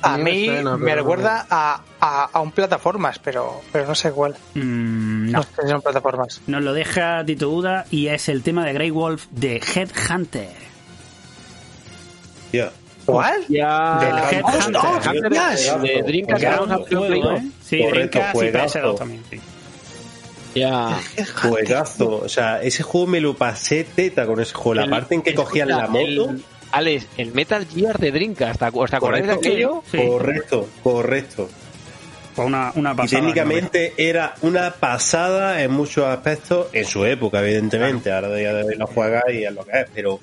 [0.01, 3.87] A Sí, me mí suena, me pero- recuerda a, a, a un plataformas, pero, pero
[3.87, 4.35] no sé cuál.
[4.55, 5.43] Mm, No no.
[5.43, 6.41] sé si son plataformas.
[6.47, 10.49] Nos lo deja Tito Uda y es el tema de Grey Wolf de Headhunter.
[12.53, 12.71] ya.
[13.05, 13.41] ¿Cuál?
[13.49, 13.97] Ya.
[13.99, 14.71] Del Headhunter.
[14.71, 17.41] no, de, Dreamcast Gran vamos a hacer un Play juego, 2.
[17.63, 18.79] Sí, Correcto, Dreamcast y juegazo.
[18.79, 19.23] PS2 también.
[19.29, 19.39] sí.
[20.55, 20.99] Ya.
[21.41, 22.09] Juegazo.
[22.23, 24.75] O sea, ese juego me lo pasé teta con ese juego.
[24.75, 25.99] La El- parte en que cogían la moto.
[26.29, 29.49] el- Alex, el Metal Gear de Dreamcast, ¿os acordáis de Correcto.
[29.49, 29.83] aquello?
[29.91, 29.97] Sí.
[30.07, 31.49] Correcto, correcto.
[32.33, 33.19] Fue una, una Y pasada.
[33.21, 38.09] técnicamente era una pasada en muchos aspectos, en su época, evidentemente.
[38.11, 40.19] Ahora de, de lo juegas y es lo que es, pero.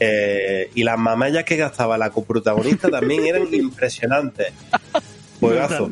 [0.00, 4.52] Eh, y las mamallas que gastaba la coprotagonista también eran impresionantes.
[5.40, 5.90] Juegazo.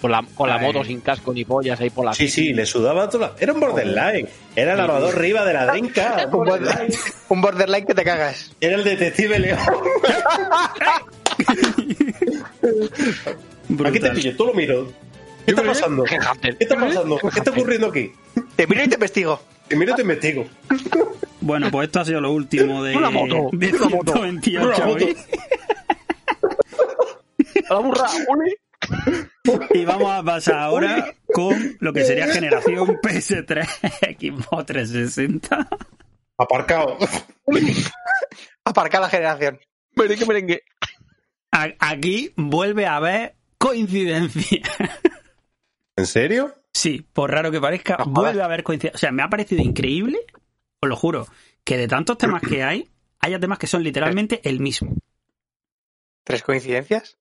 [0.00, 2.66] Con la, con la moto sin casco ni pollas ahí por la Sí, sí, le
[2.66, 3.34] sudaba toda la...
[3.40, 4.28] Era un borderline.
[4.54, 6.28] Era el lavador arriba de la drinka.
[6.32, 6.94] Un, border-
[7.28, 8.52] un borderline que te cagas.
[8.60, 9.58] Era el detective León.
[13.84, 14.86] Aquí te pillo, tú lo miro.
[15.44, 16.04] ¿Qué está pasando?
[16.04, 16.16] ¿Qué
[16.60, 17.18] está pasando?
[17.18, 18.12] ¿Qué está ocurriendo aquí?
[18.56, 19.40] Te miro y te investigo.
[19.66, 20.46] Te miro y te investigo.
[21.48, 24.86] Bueno, pues esto ha sido lo último de, Una moto, de una moto, 128 una
[24.86, 25.06] moto.
[25.06, 25.26] bits.
[27.70, 28.56] A la burra, ole.
[29.74, 33.66] Y vamos a pasar ahora con lo que sería generación PS3,
[34.18, 35.68] Xbox 360.
[36.36, 36.98] Aparcado.
[38.64, 39.58] Aparca la generación.
[39.96, 40.62] Merengue, merengue.
[41.50, 44.60] Aquí vuelve a haber coincidencia.
[45.96, 46.54] ¿En serio?
[46.74, 48.14] Sí, por raro que parezca, No jodas.
[48.22, 48.96] vuelve a haber coincidencia.
[48.96, 50.18] O sea, me ha parecido increíble,
[50.80, 51.26] os lo juro,
[51.64, 52.88] que de tantos temas que hay,
[53.20, 54.96] haya temas que son literalmente el mismo.
[56.24, 57.18] ¿Tres coincidencias?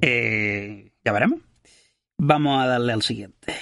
[0.00, 1.40] Eh, ya veremos.
[2.18, 3.54] Vamos a darle al siguiente.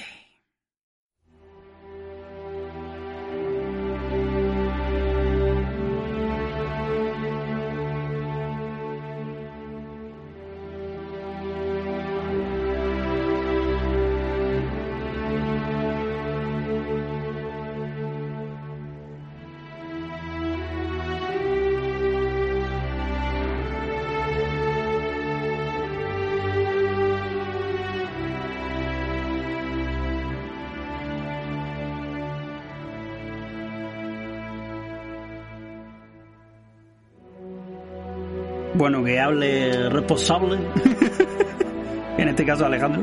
[38.86, 40.58] Bueno, que hable responsable.
[42.18, 43.02] en este caso, Alejandro.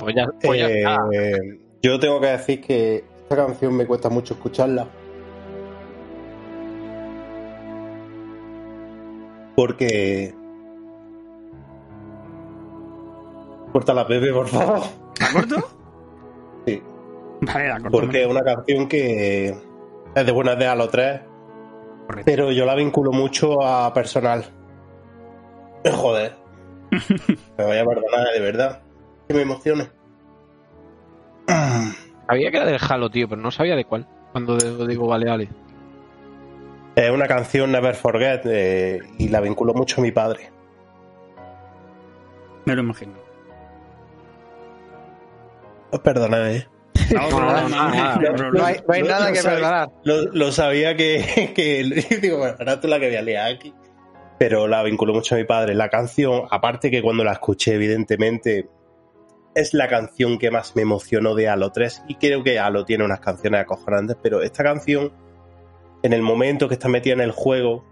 [0.00, 0.96] Pues ya, pues ya está.
[1.12, 4.88] Eh, yo tengo que decir que esta canción me cuesta mucho escucharla.
[9.54, 10.34] Porque.
[13.72, 14.80] Corta la Pepe, por favor.
[15.20, 15.68] ¿La corto?
[16.66, 16.82] Sí.
[17.42, 17.90] Vale, la corto.
[17.92, 19.54] Porque es una canción que
[20.16, 21.20] es de buena idea a los tres.
[22.06, 22.24] Correcto.
[22.24, 24.44] Pero yo la vinculo mucho a personal.
[25.92, 26.34] Joder.
[27.58, 28.82] Me voy a perdonar, de verdad.
[29.28, 29.90] Que me emocione.
[32.28, 34.06] Sabía que era del Halo, tío, pero no sabía de cuál.
[34.32, 34.56] Cuando
[34.86, 35.48] digo, vale, vale.
[36.96, 40.50] Es una canción Never Forget eh, y la vinculo mucho a mi padre.
[42.64, 43.12] Me lo imagino.
[45.92, 46.66] ¿eh?
[46.66, 46.75] No,
[47.14, 49.90] no, no, no, No hay, nada que perdonar.
[50.04, 53.74] Lo, sabía que, que digo, bueno, ahora tú la que voy a liar aquí.
[54.38, 55.74] Pero la vinculó mucho a mi padre.
[55.74, 58.68] La canción, aparte que cuando la escuché, evidentemente,
[59.54, 62.04] es la canción que más me emocionó de Halo 3.
[62.08, 65.12] Y creo que Halo tiene unas canciones acojonantes, pero esta canción,
[66.02, 67.84] en el momento que está metida en el juego,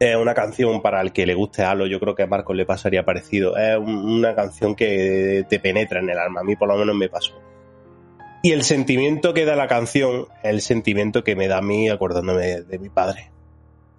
[0.00, 1.86] es una canción para el que le guste Halo.
[1.86, 3.54] Yo creo que a Marcos le pasaría parecido.
[3.56, 6.40] Es un- una canción que te penetra en el alma.
[6.40, 7.34] A mí, por lo menos, me pasó.
[8.42, 11.88] Y el sentimiento que da la canción es el sentimiento que me da a mí
[11.88, 13.30] acordándome de, de mi padre.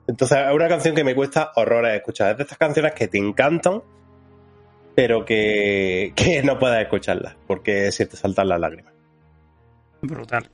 [0.07, 2.32] Entonces, es una canción que me cuesta horrores escuchar.
[2.32, 3.82] Es de estas canciones que te encantan,
[4.95, 8.94] pero que, que no puedes escucharlas, porque se te saltan las lágrimas.
[10.02, 10.52] Brutal.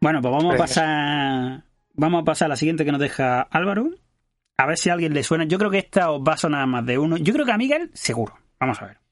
[0.00, 1.64] Bueno, pues vamos a pasar.
[1.94, 3.90] Vamos a pasar a la siguiente que nos deja Álvaro.
[4.56, 5.44] A ver si a alguien le suena.
[5.44, 7.16] Yo creo que esta os va a sonar más de uno.
[7.16, 8.34] Yo creo que a Miguel, seguro.
[8.58, 9.03] Vamos a ver.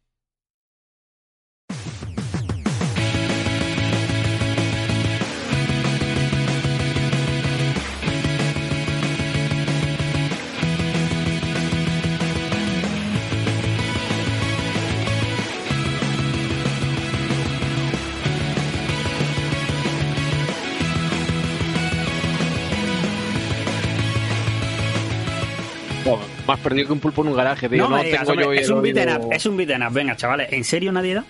[26.47, 27.89] Más perdido que un pulpo en un garaje, tío.
[27.89, 29.83] No, me digas, tengo hombre, yo es el un beaten oído- up, es un beaten
[29.83, 29.93] up.
[29.93, 31.25] Venga, chavales, ¿en serio nadie da?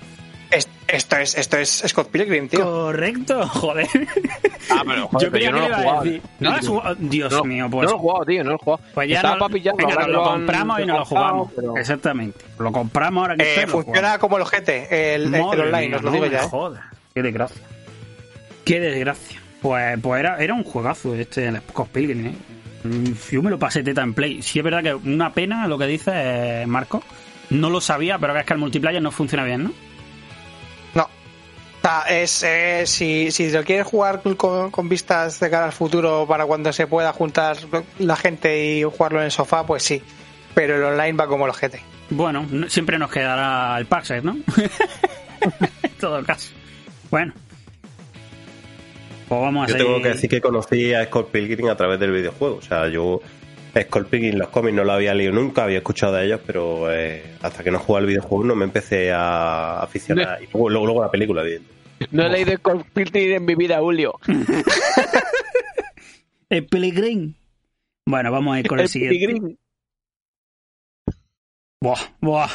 [0.51, 2.63] Es- Esto es, esto es Scott Pilgrim, tío.
[2.65, 3.87] Correcto, joder.
[4.71, 6.03] Ah, pero joder, Yo creía yo no lo he jugado.
[6.03, 6.23] decir.
[6.41, 6.95] ¿No lo has jugado?
[6.99, 7.91] Dios No, mío, No pues.
[7.91, 8.83] lo he jugado, tío, no lo he jugado.
[8.93, 11.51] Pues ya Estaba no, para pillarlo, venga, lo compramos y nos lo jugamos.
[11.57, 12.45] pero- Exactamente.
[12.59, 15.97] Lo compramos ahora que Eh, está funciona como el ojete, el, el Madre online, mía,
[15.97, 16.43] os lo no digo ya.
[16.45, 16.49] ¿eh?
[16.51, 16.85] jodas.
[17.15, 17.63] Qué desgracia.
[18.67, 19.41] Qué desgracia.
[19.63, 22.35] Pues, pues era, era un juegazo este, el Scott Pilgrim, ¿eh?
[23.31, 24.43] Yo me lo pasé teta en play.
[24.43, 26.11] Sí es verdad que una pena lo que dice
[26.63, 27.03] eh, Marco.
[27.51, 29.73] No lo sabía, pero es que el multiplayer no funciona bien, ¿no?
[30.95, 31.03] No.
[31.05, 31.09] O
[31.83, 36.25] sea, es, eh, si, si lo quieres jugar con, con vistas de cara al futuro
[36.27, 37.57] para cuando se pueda juntar
[37.99, 40.03] la gente y jugarlo en el sofá, pues sí.
[40.55, 41.83] Pero el online va como el ojete.
[42.11, 44.33] Bueno, no- siempre nos quedará el Parsec, ¿no?
[45.83, 46.51] en todo caso.
[47.11, 47.33] Bueno.
[49.33, 52.13] Pues vamos a Yo tengo que decir que conocí a Scott Pilgrim a través del
[52.13, 52.57] videojuego.
[52.57, 53.23] O sea, yo
[53.81, 57.23] Scott Pilgrim, los cómics no lo había leído nunca, había escuchado de ellos, pero eh,
[57.41, 60.43] hasta que no jugué al videojuego no me empecé a aficionar.
[60.43, 61.67] Y luego, luego, luego la película, evidente.
[62.11, 64.21] No he leído Scott Pilgrim en mi vida, Julio.
[66.51, 67.33] El Pilgrim.
[68.05, 69.19] Bueno, vamos a ir con el, El siguiente.
[69.19, 69.57] Pilgrim.
[71.81, 72.51] Buah, buah.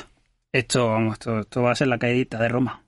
[0.52, 2.84] Esto, vamos, esto, esto va a ser la caidita de Roma.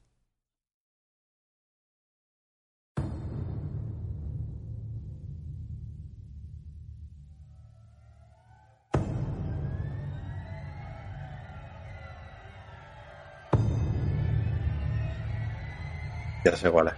[16.50, 16.94] Ya sé cuál es.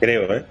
[0.00, 0.44] Creo, ¿eh?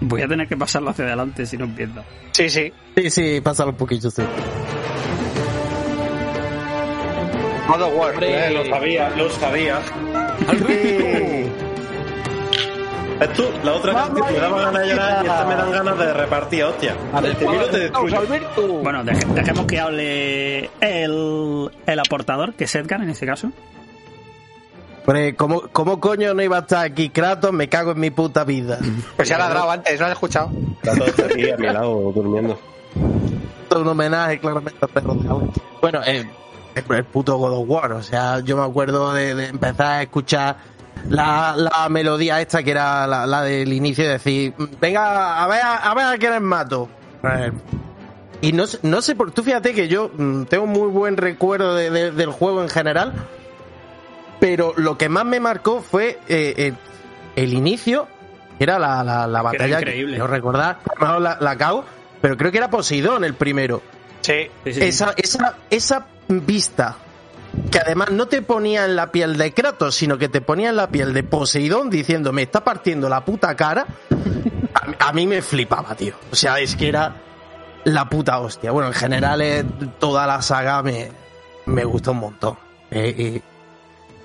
[0.00, 2.04] Voy a tener que pasarlo hacia adelante si no empiezo.
[2.32, 2.72] Sí, sí.
[2.96, 4.22] Sí, sí, pásalo un poquillo, sí.
[7.68, 8.22] God of War.
[8.22, 9.80] Eh, lo sabía, lo sabía.
[13.18, 13.24] Sí.
[13.24, 15.98] Es tú, la otra canción me daba ganas de llorar y esta me dan ganas
[15.98, 16.94] de repartir, hostia.
[17.38, 18.18] Te miro, te destruyo.
[18.18, 18.66] Alberto.
[18.82, 23.50] Bueno, deje- dejemos que hable el, el aportador, que es Edgar en este caso.
[25.06, 27.52] Hombre, ¿cómo, ¿cómo coño no iba a estar aquí Kratos?
[27.52, 28.78] Me cago en mi puta vida.
[29.14, 30.50] Pues ya ha ladrado antes, ¿no has escuchado?
[30.82, 32.58] Todo está aquí a mi lado durmiendo.
[33.62, 35.52] Esto es un homenaje claramente al perro de Alto.
[35.80, 36.28] Bueno, eh,
[36.74, 37.92] el, el puto God of War.
[37.92, 40.56] O sea, yo me acuerdo de, de empezar a escuchar
[41.08, 45.60] la, la melodía esta que era la, la del inicio y decir, venga, a ver,
[45.62, 46.88] a ver a quiénes mato.
[47.22, 47.52] Eh,
[48.42, 49.30] Y no, sé- no sé por.
[49.32, 53.12] Tú fíjate que yo mm, tengo muy buen recuerdo de- de- del juego en general.
[54.38, 56.72] Pero lo que más me marcó fue eh, eh,
[57.36, 58.06] el inicio.
[58.58, 59.78] que Era la, la, la Que era batalla.
[59.80, 60.18] increíble.
[60.18, 61.84] No recordar, la, la cago.
[62.20, 63.80] Pero creo que era Poseidón el primero.
[64.20, 64.32] Sí.
[64.64, 64.82] Sí, sí, sí.
[64.84, 66.96] Esa, esa, esa vista.
[67.70, 70.76] Que además no te ponía en la piel de Kratos, sino que te ponía en
[70.76, 73.86] la piel de Poseidón diciendo, me está partiendo la puta cara.
[74.74, 76.14] A, mí- a mí me flipaba, tío.
[76.30, 77.14] O sea, es que era
[77.84, 78.70] la puta hostia.
[78.70, 79.64] Bueno, en general eh,
[79.98, 81.08] toda la saga me,
[81.66, 82.56] me gustó un montón.
[82.90, 83.42] Eh,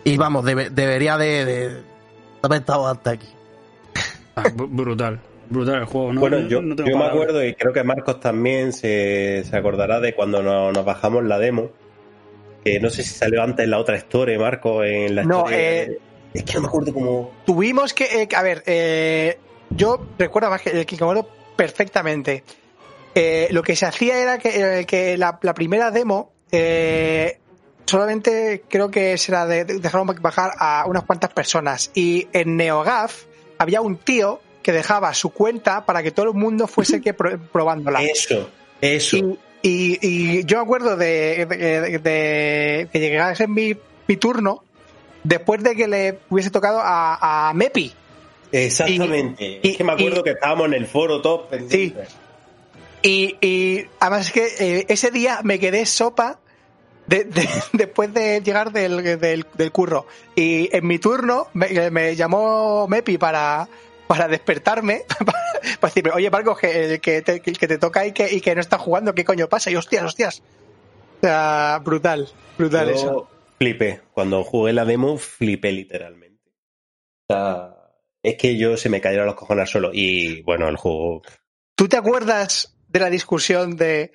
[0.03, 1.81] y, y vamos, debe- debería de, de
[2.43, 3.27] haber estado hasta aquí.
[4.35, 5.19] Ah, br- brutal.
[5.49, 6.21] Brutal el juego, ¿no?
[6.21, 9.57] Bueno, No- yo, no tengo yo me acuerdo y creo que Marcos también se, se
[9.57, 11.69] acordará de cuando nos, nos bajamos la demo.
[12.63, 15.59] Que no sé si salió antes la otra historia, Marcos, en la No, historia.
[15.83, 15.97] eh,
[16.33, 17.31] es que no me acuerdo cómo.
[17.45, 18.05] Tuvimos que.
[18.23, 19.37] eh, a ver, eh,
[19.71, 22.43] yo recuerdo más que, que me acuerdo perfectamente.
[23.15, 27.39] eh, lo que se hacía era que, eh, que la, la primera demo eh,
[27.85, 33.23] solamente creo que será de, de- dejaron bajar a unas cuantas personas y en NeoGAF
[33.57, 37.37] había un tío que dejaba su cuenta para que todo el mundo fuese que pro-
[37.51, 38.01] probándola.
[38.03, 39.17] Eso, eso.
[39.17, 41.57] Y, y- y yo me acuerdo de, de-
[41.89, 43.75] de- de que llegase mi,
[44.07, 44.63] mi turno
[45.23, 47.93] después de que le hubiese tocado a, a Mepi.
[48.51, 49.59] Exactamente.
[49.63, 52.09] Y- es que me acuerdo y- que estábamos en el foro todos pendientes.
[53.03, 56.39] Y, y además es que eh, ese día me quedé sopa
[57.07, 60.05] de- de- después de llegar del, del- del curro.
[60.35, 63.67] Y en mi turno me, me llamó Mepi para,
[64.11, 65.39] para despertarme, para,
[65.81, 68.81] decirme, oye Marcos, que, que, te, que te toca y que, y que no estás
[68.81, 69.71] jugando, ¿qué coño pasa?
[69.71, 70.43] Y hostias, hostias.
[71.19, 72.27] O sea, brutal,
[72.57, 73.29] brutal Yo eso.
[73.57, 74.01] flipé.
[74.11, 76.41] Cuando jugué la demo, flipé literalmente.
[77.29, 77.73] O sea,
[78.21, 79.91] es que yo se me cayeron los cojones al suelo.
[79.93, 81.21] Y bueno, el juego.
[81.75, 84.11] ¿Tú te acuerdas de la discusión de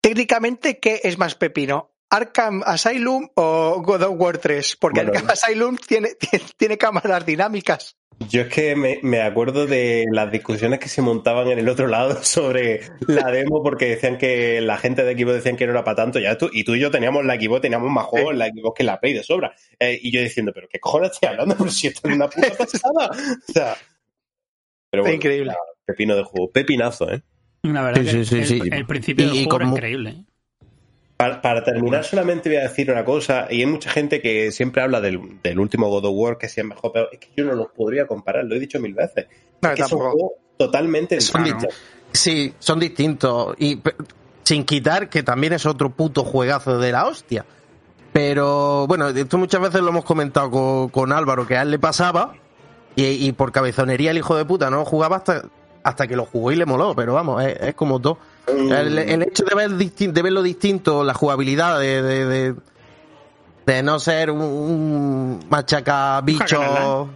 [0.00, 1.90] técnicamente qué es más pepino?
[2.10, 4.76] ¿Arkham Asylum o God of War 3?
[4.80, 5.12] Porque Bueno.
[5.14, 7.96] Arkham Asylum tiene, tiene, tiene cámaras dinámicas.
[8.30, 11.86] Yo es que me, me acuerdo de las discusiones que se montaban en el otro
[11.86, 15.84] lado sobre la demo porque decían que la gente de equipo decían que no era
[15.84, 16.18] para tanto.
[16.18, 18.74] Ya tú, y tú y yo teníamos la equipo, teníamos más juegos en la equipo
[18.74, 19.54] que la Play de sobra.
[19.78, 21.54] Eh, y yo diciendo, pero ¿qué cojones estoy hablando?
[21.58, 23.10] Pero si esto es una puta pasada.
[23.48, 23.76] O sea,
[24.90, 25.54] pero bueno, Increíble.
[25.84, 26.50] Pepino de juego.
[26.50, 27.22] Pepinazo, ¿eh?
[27.62, 28.68] La verdad Sí, que sí, sí, el, sí.
[28.72, 30.10] el principio Y- del juego era increíble.
[30.10, 30.24] ¿eh?
[31.18, 34.82] Para, para terminar, solamente voy a decir una cosa, y hay mucha gente que siempre
[34.82, 37.44] habla del, del último God of War, que si es mejor, pero es que yo
[37.44, 39.26] no los podría comparar, lo he dicho mil veces.
[39.60, 40.00] No, es que son
[40.56, 41.44] totalmente Son.
[42.12, 43.56] Sí, son distintos.
[43.58, 43.80] Y
[44.44, 47.44] sin quitar que también es otro puto juegazo de la hostia.
[48.12, 51.80] Pero bueno, esto muchas veces lo hemos comentado con, con Álvaro, que a él le
[51.80, 52.34] pasaba
[52.94, 55.42] y, y por cabezonería el hijo de puta no jugaba hasta,
[55.82, 56.94] hasta que lo jugó y le moló.
[56.94, 58.18] Pero vamos, es, es como todo.
[58.48, 62.54] El, el hecho de, ver distin- de verlo distinto, la jugabilidad, de, de, de,
[63.66, 67.08] de no ser un, un machaca bicho.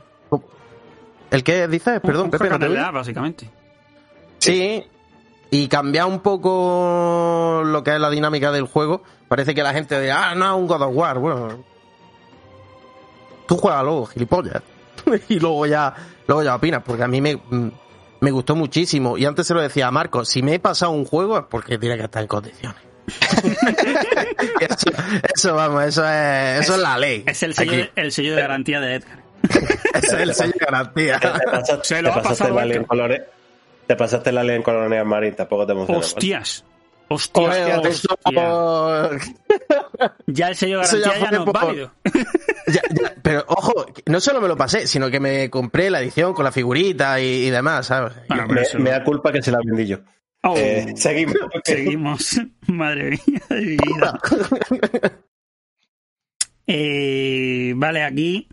[1.30, 2.00] ¿El qué dices?
[2.00, 2.74] Perdón, Un Pepe, no te oigo.
[2.74, 3.48] realidad, básicamente.
[4.38, 4.84] Sí,
[5.50, 9.02] y cambiar un poco lo que es la dinámica del juego.
[9.28, 11.18] Parece que la gente dirá, ah, no, un God of War.
[11.18, 11.64] Bueno,
[13.46, 14.62] tú juégalo, gilipollas.
[15.28, 15.94] y luego ya,
[16.26, 17.40] luego ya opinas, porque a mí me,
[18.23, 19.19] me gustó muchísimo.
[19.19, 21.77] Y antes se lo decía a Marco, si me he pasado un juego es porque
[21.77, 22.81] tiene que estar en condiciones.
[24.61, 24.90] eso,
[25.35, 27.24] eso, vamos, eso es, eso es la ley.
[27.27, 29.19] Es el sello, de, el sello de garantía de Edgar.
[29.94, 31.19] Ese es el sello de garantía.
[31.19, 33.23] Te pasaste, Se lo te ha pasaste pasado la ley en colores.
[33.89, 36.07] Te pasaste la ley en colonias Marín, tampoco te emocionas.
[36.07, 36.65] Hostias.
[37.09, 37.81] Hostia.
[40.27, 41.93] Ya el sello ya garantía ya, no es válido.
[42.69, 46.33] Ya, ya, pero ojo, no solo me lo pasé, sino que me compré la edición
[46.33, 48.12] con la figurita y, y demás, ¿sabes?
[48.29, 49.99] Bueno, Me, eso- me da culpa que se la vendí yo.
[50.45, 51.37] Oh, Eh, seguimos.
[51.65, 52.41] seguimos.
[52.69, 54.19] Madre mía de mi vida.
[56.66, 58.49] Eh, vale, aquí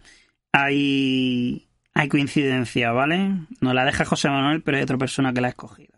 [0.51, 3.31] hay, hay coincidencia, ¿vale?
[3.61, 5.88] Nos la deja José Manuel, pero hay otra persona que la ha escogido.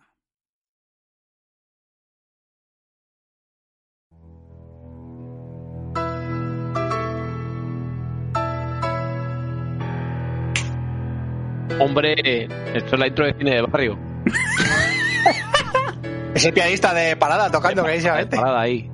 [11.79, 13.97] Hombre, esto es la intro de cine de barrio.
[16.33, 18.37] Es el pianista de parada tocando clarísimamente.
[18.37, 18.89] Parada ahí.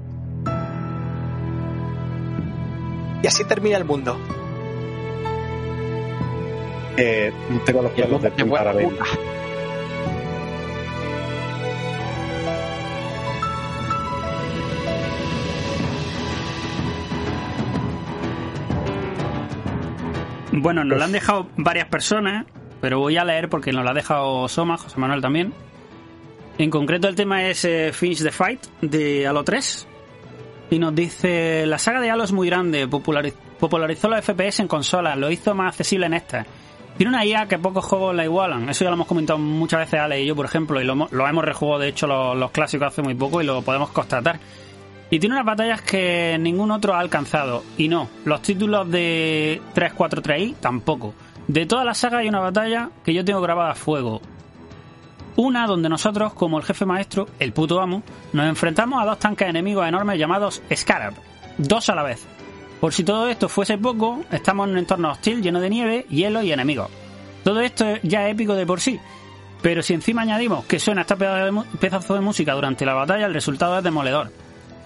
[3.21, 4.17] Y así termina el mundo.
[6.97, 7.31] Eh,
[7.63, 8.97] tengo los pelos de punta ahora mismo.
[20.51, 22.45] Bueno, nos la han dejado varias personas,
[22.81, 25.53] pero voy a leer porque nos la ha dejado Soma, José Manuel también.
[26.57, 29.87] En concreto el tema es eh, Finish the Fight de Halo 3.
[30.69, 34.67] Y nos dice, la saga de Halo es muy grande, populari- popularizó los FPS en
[34.67, 36.45] consolas, lo hizo más accesible en esta.
[36.97, 38.67] Tiene una IA que pocos juegos la igualan.
[38.69, 40.93] Eso ya lo hemos comentado muchas veces Ale y yo, por ejemplo, y lo
[41.27, 44.39] hemos rejugado de hecho los, los clásicos hace muy poco y lo podemos constatar.
[45.09, 47.63] Y tiene unas batallas que ningún otro ha alcanzado.
[47.77, 51.13] Y no, los títulos de 343i tampoco.
[51.47, 54.21] De toda la saga hay una batalla que yo tengo grabada a fuego.
[55.37, 58.03] Una donde nosotros, como el jefe maestro, el puto amo,
[58.33, 61.13] nos enfrentamos a dos tanques enemigos enormes llamados Scarab.
[61.57, 62.25] Dos a la vez.
[62.81, 66.41] Por si todo esto fuese poco, estamos en un entorno hostil lleno de nieve, hielo
[66.41, 66.89] y enemigos.
[67.43, 68.99] Todo esto ya es épico de por sí.
[69.61, 73.77] Pero si encima añadimos que suena esta pedazo de música durante la batalla, el resultado
[73.77, 74.31] es demoledor.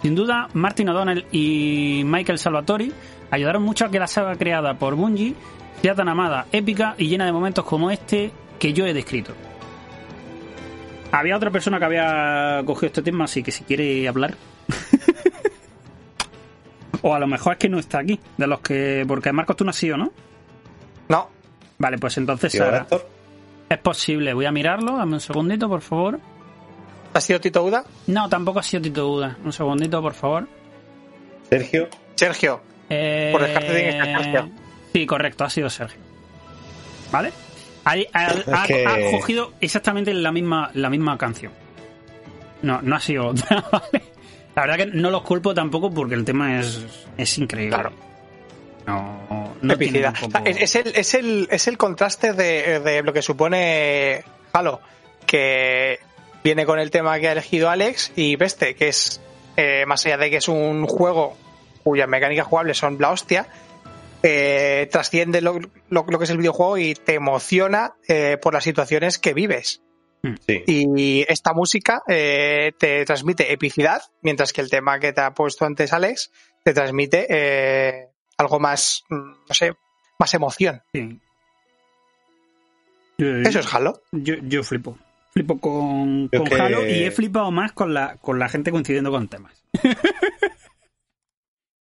[0.01, 2.91] Sin duda, Martin O'Donnell y Michael Salvatori
[3.29, 5.35] ayudaron mucho a que la saga creada por Bungie
[5.81, 9.33] sea tan amada, épica y llena de momentos como este que yo he descrito.
[11.11, 14.35] Había otra persona que había cogido este tema, así que si quiere hablar.
[17.01, 19.03] o a lo mejor es que no está aquí, de los que.
[19.07, 20.11] Porque Marcos tú no has sido, ¿no?
[21.09, 21.29] No.
[21.77, 22.87] Vale, pues entonces Sara.
[23.67, 26.19] Es posible, voy a mirarlo, dame un segundito, por favor.
[27.13, 27.83] ¿Ha sido Tito Uda?
[28.07, 29.37] No, tampoco ha sido Tito Uda.
[29.43, 30.47] Un segundito, por favor.
[31.49, 32.61] Sergio, Sergio.
[32.89, 34.49] Eh, Por ser Sergio.
[34.93, 35.99] Sí, correcto, ha sido Sergio.
[37.11, 37.31] ¿Vale?
[37.85, 41.51] Ha, ha- ha- que- ha cogido exactamente la misma, la misma canción.
[42.61, 44.03] No, no ha sido otra, ¿vale?
[44.55, 46.81] La verdad que no los culpo tampoco porque el tema es,
[47.18, 47.76] es increíble.
[47.76, 47.91] Claro.
[48.85, 50.03] No, no tiene
[50.45, 54.23] Es, es el, es, el, es el contraste de, de lo que supone
[54.53, 54.81] Halo,
[55.26, 55.99] que
[56.43, 59.22] viene con el tema que ha elegido Alex y Veste, que es,
[59.55, 61.38] eh, más allá de que es un juego
[61.84, 63.47] cuyas mecánicas jugables son la hostia,
[64.23, 68.64] eh, trasciende lo, lo- lo que es el videojuego y te emociona eh, por las
[68.64, 69.81] situaciones que vives.
[70.48, 70.64] sí.
[70.68, 75.65] Y esta música eh, te transmite epicidad, mientras que el tema que te ha puesto
[75.65, 76.31] antes Alex
[76.64, 79.15] te transmite eh, algo más, mm,
[79.48, 79.73] no sé,
[80.19, 80.81] más emoción.
[80.93, 81.19] Sí.
[83.18, 84.02] Yo, Eso es Halo.
[84.11, 84.98] yo, yo flipo.
[85.31, 88.69] Flipo con, Yo con que- Halo y he flipado más con la, con la gente
[88.72, 89.64] coincidiendo con temas.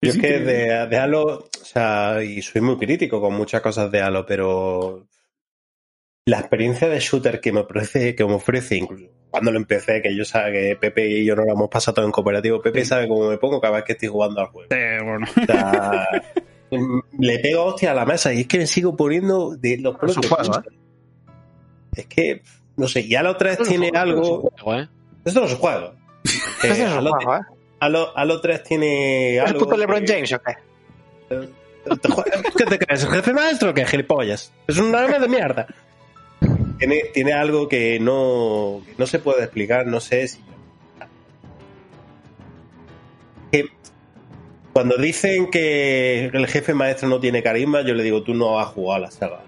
[0.02, 3.62] Yo Es es que de, de Halo, o sea, y soy muy crítico con muchas
[3.62, 5.08] cosas de Halo, pero
[6.26, 10.16] la experiencia de shooter que me ofrece, que me ofrece, incluso cuando lo empecé, que
[10.16, 13.08] yo sabe que Pepe y yo no lo hemos pasado todo en cooperativo, Pepe sabe
[13.08, 14.74] cómo me pongo cada vez que estoy jugando al juego.
[14.74, 15.28] Eh, bueno.
[15.30, 16.08] O sea,
[17.18, 20.22] le pego hostia a la mesa y es que me sigo poniendo de los juego,
[20.22, 20.64] punta.
[21.96, 22.42] Es que,
[22.78, 24.52] no sé, y Halo 3 tiene algo.
[24.62, 24.90] Juego, ¿eh?
[25.26, 25.94] Esto no es un juego.
[26.62, 27.42] Eh, Ese es un juego, ¿eh?
[27.80, 29.60] Halo- Halo 3 tiene ¿Es algo.
[29.60, 30.54] puto LeBron que- James o qué?
[32.58, 33.04] ¿Qué te crees?
[33.04, 33.86] ¿El jefe maestro o qué?
[33.86, 34.52] Gilipollas.
[34.68, 35.68] Es un arma de mierda.
[36.78, 40.40] Tiene, tiene algo que no, no se puede explicar, no sé si.
[43.52, 43.66] Que
[44.74, 48.68] cuando dicen que el jefe maestro no tiene carisma, yo le digo, tú no has
[48.68, 49.42] jugado a la saga.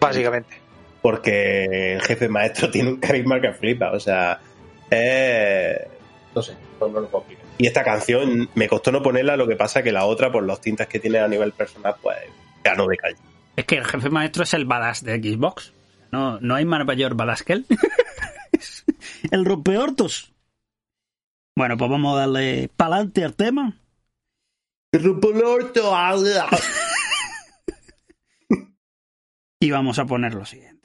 [0.00, 0.54] Básicamente.
[1.02, 4.40] Porque el jefe maestro tiene un carisma que flipa, o sea.
[4.90, 5.88] eh,
[6.36, 7.46] no sé, no, no lo puedo explicar.
[7.56, 10.60] Y esta canción me costó no ponerla, lo que pasa que la otra, por los
[10.60, 12.18] tintas que tiene a nivel personal, pues
[12.62, 13.16] ganó de calle.
[13.56, 15.72] Es que el jefe maestro es el badass de Xbox.
[16.12, 17.66] No, no hay mayor badass que él.
[19.30, 20.34] el rompeortos.
[21.56, 23.78] Bueno, pues vamos a darle pa'lante al tema.
[29.58, 30.75] Y vamos a poner lo siguiente.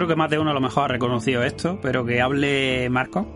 [0.00, 3.26] Creo que más de uno a lo mejor ha reconocido esto, pero que hable Marco.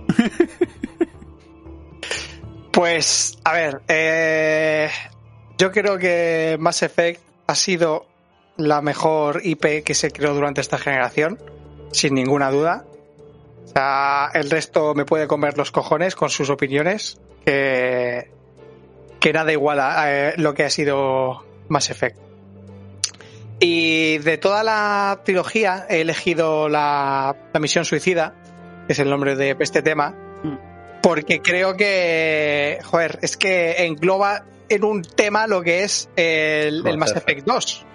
[2.73, 4.91] Pues, a ver, eh,
[5.59, 8.07] yo creo que Mass Effect ha sido
[8.57, 11.39] la mejor IP que se creó durante esta generación,
[11.93, 12.85] sin ninguna duda.
[13.65, 18.33] O sea, el resto me puede comer los cojones con sus opiniones, que,
[19.21, 22.24] que nada igual a eh, lo que ha sido Mass Effect.
[23.67, 28.35] Y de toda la trilogía he elegido la, la misión suicida,
[28.87, 30.15] que es el nombre de este tema,
[31.03, 36.99] porque creo que, joder, es que engloba en un tema lo que es el, el
[36.99, 37.87] Mass Effect 2.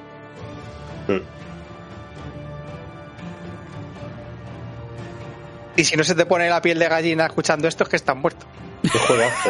[5.75, 8.15] Y si no se te pone la piel de gallina escuchando esto, es que estás
[8.15, 8.47] muerto.
[8.81, 9.49] Qué juegazo,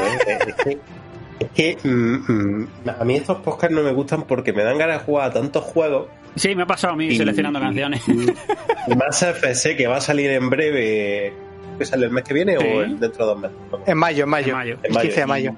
[0.66, 0.80] ¿eh?
[1.40, 2.68] Es que, mm, mm,
[3.00, 5.64] a mí estos podcasts no me gustan porque me dan ganas de jugar a tantos
[5.64, 6.08] juegos.
[6.36, 8.02] Sí, me ha pasado a mí Y- seleccionando canciones.
[8.08, 11.34] Y más FC que va a salir en breve.
[11.78, 12.66] ¿Que sale el mes que viene Sí.
[12.68, 13.58] o dentro de dos meses?
[13.86, 14.48] En mayo, en mayo.
[14.50, 14.78] En mayo.
[14.84, 15.52] El 15 de mayo.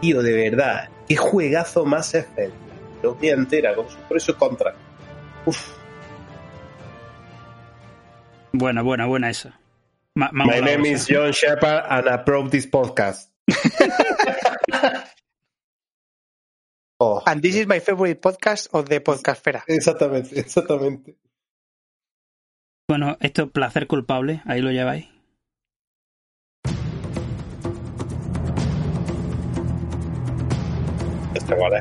[0.00, 2.50] Y, tío, de verdad, qué juegazo más FC.
[3.02, 4.74] Lo vi entera, con su pro y su contra.
[5.46, 5.70] Uf,
[8.52, 9.58] Buena, buena, buena esa.
[10.14, 10.92] Ma- My name esa.
[10.92, 13.30] is John Shepard and I approve this podcast.
[17.02, 17.22] Oh.
[17.26, 17.60] And this eh.
[17.60, 19.64] is my favorite podcast of the podcastfera.
[19.66, 21.16] Exactamente, exactamente.
[22.86, 25.06] Bueno, esto es placer culpable, ahí lo lleváis.
[31.34, 31.80] Este vale.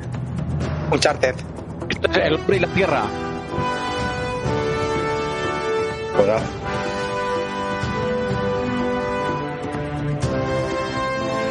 [0.90, 1.36] Uncharted.
[1.90, 3.04] Este el hombre y la tierra.
[6.18, 6.42] Hola.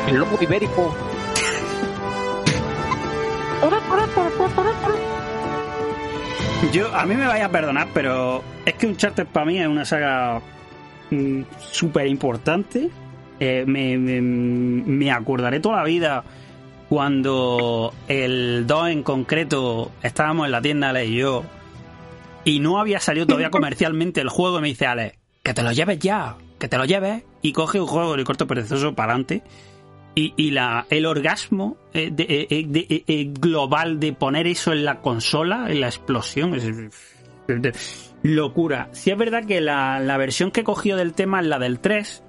[0.08, 1.07] El lobo ibérico.
[6.72, 9.84] Yo, a mí me vaya a perdonar, pero es que Uncharted para mí es una
[9.84, 10.40] saga
[11.10, 12.90] mm, súper importante.
[13.40, 16.24] Eh, me, me- me acordaré toda la vida
[16.88, 21.44] cuando el 2 en concreto estábamos en la tienda, Ale y yo,
[22.44, 25.70] y no había salido todavía comercialmente el juego, y me dice Ale, que te lo
[25.72, 29.42] lleves ya, que te lo lleves, y coge un juego de corto perezoso para adelante.
[30.20, 35.80] Y, la, el orgasmo eh, eh, eh, global de poner eso en la consola, en
[35.80, 38.88] la explosión, es, locura.
[38.90, 42.24] Si es verdad que la, versión que he cogido del tema es la del 3,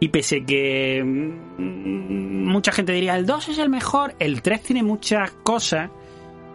[0.00, 4.82] y pese que mm, mucha gente diría el 2 es el mejor, el 3 tiene
[4.82, 5.90] muchas cosas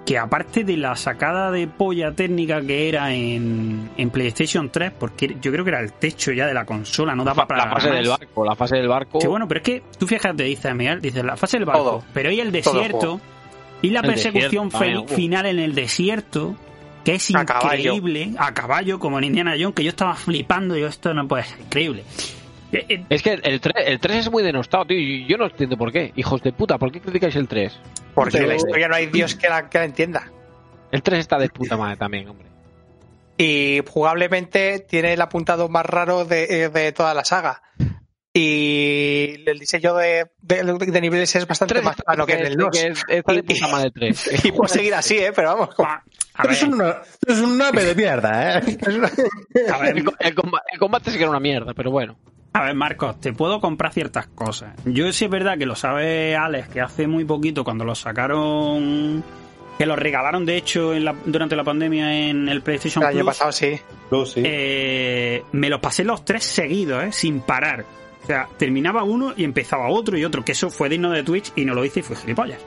[0.05, 5.37] que aparte de la sacada de polla técnica que era en, en PlayStation 3, porque
[5.39, 7.89] yo creo que era el techo ya de la consola, no daba para La fase
[7.89, 7.97] más.
[7.99, 9.19] del barco, la fase del barco.
[9.19, 12.03] Que bueno, pero es que tú fíjate, dices, Miguel, dices la fase del barco, Todo.
[12.13, 13.21] pero hay el desierto
[13.83, 16.55] y la El persecución desierto también, fe- final en el desierto,
[17.05, 17.93] que es A caballo.
[17.95, 21.27] increíble, a caballo, como en Indiana Jones, que yo estaba flipando, y yo, esto no
[21.27, 22.03] puede ser increíble.
[22.71, 24.97] Eh, eh, Es que el 3, el 3 es muy denostado, tío.
[24.99, 26.11] y Yo no entiendo por qué.
[26.15, 27.79] Hijos de puta, ¿por qué criticáis el 3?
[28.13, 30.31] Porque Yo- la historia no hay Dios que la, que la entienda.
[30.91, 32.47] El 3 está de puta madre también, hombre.
[33.37, 37.61] Y jugablemente tiene el apuntado más raro de, eh, de toda la saga.
[38.33, 42.69] Y el diseño de, de, de niveles es bastante más plano que en el 2.
[42.71, 44.29] que es- está de puta madre el 3.
[44.45, 45.31] Y puede seguir así, ¿eh?
[45.35, 45.73] Pero vamos.
[45.75, 45.89] como-
[46.41, 48.77] Pero es una, es un de mierda, ¿eh?
[49.73, 52.17] a ver, el combate sí que era una mierda, pero bueno.
[52.53, 54.73] A ver, Marcos, te puedo comprar ciertas cosas.
[54.85, 59.23] Yo sí es verdad que lo sabe Alex, que hace muy poquito, cuando lo sacaron,
[59.77, 63.17] que lo regalaron de hecho en la- durante la pandemia en el PlayStation El año
[63.19, 63.79] Plus, pasado sí.
[64.09, 64.41] Plus, sí.
[64.43, 67.11] eh, me los pasé los tres seguidos, ¿eh?
[67.11, 67.85] sin parar.
[68.23, 71.51] O sea, terminaba uno y empezaba otro y otro, que eso fue digno de Twitch
[71.55, 72.59] y no lo hice y fue gilipollas.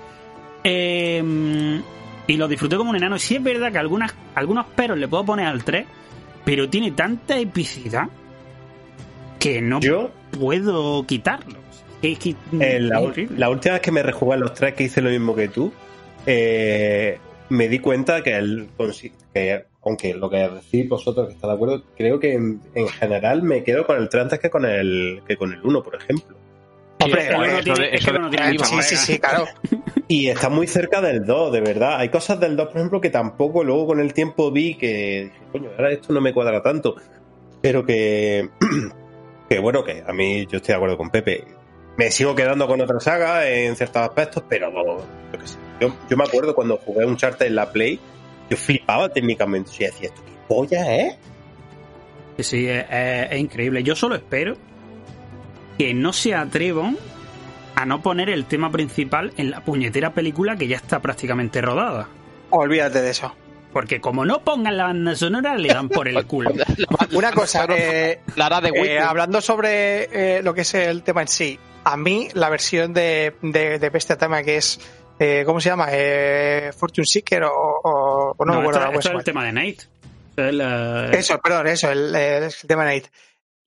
[0.65, 1.81] Eh,
[2.29, 3.19] y lo disfruté como un enano.
[3.19, 5.87] Sí es verdad que algunas, algunos peros le puedo poner al 3,
[6.45, 8.09] pero tiene tanta epicidad
[9.43, 11.57] que no Yo, puedo quitarlo.
[12.01, 13.01] Es que eh, la,
[13.51, 15.73] última vez que me rejugué a los tres, que hice lo mismo que tú,
[16.27, 18.69] eh, me di cuenta que, el,
[19.35, 23.43] que, aunque lo que decís vosotros que está de acuerdo, creo que en, en general
[23.43, 26.37] me quedo con el 3 antes que con el, que con el 1, por ejemplo.
[27.01, 27.29] Hombre,
[28.63, 29.47] sí, sí, sí, claro.
[30.07, 31.97] Y está muy cerca del 2, de verdad.
[31.99, 35.45] Hay cosas del 2, por ejemplo, que tampoco luego con el tiempo vi que dije,
[35.51, 36.95] coño, ahora esto no me cuadra tanto.
[37.61, 38.49] Pero que,
[39.55, 41.45] que bueno, que a mí yo estoy de acuerdo con Pepe.
[41.99, 45.59] Me sigo quedando con otra saga en ciertos aspectos, pero yo, qué sé.
[45.81, 48.01] yo, yo me acuerdo cuando jugué un charter en la Play,
[48.49, 49.71] yo flipaba técnicamente.
[49.73, 51.17] Yo decía, ¿esto qué polla es?
[52.39, 53.83] Sí, sí, es, es- es increíble.
[53.83, 54.55] Yo solo espero
[55.77, 56.97] que no se atrevan
[57.75, 62.09] a no poner el tema principal en la puñetera película que ya está prácticamente rodada.
[62.51, 63.35] Olvídate de eso.
[63.73, 66.51] Porque como no pongan la banda sonora, le dan por el culo.
[67.13, 68.21] Una cosa, eh,
[68.61, 72.49] de eh, hablando sobre eh, lo que es el tema en sí, a mí la
[72.51, 74.79] versión de, de, de este tema que es,
[75.19, 75.87] eh, ¿cómo se llama?
[75.91, 78.81] Eh, Fortune Seeker o, o- o no, me acuerdo.
[78.81, 79.25] esto, la esto es el web.
[79.25, 79.53] tema de
[80.37, 83.07] la- Eso, perdón, eso, el, el- el tema Night.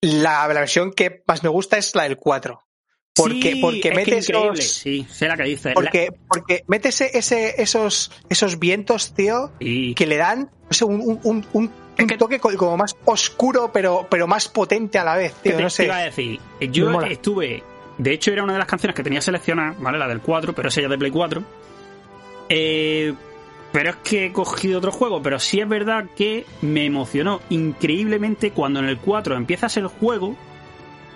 [0.02, 2.62] La, la versión que más me gusta es la del 4.
[3.16, 4.60] Porque, Sí, porque es que mete increíble.
[4.60, 5.72] esos, Sí, sé la que dice.
[5.74, 7.12] porque, porque mete ese,
[7.62, 10.50] esos, esos vientos, tío, que le dan
[10.82, 15.16] un, un, un, un- toque co- como más oscuro, pero, pero más potente a la
[15.16, 15.58] vez, ¿Qué tío.
[15.58, 16.40] te, No te iba a decir?
[16.72, 17.64] Yo estuve.
[17.98, 19.98] De hecho, era una de las canciones que tenía seleccionada, ¿vale?
[19.98, 21.42] La del 4, pero esa ya de Play 4.
[22.50, 23.14] Eh,
[23.72, 25.22] pero es que he cogido otro juego.
[25.24, 30.36] Pero sí es verdad que me emocionó increíblemente cuando en el 4 empiezas el juego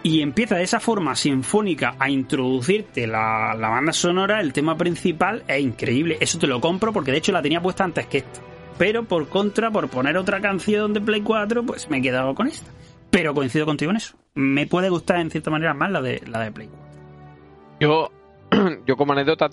[0.01, 5.43] y empieza de esa forma sinfónica a introducirte la, la banda sonora, el tema principal.
[5.47, 6.17] Es increíble.
[6.19, 8.41] Eso te lo compro porque de hecho la tenía puesta antes que esta.
[8.77, 12.47] Pero por contra, por poner otra canción de Play 4, pues me he quedado con
[12.47, 12.71] esta.
[13.09, 14.15] Pero coincido contigo en eso.
[14.35, 16.89] Me puede gustar en cierta manera más la de, la de Play 4.
[17.81, 18.11] Yo,
[18.85, 19.49] yo como anécdota,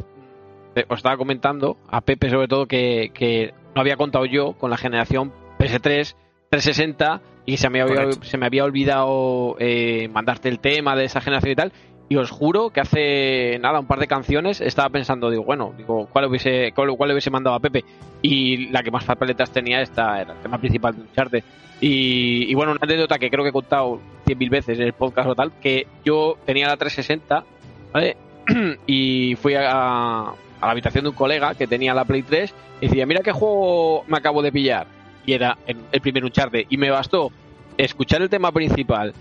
[0.77, 4.71] eh, os estaba comentando, a Pepe sobre todo, que, que no había contado yo con
[4.71, 6.15] la generación PS3,
[6.51, 8.27] 360, y se me había, Correcto.
[8.27, 11.73] se me había olvidado eh, mandarte el tema de esa generación y tal.
[12.09, 16.09] Y os juro que hace nada, un par de canciones, estaba pensando, digo, bueno, digo,
[16.13, 17.85] ¿cuál hubiese, cuál, cuál hubiese mandado a Pepe?
[18.23, 21.45] Y la que más papeletas tenía esta era el tema principal de Uncharted.
[21.81, 25.29] Y, y bueno, una anécdota que creo que he contado 100.000 veces en el podcast
[25.29, 27.45] o tal, que yo tenía la 360,
[27.93, 28.17] ¿vale?
[28.87, 32.87] y fui a, a la habitación de un colega que tenía la Play 3 y
[32.87, 34.87] decía, mira qué juego me acabo de pillar.
[35.27, 36.67] Y era el, primer Uncharted.
[36.71, 37.31] Y me bastó
[37.77, 39.13] escuchar el tema principal,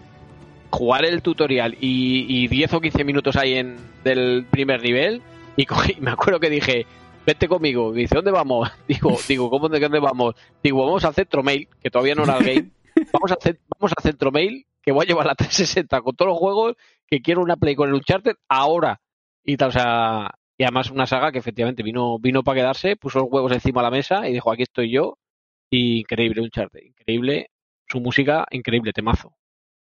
[0.69, 5.21] jugar el tutorial y, y 10 o 15 minutos ahí en, del primer nivel
[5.55, 6.85] y cogí, me acuerdo que dije,
[7.25, 7.93] vete conmigo.
[7.95, 8.71] Y dice, ¿dónde vamos?
[8.87, 10.35] Digo, digo, ¿cómo de dónde vamos?
[10.63, 12.69] Digo, vamos a Centromail, que todavía no era el game.
[13.11, 16.39] Vamos a, hacer, vamos a Centromail, que voy a llevar la 360 con todos los
[16.39, 16.75] juegos,
[17.05, 19.01] que quiero una Play con el Uncharted ahora.
[19.43, 23.19] Y tal, o sea, y además una saga que efectivamente vino, vino para quedarse, puso
[23.19, 25.17] los huevos encima de la mesa y dijo, aquí estoy yo.
[25.69, 27.49] Y increíble Uncharted, increíble.
[27.87, 29.35] Su música, increíble, temazo.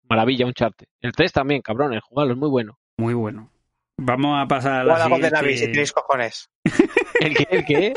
[0.09, 0.87] Maravilla Uncharted.
[1.01, 2.77] El 3 también, cabrón, el jugarlo es muy bueno.
[2.97, 3.49] Muy bueno.
[3.97, 5.37] Vamos a pasar a la la Golden siguiente.
[5.37, 6.49] Abyss si tenéis cojones.
[7.21, 7.47] ¿El qué?
[7.51, 7.93] ¿El qué?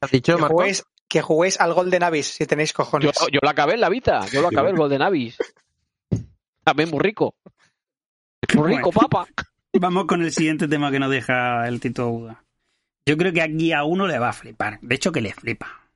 [0.00, 3.12] ¿Has dicho, Que juguéis, que juguéis al Golden Abyss si tenéis Yo, cojones.
[3.32, 5.38] yo lo acabé en la Vita, yo lo acabé el Golden Abyss.
[6.64, 7.34] También muy rico.
[8.54, 9.08] Muy rico, Bueno.
[9.08, 9.26] papa.
[9.72, 12.44] Vamos con el siguiente tema que nos deja el Tito Uda.
[13.06, 14.78] Yo creo que aquí a uno le va a flipar.
[14.82, 15.89] De hecho, que le flipa.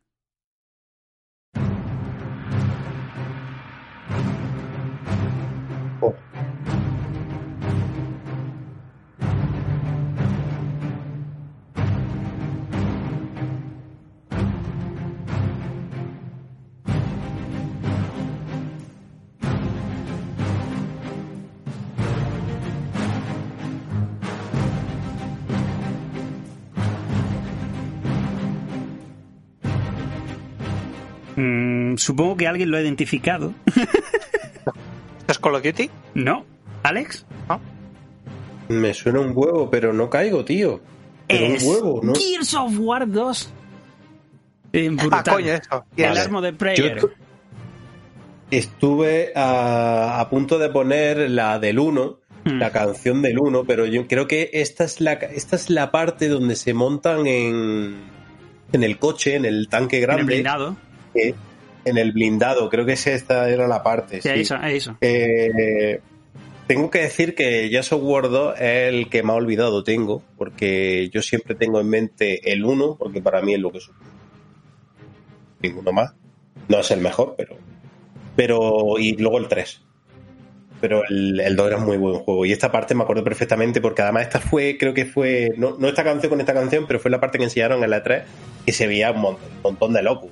[31.37, 33.53] Mm, supongo que alguien lo ha identificado.
[33.67, 33.93] ¿Esto
[35.29, 35.91] es Call of Duty?
[36.15, 36.45] ¿No?
[36.83, 37.25] ¿Alex?
[38.69, 40.81] Me suena un huevo, pero no caigo, tío.
[41.27, 42.15] Pero Es un huevo, ¿no?
[42.15, 43.53] Gears of War 2.
[44.73, 45.35] Eh, Ah, brutal.
[45.35, 45.85] coño, eso.
[45.97, 46.21] El Vale.
[46.21, 46.99] armo de Prayer.
[47.01, 47.11] tu-
[48.51, 52.59] estuve a, a punto de poner la del 1, Hmm.
[52.59, 56.29] la canción del 1, pero yo creo que esta es la, esta es la parte
[56.29, 58.03] donde se montan en,
[58.71, 60.21] en el coche, en el tanque En grande.
[60.23, 60.77] el blindado.
[61.15, 61.35] Eh,
[61.85, 64.21] en el blindado, creo que esta era la parte.
[64.21, 64.41] Sí, sí.
[64.41, 64.97] eso, eso.
[65.01, 66.01] Eh,
[66.67, 71.11] tengo que decir que Jazz of War 2 es el que más olvidado tengo, porque
[71.13, 73.91] yo siempre tengo en mente el 1, porque para mí es lo que es.
[75.61, 76.15] Ninguno más.
[76.69, 77.57] No es el mejor, pero.
[78.35, 78.99] Pero.
[78.99, 79.83] Y luego el 3.
[80.81, 82.47] Pero el, el 2 era un muy buen juego.
[82.47, 85.51] Y esta parte me acuerdo perfectamente, porque además esta fue, creo que fue.
[85.59, 88.03] No, no esta canción con esta canción, pero fue la parte que enseñaron en la
[88.03, 88.25] 3
[88.65, 90.31] que se veía un montón, un montón de locos.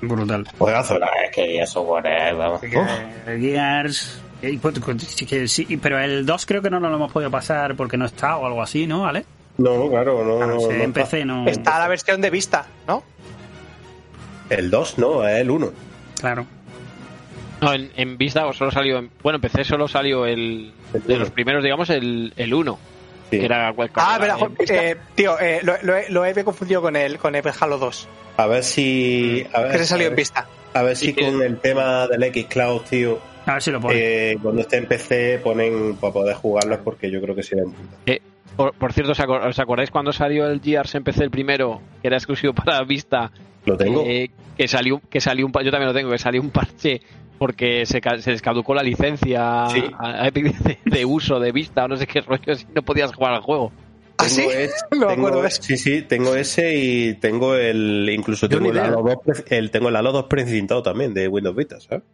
[0.00, 0.46] Brutal.
[0.58, 2.60] Juegazo, la es que War es, vamos.
[3.26, 4.20] Gears.
[4.42, 8.06] eh, sí pero el 2 creo que no nos lo hemos podido pasar porque no
[8.06, 9.02] está o algo así, ¿no?
[9.02, 9.24] ¿Vale?
[9.58, 10.38] No, claro, no.
[10.38, 11.02] Claro, no, no en está.
[11.02, 11.46] PC no.
[11.46, 13.04] Está la versión de vista, ¿no?
[14.50, 15.72] El 2 no, es el 1.
[16.20, 16.46] Claro.
[17.60, 18.98] No, en, en Vista solo salió.
[18.98, 20.72] en- bueno, en PC solo salió el.
[21.06, 22.78] De los primeros, digamos, el, el 1.
[23.32, 23.38] Sí.
[23.38, 24.36] Que era cual- Ah, verdad,
[24.68, 28.08] eh, tío, eh, lo, lo he- lo he confundido con el, con el Halo 2,
[28.36, 29.46] A ver si.
[29.52, 30.46] A ver, que se salió a en ver, vista.
[30.74, 33.80] a ver si Sí, con el tema del X Cloud, tío, A ver si lo
[33.80, 33.94] pone.
[33.98, 37.72] eh, cuando esté en PC ponen para poder jugarlo, porque yo creo que sería un
[37.72, 37.96] puta.
[38.56, 41.80] Por, por cierto, ¿os acor- ¿os acordáis cuando salió el Gears en PC el primero?
[42.02, 43.30] Que era exclusivo para Vista.
[43.64, 44.04] Lo tengo.
[44.06, 44.28] Eh,
[44.58, 47.00] que salió que salió un yo también lo tengo que salió un parche
[47.42, 49.82] porque se, se les caducó la licencia Sí.
[49.98, 52.82] a- a Epic de, de uso de vista o no sé qué rollo si no
[52.82, 53.72] podías jugar al juego
[54.16, 54.42] ¿Ah, sí?
[54.42, 55.50] Tengo ese- No me tengo- acuerdo.
[55.50, 58.08] Sí, sí, tengo ese y tengo el.
[58.10, 58.78] Incluso tengo el.
[58.78, 62.04] Halo 2, pre- el, tengo el Halo 2 precintado también de Windows Vita, ¿sabes?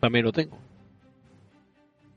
[0.00, 0.58] también lo tengo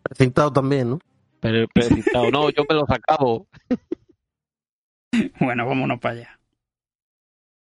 [0.02, 1.00] Precintado también, ¿no?
[1.40, 3.46] pero precintado no yo me lo acabo
[5.40, 6.40] Bueno, vámonos para allá.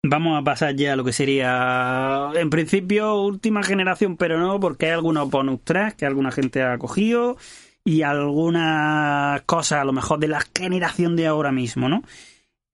[0.05, 4.87] Vamos a pasar ya a lo que sería, en principio, última generación, pero no, porque
[4.87, 7.37] hay algunos bonus tracks que alguna gente ha cogido
[7.85, 12.03] y algunas cosas, a lo mejor, de la generación de ahora mismo, ¿no?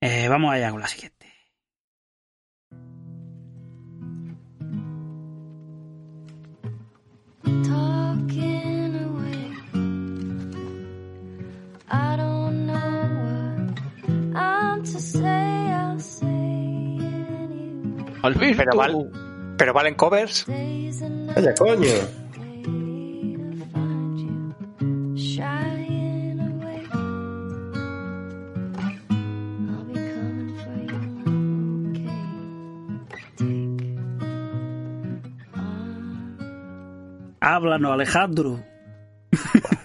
[0.02, 1.20] Eh, vamos allá con la siguiente.
[7.44, 8.49] Talking
[18.22, 18.96] Alberto Pero vale.
[19.58, 20.46] Pero valen covers.
[20.48, 21.88] Vaya coño.
[37.42, 38.60] Háblanos, Alejandro.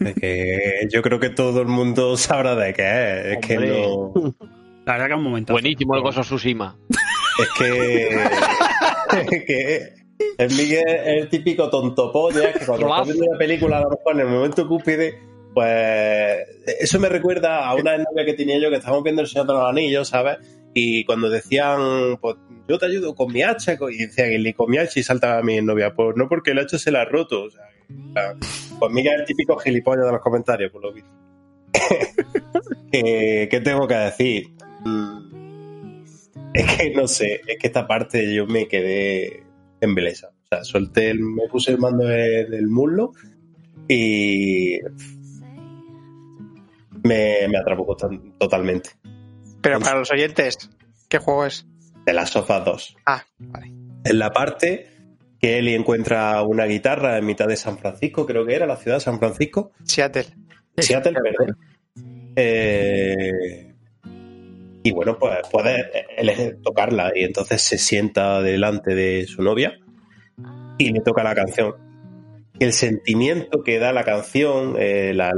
[0.01, 3.27] Es que yo creo que todo el mundo sabrá de qué es.
[3.37, 4.35] Es que no.
[4.85, 5.53] La verdad que un momento.
[5.53, 6.77] buenísimo el Ghost of Tsushima
[7.39, 8.09] Es que.
[9.31, 10.05] es que.
[10.39, 14.15] El Miguel es el típico tontopolla que cuando está viendo una película, a lo mejor
[14.15, 15.19] en el momento cúspide,
[15.53, 16.39] pues.
[16.81, 19.53] Eso me recuerda a una novia que tenía yo que estábamos viendo el Señor de
[19.55, 20.39] los Anillos, ¿sabes?
[20.73, 22.37] Y cuando decían, pues
[22.69, 25.61] yo te ayudo con mi hacha, y decían, y con mi hacha, y saltaba mi
[25.61, 27.45] novia, pues no porque el hacha se la ha roto.
[27.45, 28.35] O sea,
[28.79, 31.11] pues Miguel es el típico gilipollas de los comentarios, por lo visto.
[32.91, 34.55] ¿Qué, qué tengo que decir?
[36.55, 39.43] Es que no sé, es que esta parte yo me quedé
[39.81, 40.33] embelesado.
[40.45, 43.13] O sea, solté, el- me puse el mando del, del muslo
[43.89, 44.79] y
[47.03, 48.09] me, me atrapó to-
[48.39, 48.91] totalmente.
[49.61, 50.71] Pero para los oyentes,
[51.09, 51.67] ¿qué juego es?
[52.07, 52.97] De las sofas 2.
[53.07, 53.73] Ah, vale.
[54.05, 54.91] En la parte
[55.41, 58.99] que Ellie encuentra una guitarra en mitad de San Francisco, creo que era la ciudad
[58.99, 59.73] de San Francisco.
[59.85, 60.27] Seattle.
[60.79, 61.59] Seattle, perdón.
[62.37, 63.74] Eh,
[64.85, 69.81] y bueno, pues puede elegir tocarla y entonces se sienta delante de su novia
[70.79, 71.75] y le toca la canción.
[72.61, 75.31] El sentimiento que da la canción, eh, la-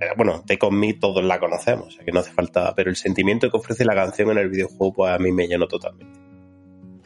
[0.00, 2.96] eh, bueno, On Me todos la conocemos, o sea que no hace falta, pero el
[2.96, 6.18] sentimiento que ofrece la canción en el videojuego, pues a mí me llenó totalmente.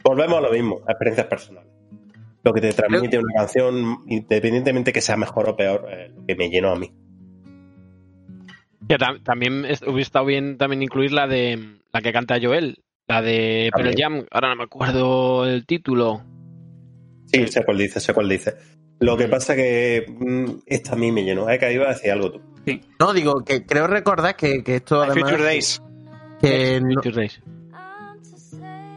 [0.03, 1.69] Volvemos a lo mismo, a experiencias personales.
[2.43, 6.35] Lo que te transmite una canción, independientemente que sea mejor o peor, eh, lo que
[6.35, 6.89] me llenó a mí.
[8.89, 12.79] Ya, tam- también es- hubiera estado bien también incluir la de la que canta Joel,
[13.07, 13.93] la de Pearl.
[13.97, 16.23] Jam, ahora no me acuerdo el título.
[17.27, 18.55] Sí, sé cuál dice, sé cuál dice.
[18.99, 21.47] Lo que pasa que mm, esta a mí me llenó.
[21.49, 22.41] Es que iba a decir algo tú.
[22.99, 25.81] No, digo que creo recordar que, que esto My además Future Days.
[26.41, 27.41] que no, Future Days.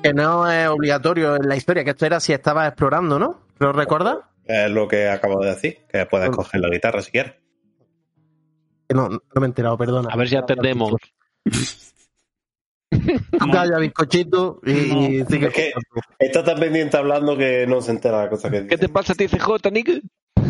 [0.03, 3.41] que no es obligatorio en la historia, que esto era si estabas explorando, ¿no?
[3.59, 4.17] ¿Lo recuerdas?
[4.47, 7.35] Es lo que acabo de decir, que puedes coger la guitarra si quieres.
[8.93, 10.11] Que No, no me he enterado, perdona.
[10.13, 10.93] A ver si atendemos.
[13.51, 15.47] Calla, bizcochito y, y sigue.
[15.47, 15.73] Es que
[16.19, 19.17] está tan pendiente hablando que no se entera la cosa que ¿Qué te pasa a
[19.17, 20.03] ti, CJ, Nick?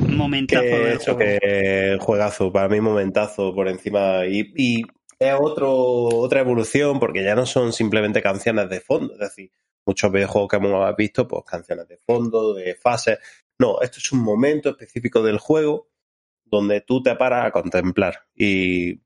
[0.09, 4.27] Momentazo que eso, que juegazo, para mí momentazo por encima.
[4.27, 4.83] Y, y
[5.21, 9.53] es otro, otra evolución, porque ya no son simplemente canciones de fondo, es decir,
[9.87, 13.21] muchos videojuegos que hemos visto, pues canciones de fondo, de fases.
[13.61, 15.92] No, esto es un momento específico del juego
[16.53, 18.27] donde tú te paras a contemplar.
[18.37, 19.01] Y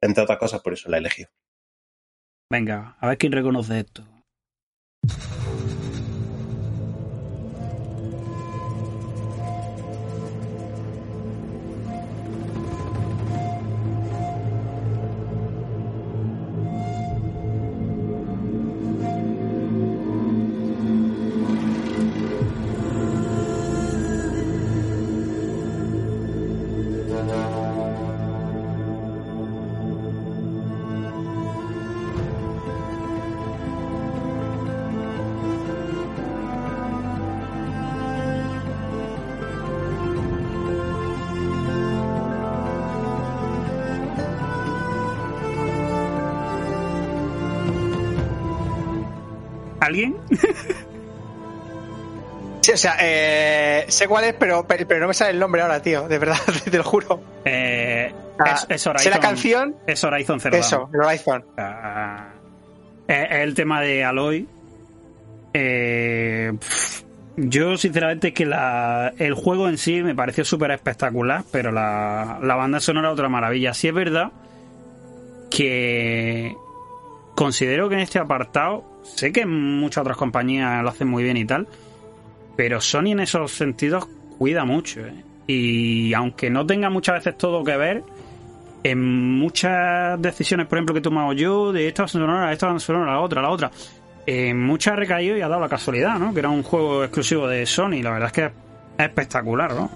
[0.00, 1.24] entre otras cosas, por eso la elegí.
[2.50, 4.04] Venga, a ver quién reconoce esto.
[52.78, 56.08] Sea, eh, sé cuál es, pero, pero no me sale el nombre ahora, tío.
[56.08, 56.36] De verdad,
[56.70, 57.20] te lo juro.
[57.44, 59.02] Eh, Ah, es, es Horizon.
[59.02, 59.74] sé la canción.
[59.84, 60.56] Es Horizon Zero.
[60.56, 61.44] Eso, el Horizon.
[61.56, 62.28] Ah,
[63.08, 64.46] el tema de Aloy.
[65.52, 66.52] Eh,
[67.36, 72.54] yo, sinceramente, que la, el juego en sí me pareció súper espectacular, pero la, la
[72.54, 73.74] banda sonora otra maravilla.
[73.74, 74.30] Sí es verdad
[75.50, 76.54] que
[77.34, 81.44] considero que en este apartado, sé que muchas otras compañías lo hacen muy bien y
[81.44, 81.66] tal,
[82.58, 84.98] pero Sony en esos sentidos cuida mucho.
[85.06, 85.14] ¿eh?
[85.46, 88.02] Y aunque no tenga muchas veces todo que ver,
[88.82, 93.20] en muchas decisiones, por ejemplo, que he tomado yo, de esta sonora, esta sonora, la
[93.20, 93.70] otra, la otra,
[94.26, 96.34] en muchas ha recaído y ha dado la casualidad, ¿no?
[96.34, 98.52] Que era un juego exclusivo de Sony, la verdad es que es
[99.06, 99.88] espectacular, ¿no?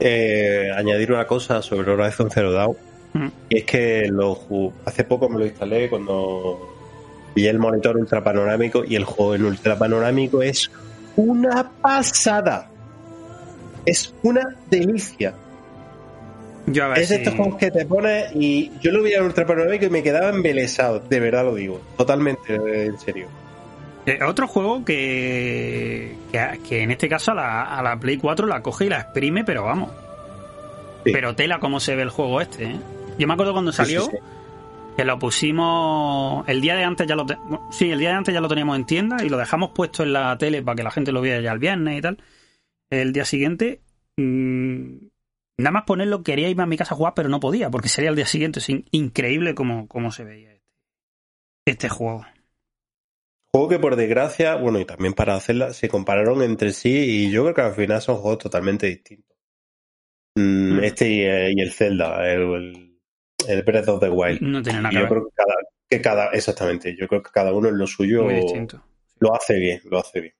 [0.00, 2.76] Eh, añadir una cosa sobre Horizon Zero Dawn.
[3.12, 3.28] Mm.
[3.50, 6.75] Y es que lo hace poco me lo instalé cuando
[7.36, 10.70] pillé el monitor ultra panorámico y el juego en ultra panorámico es
[11.16, 12.68] una pasada.
[13.84, 15.34] Es una delicia.
[16.66, 19.12] Yo a ver Es de si- estos juegos que te pones y yo lo vi
[19.12, 22.54] en ultra panorámico y me quedaba embelesado, de verdad lo digo, totalmente
[22.86, 23.28] en serio.
[24.06, 28.46] Eh, otro juego que, que, que en este caso a la, a la Play 4
[28.46, 29.90] la coge y la exprime, pero vamos.
[31.04, 31.12] Sí.
[31.12, 32.76] Pero tela cómo se ve el juego este, ¿eh?
[33.18, 34.18] Yo me acuerdo cuando salió, sí, sí.
[34.96, 37.38] Que lo pusimos el día de antes ya lo te-
[37.70, 40.12] sí el día de antes ya lo teníamos en tienda y lo dejamos puesto en
[40.14, 42.22] la tele para que la gente lo viera ya el viernes y tal
[42.90, 43.80] el día siguiente
[44.16, 44.96] mm,
[45.58, 48.10] nada más ponerlo quería irme a mi casa a jugar pero no podía porque sería
[48.10, 50.64] el día siguiente es in- increíble como, como se veía este,
[51.66, 52.24] este juego
[53.52, 57.42] Juego que por desgracia, bueno, y también para hacerla, se compararon entre sí y yo
[57.44, 59.34] creo que al final son juegos totalmente distintos.
[60.36, 60.84] Mm, Mm.
[60.84, 62.85] Este y, eh, y el Zelda, el, el,
[63.48, 64.40] el Breath of the Wild.
[64.40, 65.54] no tiene nada que yo ver creo que cada,
[65.88, 68.82] que cada, exactamente, yo creo que cada uno en lo suyo muy distinto
[69.18, 70.34] lo hace bien, lo hace bien.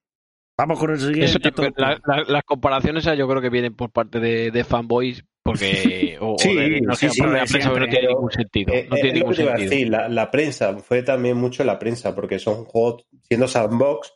[0.57, 3.89] vamos con el siguiente Eso, todo- la- la- las comparaciones yo creo que vienen por
[3.91, 8.07] parte de, de fanboys Porque, o, o Sí, de- no sí, la prensa, no tiene
[8.09, 8.73] ningún sentido.
[8.73, 9.69] Eh, No eh, tiene ningún que te iba a sentido.
[9.71, 14.13] decir, la, la prensa, fue también mucho la prensa, porque son juegos siendo sandbox,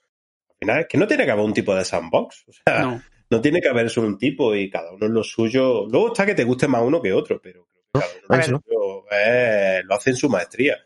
[0.49, 2.43] al final es que no tiene que haber un tipo de sandbox.
[2.47, 3.01] O sea, no,
[3.31, 3.41] No.
[3.41, 5.87] tiene que haber solo un tipo y cada uno es lo suyo.
[5.89, 10.11] Luego está que te guste más uno que otro, pero cada uno eh, lo hace
[10.11, 10.77] en su maestría.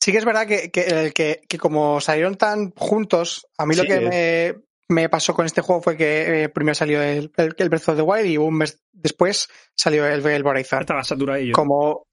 [0.00, 3.82] Sí que es verdad que, que, que- que como salieron tan juntos, a mí lo
[3.84, 4.54] que me,
[4.88, 7.96] me pasó con este juego fue que eh, primero salió el, el, el Breath of
[7.96, 10.80] the Wild y un mes después salió el, el Horizon.
[10.80, 11.52] Estaba saturado yo.
[11.52, 12.06] Como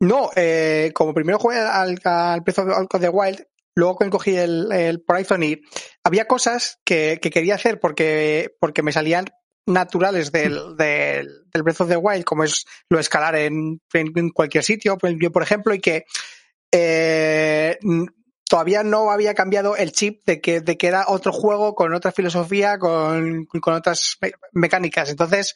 [0.00, 3.44] no, eh, como primero jugué al, al Breath of the Wild,
[3.74, 5.60] luego cogí el, el Horizon y
[6.02, 9.26] había cosas que, que quería hacer porque, porque me salían
[9.68, 14.64] naturales del, del, del Breath of the Wild, como es lo escalar en, en- cualquier
[14.64, 16.04] sitio, yo, por ejemplo, y que
[16.72, 17.78] eh,
[18.48, 22.12] todavía no había cambiado el chip de que, de que era otro juego con otra
[22.12, 25.10] filosofía, con, con otras me- mecánicas.
[25.10, 25.54] Entonces,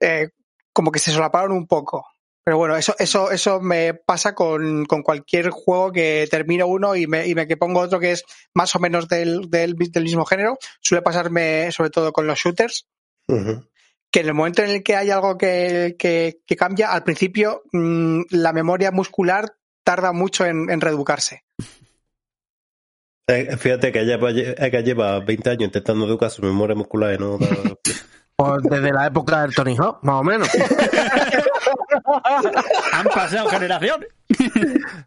[0.00, 0.30] eh,
[0.72, 2.06] como que se solaparon un poco.
[2.46, 7.06] Pero bueno, eso, eso, eso me pasa con, con cualquier juego que termino uno y
[7.06, 10.26] me, y me que pongo otro que es más o menos del, del, del mismo
[10.26, 10.58] género.
[10.82, 12.86] Suele pasarme sobre todo con los shooters,
[13.26, 17.62] Que en el momento en el que hay algo que, que, que cambia, al principio
[17.72, 21.44] mm, la memoria muscular tarda mucho en, en reeducarse.
[23.26, 24.18] Eh, Fíjate que ella,
[24.58, 27.38] ella lleva 20 años intentando educar su memoria muscular y no
[28.36, 30.48] Pues desde la época del Tony Hawk, más o menos.
[32.92, 34.08] Han pasado generaciones.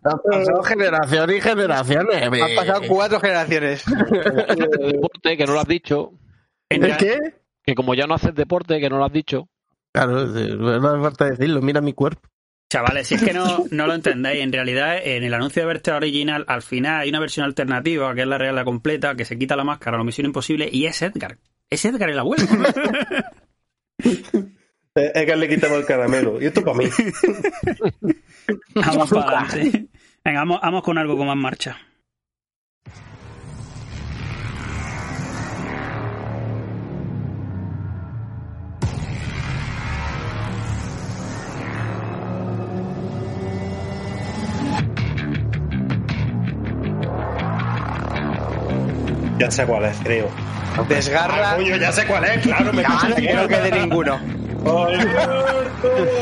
[0.03, 2.23] Han pasado generaciones y generaciones.
[2.23, 3.83] Han pasado cuatro generaciones.
[4.79, 6.13] deporte, que no lo has dicho.
[6.69, 7.19] En ¿El qué?
[7.67, 9.49] Que como ya no haces deporte, que no lo has dicho.
[9.91, 12.29] Claro, no hace falta decirlo, mira mi cuerpo.
[12.69, 15.97] Chavales, si es que no, no lo entendéis, en realidad en el anuncio de Vertea
[15.97, 19.37] original, al final hay una versión alternativa, que es la real, la completa, que se
[19.37, 21.39] quita la máscara, la misión imposible, y es Edgar.
[21.69, 22.45] Es Edgar el abuelo.
[24.97, 26.41] Que le quitamos el caramelo.
[26.41, 26.85] Y esto para mí.
[28.73, 29.87] vamos para adelante.
[30.25, 31.77] Venga, vamos, vamos con algo con más marcha.
[49.37, 50.29] Ya sé cuál es, creo.
[50.89, 51.51] Desgarra.
[51.51, 54.19] Ah, coño, ya sé cuál es, claro, me Ah, que no quede ninguno.
[54.65, 56.19] ¡Alberto!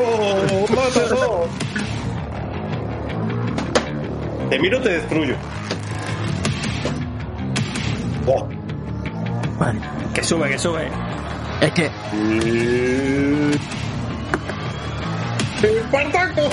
[4.50, 5.36] Te miro, te destruyo.
[8.28, 8.48] Oh.
[9.60, 9.80] Vale.
[10.14, 10.90] Que sube, que sube.
[11.62, 11.90] Es que
[15.64, 16.42] ¡Espartaco!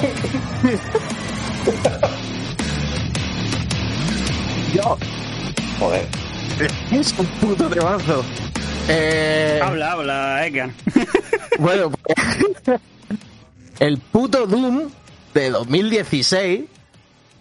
[4.73, 4.97] yo
[5.79, 6.07] Joder.
[6.91, 8.25] Es un puto temazo.
[8.89, 10.71] Eh, Habla, habla, Edgar.
[11.59, 12.81] bueno, pues,
[13.81, 14.91] el puto Doom
[15.35, 16.63] de 2016,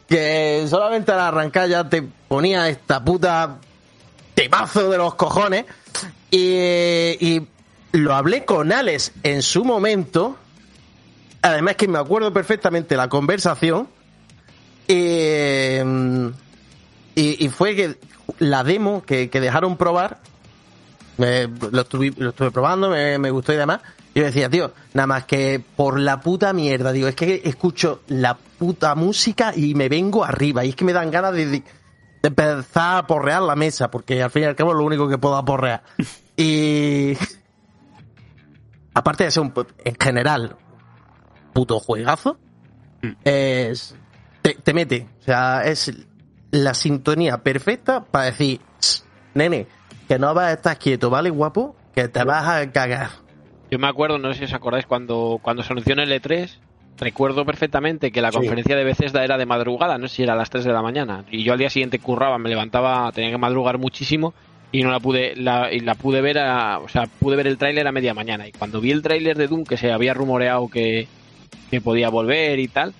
[0.07, 3.57] que solamente al arrancar ya te ponía esta puta
[4.35, 5.65] temazo de los cojones,
[6.29, 6.37] y,
[7.19, 7.47] y
[7.91, 10.37] lo hablé con Alex en su momento,
[11.41, 13.87] además que me acuerdo perfectamente la conversación,
[14.87, 15.79] y,
[17.15, 17.97] y fue que
[18.41, 20.19] la demo que, que dejaron probar,
[21.17, 23.81] lo, estuve, lo estuve probando, me, me gustó y demás.
[24.15, 28.35] Yo decía, tío, nada más que por la puta mierda, digo, es que escucho la
[28.35, 30.65] puta música y me vengo arriba.
[30.65, 31.63] Y es que me dan ganas de, de-
[32.23, 35.17] empezar a porrear la mesa, porque al fin y al cabo es lo único que
[35.17, 35.83] puedo aporrear.
[36.35, 37.13] Y.
[38.93, 39.53] Aparte de ser un.
[39.85, 40.55] En general,
[41.53, 42.37] puto juegazo,
[43.23, 43.95] es.
[44.41, 45.07] Te, te mete.
[45.21, 45.91] O sea, es
[46.51, 49.03] la sintonía perfecta para decir, "Ch,
[49.33, 49.67] nene,
[50.07, 51.75] que no vas a estar quieto, ¿vale, guapo?
[51.95, 53.09] Que te vas a cagar.
[53.69, 56.59] Yo me acuerdo, no sé si os acordáis, cuando, cuando se anunció en el E3,
[56.97, 58.37] recuerdo perfectamente que la Sí.
[58.37, 60.81] conferencia de Bethesda era de madrugada, no sé si era a las 3 de la
[60.81, 61.23] mañana.
[61.31, 64.33] Y yo al día siguiente curraba, me levantaba, tenía que madrugar muchísimo
[64.73, 67.57] y no la pude, la, y la pude ver a, o sea, pude ver el
[67.57, 68.45] tráiler a media mañana.
[68.47, 71.07] Y cuando vi el tráiler de Doom, que se había rumoreado que,
[71.69, 72.93] que podía volver y tal,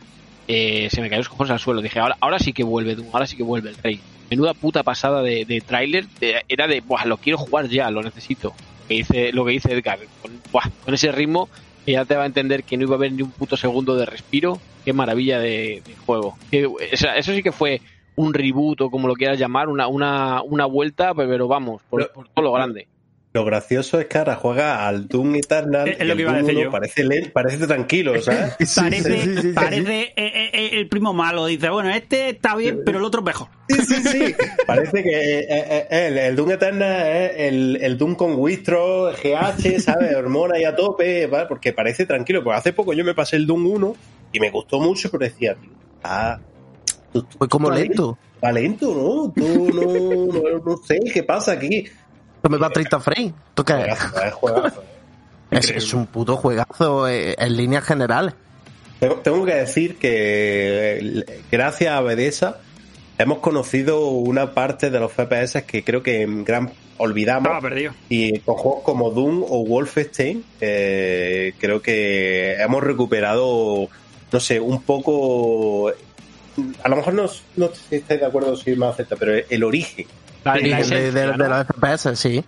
[0.48, 1.82] eh, se me cayó los cojones al suelo.
[1.82, 4.00] Dije, ahora, ahora sí que vuelve Doom, ahora sí que vuelve el rey.
[4.30, 6.06] Menuda puta pasada de, de tráiler,
[6.48, 8.54] era de, buah, lo quiero jugar ya, lo necesito.
[8.88, 11.50] Que dice, lo que dice Edgar, con, buah, con ese ritmo,
[11.86, 14.06] ya te va a entender que no iba a haber ni un puto segundo de
[14.06, 14.60] respiro.
[14.86, 16.38] Qué maravilla de, de juego.
[16.50, 17.82] Que, o sea, eso sí que fue
[18.16, 22.44] un reboot o como lo quieras llamar, una, una, una vuelta, pero vamos, por todo
[22.44, 22.88] lo grande.
[23.34, 25.88] Lo gracioso es que ahora juega al Doom Eternal.
[25.88, 26.72] Es- lo el que iba a decir 1 yo.
[26.72, 28.74] Parece, parece tranquilo, ¿sabes?
[28.76, 31.46] Parece, parece eh, eh, eh, el primo malo.
[31.46, 33.48] Dice, bueno, este está bien, pero el otro es mejor.
[33.70, 34.36] Sí, sí, sí.
[34.68, 35.10] Parece que
[35.40, 40.14] eh, eh, eh, el, el Doom Eternal es el, el Doom con Wistro, GH, ¿sabes?
[40.18, 41.46] Hormona y a tope, ¿vale?
[41.48, 42.44] Porque parece tranquilo.
[42.44, 43.96] Pues hace poco yo me pasé el Doom 1
[44.34, 45.70] y me gustó mucho, pero decía, tío,
[46.04, 46.38] ah,
[47.14, 48.18] Pues como lento.
[48.44, 49.32] Va lento, ¿no?
[49.34, 51.86] Tú no, no, no sé qué pasa aquí.
[52.44, 53.34] No me va a 30 frames.
[53.54, 53.74] ¿Tú qué?
[53.74, 54.84] Juegazo, es juegazo.
[55.52, 58.34] Es, es un puto juegazo eh, en líneas generales.
[59.24, 62.62] Tengo, que decir que eh, gracias a Bedesa
[63.18, 67.48] hemos conocido una parte de los FPS que creo que en gran olvidamos.
[67.48, 67.94] Estaba perdido.
[68.10, 73.90] Y con juegos como Doom o Wolfenstein, eh, creo que hemos recuperado,
[74.32, 75.92] no sé, un poco.
[76.84, 79.64] A lo mejor no, no sé si estáis de acuerdo si me acepta, pero el
[79.64, 80.06] origen.
[80.44, 82.44] De, de- de FPS, sí.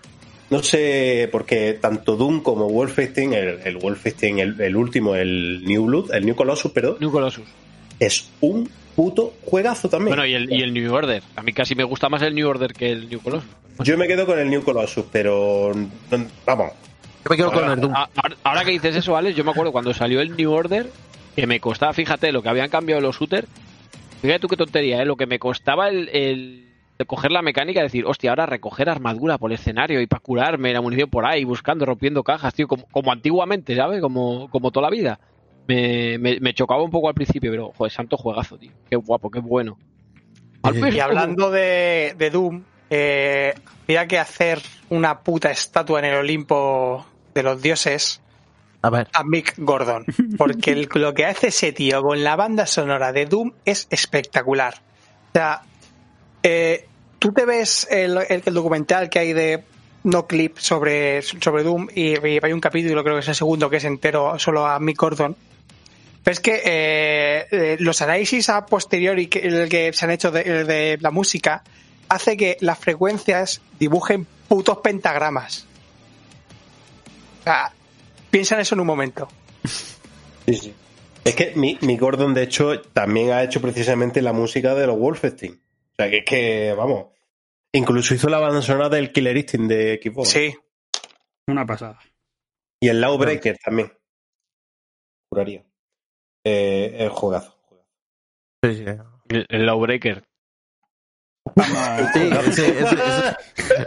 [0.49, 5.85] No sé, porque tanto Doom como Wolfenstein, el, el Wolfenstein, el, el último, el New
[5.85, 7.45] Blood, el New Colossus, perdón, New Colossus.
[7.99, 10.09] es un puto juegazo también.
[10.09, 11.23] Bueno, y el, y el New Order.
[11.35, 13.49] A mí casi me gusta más el New Order que el New Colossus.
[13.79, 16.71] Yo me quedo con el New Colossus, pero no- vamos,
[17.23, 17.93] Yo me quedo con Ahora, el Doom.
[17.95, 20.87] a- ahora- ahora que dices eso, Alex, yo me acuerdo cuando salió el New Order,
[21.35, 23.47] que me costaba, fíjate, lo que habían cambiado los shooters.
[24.21, 25.05] Fíjate tú qué tontería, ¿eh?
[25.05, 26.62] Lo que me costaba el, el
[26.97, 30.73] de coger la mecánica, decir, hostia, ahora recoger armadura por el escenario y para curarme
[30.73, 33.99] la munición por ahí, buscando, rompiendo cajas, tío, como, como antiguamente, ¿sabes?
[34.01, 35.19] Como, como toda la vida.
[35.67, 38.71] Me, me, me chocaba un poco al principio, pero, joder, santo juegazo, tío.
[38.89, 39.77] Qué guapo, qué bueno.
[40.61, 43.53] Al Y Y hablando de, de Doom, eh,
[43.87, 48.21] había que hacer una puta estatua en el Olimpo de los dioses
[48.81, 49.07] A ver.
[49.13, 50.05] a Mick Gordon.
[50.37, 54.75] Porque el- lo que hace ese tío con la banda sonora de Doom es espectacular.
[54.75, 55.61] O sea,
[56.43, 56.85] eh,
[57.19, 59.63] tú te ves el, el- documental que hay de
[60.03, 63.77] no clip sobre, sobre Doom y, hay un capítulo, creo que es el segundo, que
[63.77, 65.35] es entero solo a Mick Gordon.
[66.21, 70.31] Pero es que eh, eh, los análisis a posteriori que, el que se han hecho
[70.31, 71.63] de, la música
[72.09, 75.65] hace que las frecuencias dibujen putos pentagramas.
[77.41, 77.71] O sea,
[78.29, 79.27] piensa en eso en un momento.
[80.45, 80.73] Sí, sí.
[81.23, 85.62] Es que mi Gordon, de hecho, también ha hecho precisamente la música de los Wolfenstein.
[85.93, 87.07] O sea, que es que, vamos.
[87.73, 90.29] Incluso hizo la banda sonora del Killer Instinct de Xbox.
[90.29, 90.55] Sí.
[91.47, 91.99] Una pasada.
[92.81, 93.91] Y el Lawbreaker también.
[95.29, 95.63] Juraría.
[96.45, 97.57] Eh, el juegazo.
[98.63, 98.85] Sí, sí.
[99.29, 100.23] El, el Lawbreaker.
[102.13, 103.37] Sí, ese, ese, ese-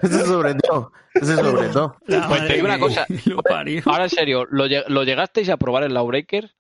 [0.03, 0.93] ese sobre todo.
[1.15, 1.97] Ese sobre todo.
[2.07, 3.07] Pues te digo una cosa.
[3.87, 6.55] Ahora en serio, ¿lo, lo llegasteis a probar el Lawbreaker?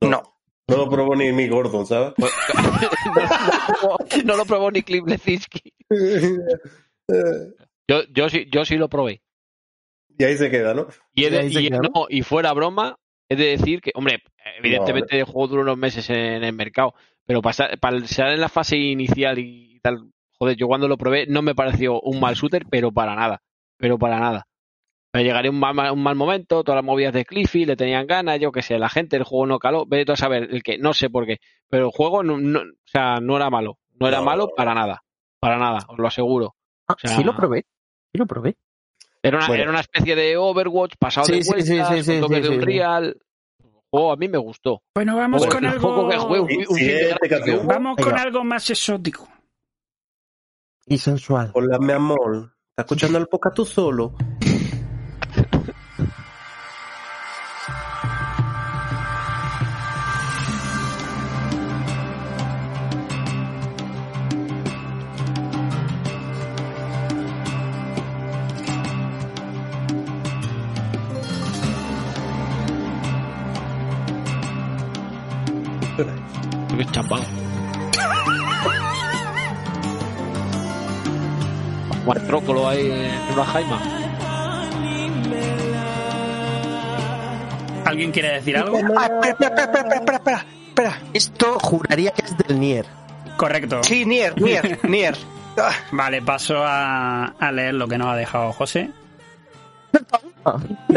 [0.00, 0.33] No.
[0.68, 2.14] No lo probó ni mi Gordon, ¿sabes?
[2.18, 5.72] no, no lo probó, no lo probó ni Cliff Lezinski.
[7.88, 9.20] Yo, yo, sí, yo sí lo probé.
[10.18, 10.86] y ahí se queda, ¿no?
[11.14, 11.90] Y, de- Y ahí se y- queda, ¿no?
[11.94, 12.96] no, y fuera broma,
[13.28, 14.22] he de decir que, hombre,
[14.58, 16.94] evidentemente el juego dura unos meses en el mercado,
[17.26, 21.26] pero para, para ser en la fase inicial y tal, joder, yo cuando lo probé
[21.26, 23.42] no me pareció un mal shooter, pero para nada,
[23.76, 24.46] pero para nada.
[25.14, 28.40] Me llegaría un mal, un mal momento, todas las movidas de Cliffy le tenían ganas,
[28.40, 30.76] yo que sé, la gente, el juego no caló, vete tú a saber, el que,
[30.76, 31.38] no sé por qué,
[31.70, 34.74] pero el juego no, no- o sea, no era malo, no era No, malo para
[34.74, 35.04] nada,
[35.40, 36.56] para nada, os lo aseguro.
[36.88, 37.64] Ah, O sea- sí lo probé.
[38.12, 38.56] Sí lo probé.
[39.22, 39.62] Era una, Bueno.
[39.62, 42.54] era una especie de Overwatch pasado Sí, de vueltas, sí, sí, con de sí, sí.
[42.54, 43.16] Unreal.
[43.90, 44.82] Oh, a mí me gustó.
[44.96, 46.08] Bueno, vamos Joder, con algo.
[46.08, 47.60] que un, un de.
[47.64, 49.28] Vamos con algo más exótico.
[50.86, 51.52] Y sensual.
[51.54, 52.52] Hola, mi amor.
[52.76, 54.14] ¿Estás escuchando el podcast tú solo?
[75.96, 77.24] Qué chapado.
[82.04, 83.80] Juan Trócolo ahí en una jaima.
[87.84, 88.78] ¿Alguien quiere decir algo?
[88.96, 90.98] Ah, espera, espera, espera, espera, espera.
[91.12, 92.86] Esto juraría que es del Nier.
[93.36, 93.82] Correcto.
[93.82, 95.16] Sí, Nier, Nier, Nier.
[95.58, 98.90] Ah, Vale, paso a, a leer lo que nos ha dejado José.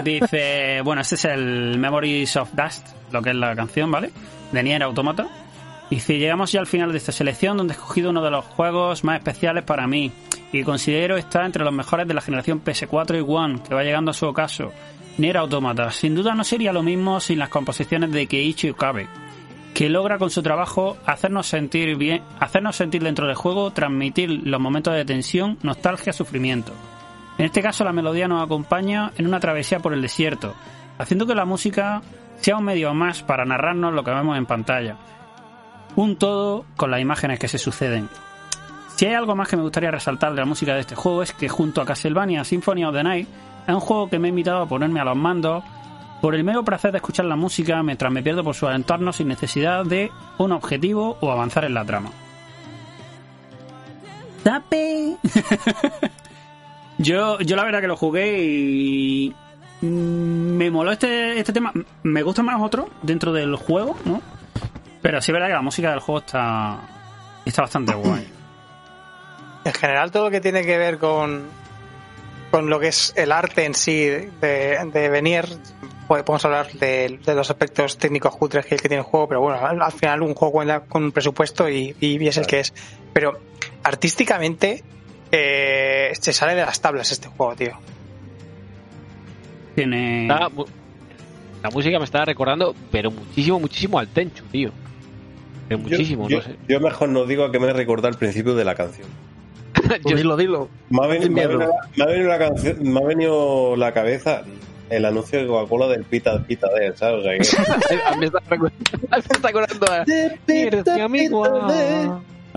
[0.03, 4.11] Dice, bueno, este es el Memories of Dust, lo que es la canción, ¿vale?
[4.51, 5.27] De Nier Automata.
[5.89, 9.03] Dice, llegamos ya al final de esta selección donde he escogido uno de los juegos
[9.03, 10.11] más especiales para mí
[10.51, 14.11] y considero está entre los mejores de la generación PS4 y One, que va llegando
[14.11, 14.71] a su ocaso.
[15.17, 15.91] Nier Automata.
[15.91, 19.07] Sin duda no sería lo mismo sin las composiciones de Keiichi Okabe,
[19.73, 24.61] que logra con su trabajo hacernos sentir bien, hacernos sentir dentro del juego, transmitir los
[24.61, 26.73] momentos de tensión, nostalgia, sufrimiento.
[27.37, 30.53] En este caso la melodía nos acompaña en una travesía por el desierto,
[30.97, 32.01] haciendo que la música
[32.39, 34.95] sea un medio más para narrarnos lo que vemos en pantalla.
[35.95, 38.09] Un todo con las imágenes que se suceden.
[38.95, 41.31] Si hay algo más que me gustaría resaltar de la música de este juego es
[41.33, 43.27] que junto a Castlevania Symphony of the Night
[43.67, 45.63] es un juego que me ha invitado a ponerme a los mandos
[46.21, 49.27] por el mero placer de escuchar la música mientras me pierdo por sus entornos sin
[49.27, 52.09] necesidad de un objetivo o avanzar en la trama.
[54.43, 55.17] ¡Tape!
[56.97, 59.35] yo, yo la verdad que lo jugué y
[59.81, 61.71] me moló este, este tema.
[62.03, 64.21] Me gusta más otro dentro del juego, ¿no?
[65.01, 66.79] Pero sí es verdad que la música del juego está,
[67.45, 68.27] está bastante guay.
[69.65, 71.43] En general, todo lo que tiene que ver con,
[72.51, 75.45] con lo que es el arte en sí de, de venir,
[76.07, 79.41] pues podemos hablar de, de los aspectos técnicos cutres que, que tiene el juego, pero
[79.41, 82.61] bueno, al, al final un juego cuenta con un presupuesto y, y es el que
[82.61, 82.73] es.
[83.13, 83.39] Pero
[83.83, 84.83] artísticamente
[85.31, 87.77] eh, se sale de las tablas este juego, tío.
[89.77, 90.27] Tiene.
[90.27, 94.71] La música me estaba recordando, pero muchísimo, muchísimo al Tenchu, tío.
[95.67, 96.55] Pero muchísimo, yo, no sé.
[96.67, 99.07] yo mejor no digo a que me recuerda al principio de la canción.
[100.09, 100.69] Yo- dilo, dilo.
[100.89, 103.03] Me ha, venido, Sin me ha venido la, me ha venido la canción, me ha
[103.03, 104.41] venido la cabeza
[104.89, 107.19] el anuncio de Coca-Cola del Pita Pita de él, ¿sabes?
[107.19, 110.05] O sea que, a mí me está recordando, me está acordando a...
[110.47, 111.43] Ni eres mi amigo,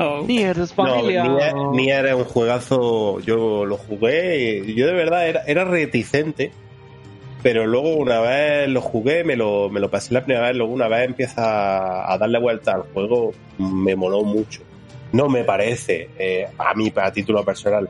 [0.03, 0.25] Oh.
[0.27, 1.25] ni eres no, familia.
[1.25, 6.53] Nier, Nier era un juegazo, yo lo jugué y yo de verdad era, era reticente,
[7.43, 10.73] pero luego una vez lo jugué, me lo, me lo pasé la primera vez, luego
[10.73, 14.63] una vez empieza a darle vuelta al juego, me moló mucho.
[15.13, 17.89] No me parece, eh, a mí, a título personal,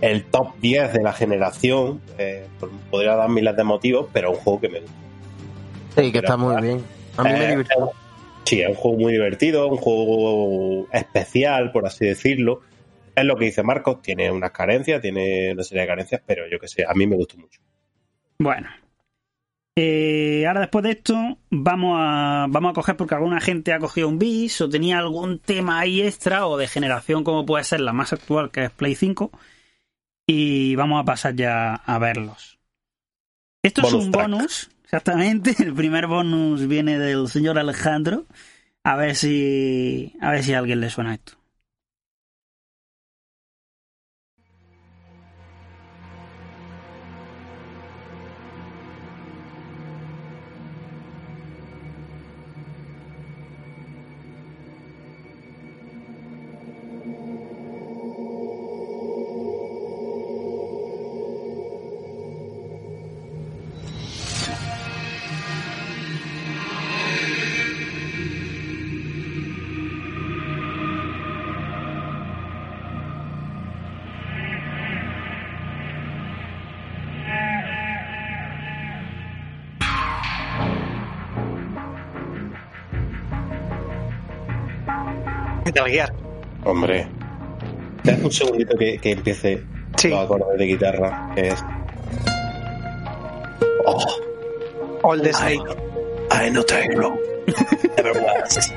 [0.00, 2.46] el top 10 de la generación, eh,
[2.90, 4.96] podría dar miles de motivos, pero es un juego que me gusta.
[5.96, 6.82] Sí, que está muy bien.
[7.16, 7.90] A mí me Eh, divirtió.
[8.44, 12.60] Sí, es un juego muy divertido, un juego especial, por así decirlo.
[13.14, 16.58] Es lo que dice Marcos, tiene unas carencias, tiene una serie de carencias, pero yo
[16.58, 17.60] que sé, a mí me gustó mucho.
[18.38, 18.68] Bueno.
[19.76, 24.08] Eh, ahora después de esto vamos a, vamos a coger porque alguna gente ha cogido
[24.08, 27.92] un bis o tenía algún tema ahí extra o de generación como puede ser la
[27.92, 29.30] más actual que es Play 5
[30.26, 32.58] y vamos a pasar ya a verlos.
[33.62, 34.30] Esto es un track.
[34.30, 35.54] bonus, exactamente.
[35.62, 38.26] El primer bonus viene del señor Alejandro.
[38.82, 41.39] A ver si a ver si a alguien le suena esto.
[85.82, 86.12] Metal Gear.
[86.64, 87.06] Hombre,
[88.04, 89.62] deja un segundito que, que empiece
[89.96, 90.08] Sí.
[90.08, 91.64] los acordes de guitarra, que es...
[93.86, 94.04] Oh,
[95.02, 95.62] All the Snake.
[96.30, 97.12] I know Taylor.
[97.96, 98.72] Never was.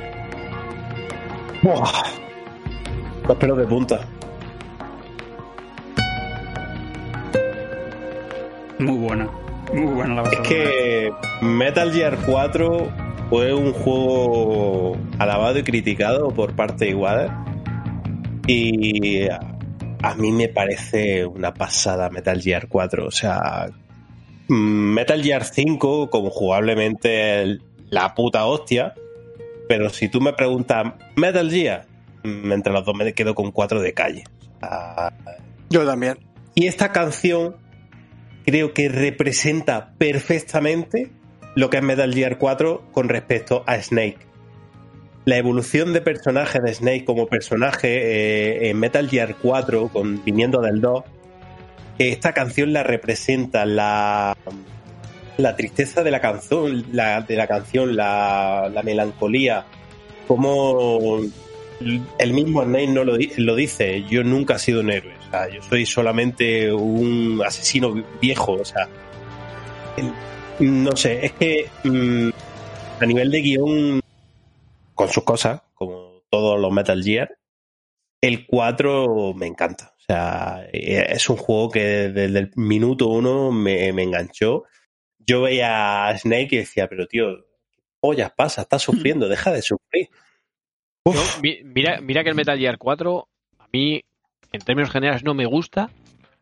[1.61, 2.03] Buah.
[3.27, 3.99] Los pelos de punta.
[8.79, 9.29] Muy buena.
[9.73, 10.49] Muy buena la Es banda.
[10.49, 12.91] que Metal Gear 4
[13.33, 17.35] fue un juego alabado y criticado por parte de igual
[18.45, 23.71] y a, mí me parece una pasada Metal Gear 4 o sea
[24.47, 27.57] Metal Gear 5 como jugablemente
[27.89, 28.93] la puta hostia.
[29.67, 31.87] Pero si tú me preguntas Metal Gear
[32.23, 34.23] mm, entre los dos me quedo con 4 de calle.
[34.59, 35.11] Sea,
[35.71, 36.19] Yo también.
[36.53, 37.55] y esta canción
[38.45, 41.11] creo que representa perfectamente
[41.55, 44.17] lo que es Metal Gear 4 con respecto a Snake.
[45.25, 50.61] La evolución de personaje de Snake como personaje eh, en Metal Gear 4, con, viniendo
[50.61, 51.03] del 2,
[51.99, 54.35] esta canción la representa la,
[55.37, 59.65] la tristeza de la canción, la, de la canción, la, la melancolía,
[60.27, 61.21] como
[62.17, 65.49] el mismo Snake no lo, lo dice, yo nunca he sido un héroe, o sea,
[65.49, 68.87] yo soy solamente un asesino viejo, o sea,
[70.59, 72.29] no sé, es que mm,
[73.01, 74.01] a nivel de guion,
[74.95, 77.37] con sus cosas, como todos los Metal Gear,
[78.21, 79.93] el 4 me encanta.
[79.97, 84.63] O sea, eh, es un juego que desde el minuto uno me, me enganchó.
[85.19, 88.61] Yo veía a Snake y decía, pero tío, ¿qué pollas pasa?
[88.61, 90.09] Estás sufriendo, deja de sufrir.
[91.05, 91.21] Yo,
[91.63, 93.27] mira, mira que el Metal Gear 4
[93.59, 94.01] a mí,
[94.51, 95.89] en términos generales, no me gusta,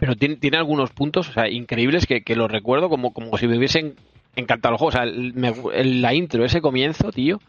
[0.02, 3.56] pero tiene, algunos puntos o sea, increíbles que, que los recuerdo como, como si me
[3.56, 3.94] hubiesen
[4.36, 4.90] encantado el juego.
[4.90, 7.40] O sea, el- me- el- la intro, ese comienzo, tío.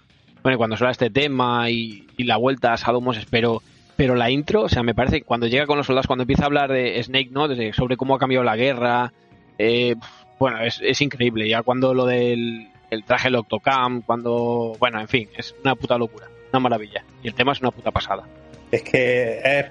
[0.43, 3.62] Bueno, cuando suena este tema y, y la vuelta a Salomos, espero.
[3.97, 6.43] Pero la intro, o sea, me parece que cuando llega con los soldados, cuando empieza
[6.43, 7.49] a hablar de Snake, ¿no?
[7.49, 9.12] Desde, sobre cómo ha cambiado la guerra.
[9.59, 9.95] eh,
[10.39, 11.49] bueno, es, es increíble.
[11.49, 14.77] Ya cuando lo del el traje del Octocam, cuando.
[14.79, 16.27] Bueno, en fin, es una puta locura.
[16.53, 17.03] Una maravilla.
[17.23, 18.24] Y el tema es una puta pasada.
[18.70, 19.66] Es que es-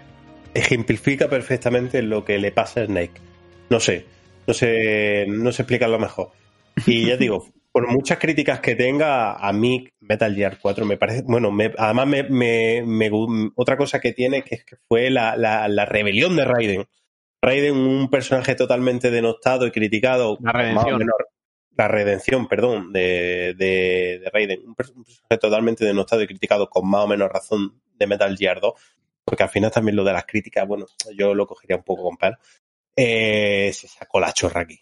[0.54, 3.22] ejemplifica perfectamente lo que le pasa a Snake.
[3.70, 4.06] No sé,
[4.48, 6.32] no sé, no sé explicarlo mejor.
[6.86, 11.24] Y ya digo, por muchas críticas que tenga, a mí Metal Gear 4 me parece,
[11.26, 13.12] bueno, me- además me, me-
[13.56, 16.86] otra cosa que tiene que, es que fue la, la- la rebelión de Raiden.
[17.42, 20.38] Raiden, un personaje totalmente denostado y criticado.
[20.42, 21.02] La redención.
[21.76, 24.60] la redención, perdón, de, de, de Raiden.
[24.68, 28.74] Un personaje totalmente denostado y criticado con más o menos razón de Metal Gear 2
[29.24, 30.86] porque al final también lo de las críticas, bueno,
[31.16, 32.38] yo lo cogería un poco con pelo.
[32.96, 34.80] Eh, se sacó la chorra aquí.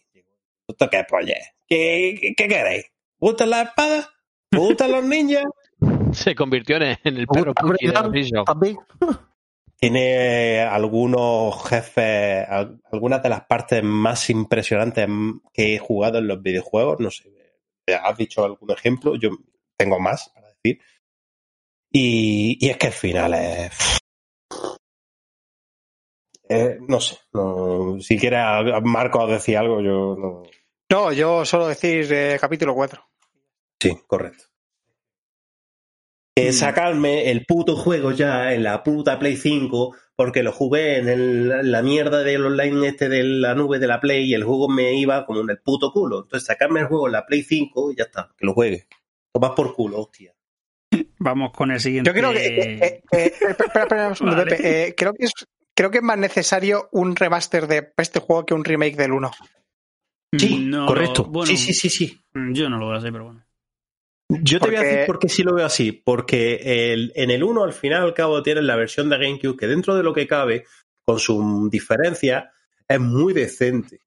[0.67, 1.47] ¿Esto qué polla es?
[1.67, 2.85] ¿Qué, qué, qué queréis?
[3.19, 4.09] ¿Gustan las espadas?
[4.53, 5.43] ¿Os gustan los ninjas?
[6.13, 7.93] Se convirtió en, el perro Puki de.
[9.77, 15.07] Tiene algunos jefes, al- algunas de las partes más impresionantes
[15.53, 16.99] que he jugado en los videojuegos.
[16.99, 17.31] No sé,
[18.03, 19.15] ¿has dicho algún ejemplo?
[19.15, 19.29] Yo
[19.77, 20.81] tengo más para decir.
[21.91, 23.98] Y, y es que el final es.
[26.47, 28.41] Eh, no sé, no, si quieres
[28.83, 30.43] Marco decir algo, yo no.
[30.91, 33.03] No, yo solo decir eh, capítulo 4.
[33.79, 34.45] Sí, correcto.
[36.35, 41.09] Que sacarme el puto juego ya en la puta Play 5 porque lo jugué en
[41.09, 44.67] el- la mierda del online este de la nube de la Play y el juego
[44.69, 46.23] me iba como en el puto culo.
[46.23, 48.87] Entonces sacarme el juego en la Play 5 y ya está, que lo juegue.
[49.33, 50.33] Tomas por culo, hostia.
[51.19, 52.09] Vamos con el siguiente.
[52.09, 52.45] Yo creo que.
[52.45, 54.51] eh, eh, eh, espera, espera un segundo, Vale.
[54.55, 54.87] Pepe.
[54.87, 55.33] Eh, creo, que es,
[55.75, 59.31] creo que es más necesario un remaster de este juego que un remake del 1.
[60.37, 61.25] Sí, No correcto.
[61.25, 62.21] bueno, sí, sí, sí, sí.
[62.53, 63.43] Yo no lo veo así, pero bueno.
[64.29, 65.91] Yo te voy a decir por qué sí lo veo así.
[65.91, 69.67] Porque el- en el 1, al final al cabo, tienes la versión de GameCube que
[69.67, 70.65] dentro de lo que cabe,
[71.03, 72.45] con sus diferencias,
[72.87, 74.01] es muy decente.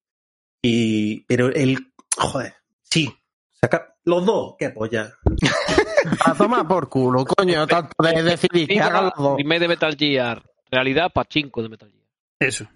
[0.62, 1.92] Y, pero el.
[2.16, 3.12] Joder, sí.
[3.60, 5.12] Saca, los dos, qué polla.
[6.24, 9.36] A tomar por culo, coño, tanto de decidir que hagan los dos.
[9.36, 10.42] Remake de Metal Gear.
[10.70, 12.06] Realidad pachinko de Metal Gear.
[12.40, 12.66] Eso.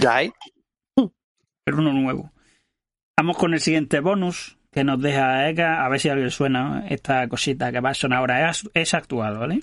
[0.00, 0.32] Ya hay.
[1.64, 2.32] Pero uno nuevo.
[3.16, 5.84] Vamos con el siguiente bonus que nos deja Eka.
[5.84, 8.50] A ver si a alguien suena esta cosita que va a sonar ahora.
[8.50, 9.62] Es, es actual, ¿vale?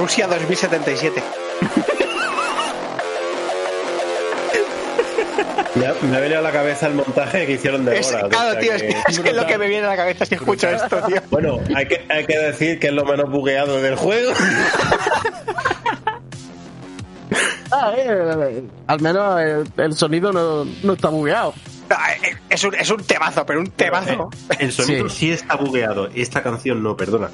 [0.00, 1.22] Rusia 2077.
[5.74, 8.58] Me ha, me ha venido a la cabeza el montaje que hicieron de o claro,
[8.58, 10.68] tío, es, que- es que es lo que me viene a la cabeza si escucho
[10.70, 11.20] esto, tío.
[11.30, 14.32] Bueno, hay que, hay que decir que es lo menos bugueado del juego.
[17.72, 21.54] Ah, eh, eh, al menos el, el sonido no, no está bugueado.
[21.88, 24.28] Ah, eh, Es un, es un temazo, pero un temazo.
[24.58, 25.16] El sonido Sí.
[25.26, 25.30] sí.
[25.30, 26.08] está bugueado.
[26.12, 27.30] Esta canción no, perdona.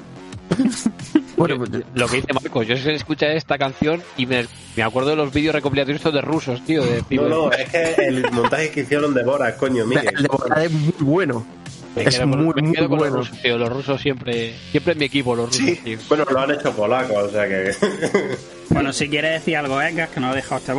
[1.35, 4.45] Bueno, pues, Lo que dice Marcos, yo se escucha esta canción y me,
[4.75, 6.83] me acuerdo de los vídeos recopilatorios de rusos, tío.
[6.83, 10.13] De, No, no, es que el montaje que hicieron de Borat, coño, Miguel.
[10.15, 11.45] el de Borat es muy bueno.
[11.95, 13.17] me es quedo muy, me muy quedo con bueno.
[13.17, 13.57] los rusos, tío.
[13.57, 15.75] Los rusos siempre, siempre en mi equipo, los rusos, Sí.
[15.83, 15.99] tío.
[16.09, 17.75] Bueno, lo han hecho polacos, o sea que.
[18.69, 20.73] Bueno, si quieres decir algo, Eka, que nos ha dejado este.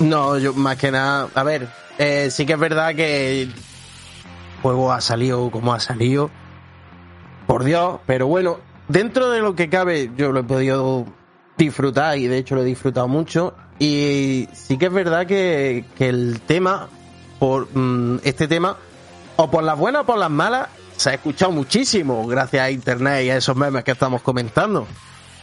[0.00, 3.52] No, yo más que nada, a ver, eh, sí que es verdad que el
[4.62, 6.30] juego ha salido como ha salido,
[7.48, 8.58] por Dios, pero bueno,
[8.88, 11.06] dentro de lo que cabe yo lo he podido
[11.56, 16.10] disfrutar y de hecho lo he disfrutado mucho y sí que es verdad que, que
[16.10, 16.88] el tema,
[17.38, 18.76] por mm, este tema,
[19.36, 23.24] o por las buenas o por las malas, se ha escuchado muchísimo gracias a internet
[23.24, 24.86] y a esos memes que estamos comentando.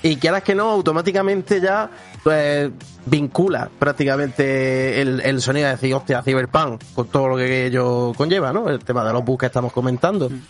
[0.04, 1.90] Y quieras que no, automáticamente ya
[2.24, 2.70] pues,
[3.08, 8.70] vincula prácticamente el, sonido de decir, hostia, Cyberpunk, con todo lo que ello conlleva, ¿no?
[8.70, 10.30] El tema de los bugs que estamos comentando.
[10.30, 10.42] Mm,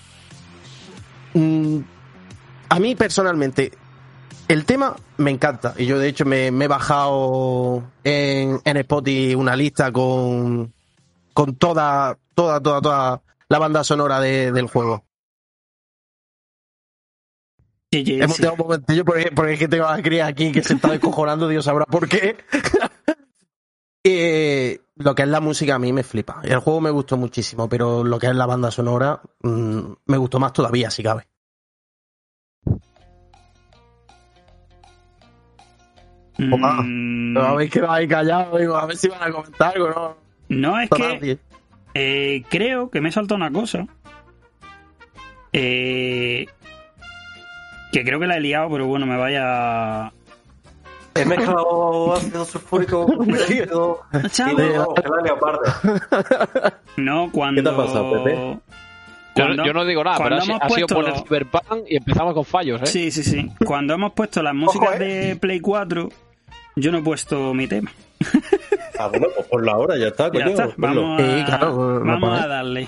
[2.69, 3.71] a mí personalmente,
[4.47, 5.73] el tema me encanta.
[5.77, 10.73] Y yo, de hecho, me, me he bajado en, en Spotify una lista con,
[11.33, 15.03] con toda, toda, toda, toda la banda sonora de- del juego.
[17.91, 18.41] Sí, sí, Hemos sí.
[18.41, 21.47] tenido un momentillo porque, porque es que tengo a Cris aquí que se está descojonando,
[21.47, 22.37] Dios sabrá por qué.
[24.07, 26.41] Eh, lo que es la música a mí me flipa.
[26.43, 30.39] El juego me gustó muchísimo, pero lo que es la banda sonora mm, me gustó
[30.39, 31.27] más todavía, si cabe.
[36.37, 40.15] Mm, Pero habéis quedado ahí callados, digo, a ver si van a comentar algo, ¿no?
[40.49, 41.39] no, es que
[41.93, 43.87] eh, creo que me he saltado una cosa.
[45.53, 46.45] Eh,
[47.93, 50.11] que creo que la he liado, pero bueno, me vaya.
[51.15, 54.01] He mezclado ácido sulfúrico con ácido
[54.31, 54.59] Chavo.
[56.97, 57.59] y no, cuando.
[57.61, 58.35] ¿Qué te ha pasado, Pepe?
[58.35, 62.45] Yo, Cuando- yo no digo nada, pero ha, ha sido poner Cyberpunk y empezamos con
[62.45, 62.85] fallos, ¿eh?
[62.85, 63.51] Sí, sí, sí.
[63.65, 65.05] Cuando hemos puesto las músicas Ojo, ¿eh?
[65.27, 66.09] de Play 4,
[66.77, 67.91] yo no he puesto mi tema.
[68.97, 70.47] Ah, bueno, pues por la hora ya está, Ya coño.
[70.47, 72.87] está, vamos, Sí, a, claro, lo vamos a darle.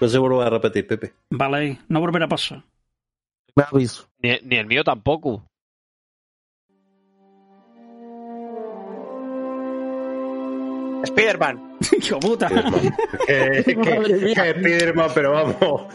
[0.00, 1.12] No se vuelva a repetir, Pepe.
[1.30, 2.62] Vale, no volverá a pasar.
[3.56, 4.06] Me aviso.
[4.20, 5.44] Ni, ni el mío tampoco.
[11.04, 11.78] Spider-Man.
[11.98, 12.48] Hijo puta.
[13.26, 15.86] que, que Spiderman, pero vamos.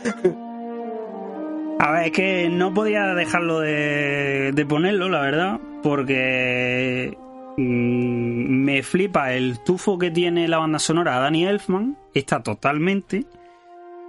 [1.79, 7.17] A ver, es que no podía dejarlo de, de ponerlo, la verdad, porque
[7.57, 13.25] mm, me flipa el tufo que tiene la banda sonora a Danny Elfman, está totalmente,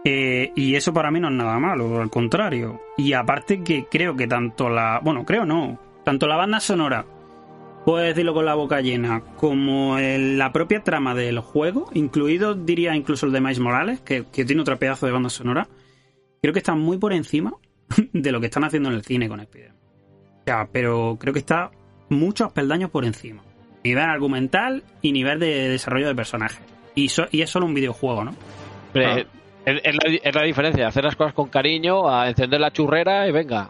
[0.04, 2.80] eh, y eso para mí no es nada malo, al contrario.
[2.96, 7.04] Y aparte que creo que tanto la, bueno, creo no, tanto la banda sonora,
[7.84, 13.26] puedo decirlo con la boca llena, como la propia trama del juego, incluido diría incluso
[13.26, 15.66] el de Miles Morales, que, que tiene otro pedazo de banda sonora,
[16.42, 17.52] creo que está muy por encima
[18.12, 19.76] de lo que están haciendo en el cine con Spider-Man.
[20.40, 21.70] O sea, pero creo que está
[22.08, 23.42] muchos peldaños por encima.
[23.84, 26.60] Nivel argumental y nivel de desarrollo de personajes.
[26.94, 28.34] Y, so- y es solo un videojuego, ¿no?
[28.92, 29.24] Pero, Ah.
[29.66, 33.28] Es, es la, es la diferencia, hacer las cosas con cariño, a encender la churrera
[33.28, 33.68] y venga.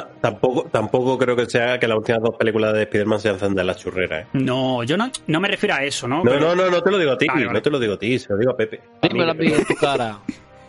[0.00, 3.66] Ta- Tampoco, tampoco creo que sea que las últimas dos películas de Spider-Man se encenden
[3.66, 4.26] la churrera, ¿eh?
[4.34, 6.18] No, yo no, no me refiero a eso, ¿no?
[6.18, 7.58] No, pero, no, no, no te lo digo a ti, Vale, vale.
[7.58, 8.80] no te lo digo a ti, se lo digo a Pepe.
[9.02, 10.18] A mí, Dímelo a mí en tu cara.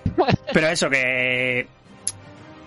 [0.54, 1.68] pero eso que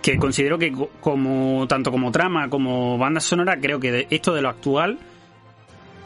[0.00, 4.34] que considero que co- como tanto como trama como banda sonora creo que de- esto
[4.34, 4.98] de lo actual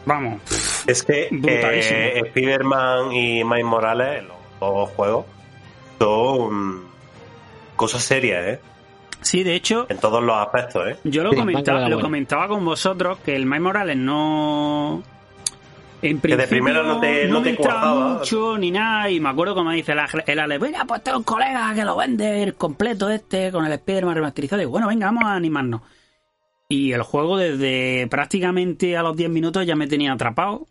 [0.04, 0.40] vamos
[0.86, 5.26] Es que eh, Spider-Man y Miles Morales, los dos juegos,
[5.98, 6.82] son
[7.74, 8.60] cosas serias, ¿eh?
[9.26, 10.96] Sí de hecho En todos los aspectos, ¿eh?
[11.04, 15.02] Yo lo, Sí, comentaba, lo comentaba con vosotros que el Miles Morales no.
[16.02, 19.10] En Que de principio primera no te- no me te mucho ni nada.
[19.10, 21.96] Y me acuerdo como dice el, el Ale, mira, pues tengo un colega que lo
[21.96, 24.62] vende el completo este con el Spider-Man remasterizado.
[24.62, 25.80] Y bueno, venga, vamos a animarnos.
[26.68, 30.66] Y el juego desde prácticamente a los 10 minutos ya me tenía atrapado.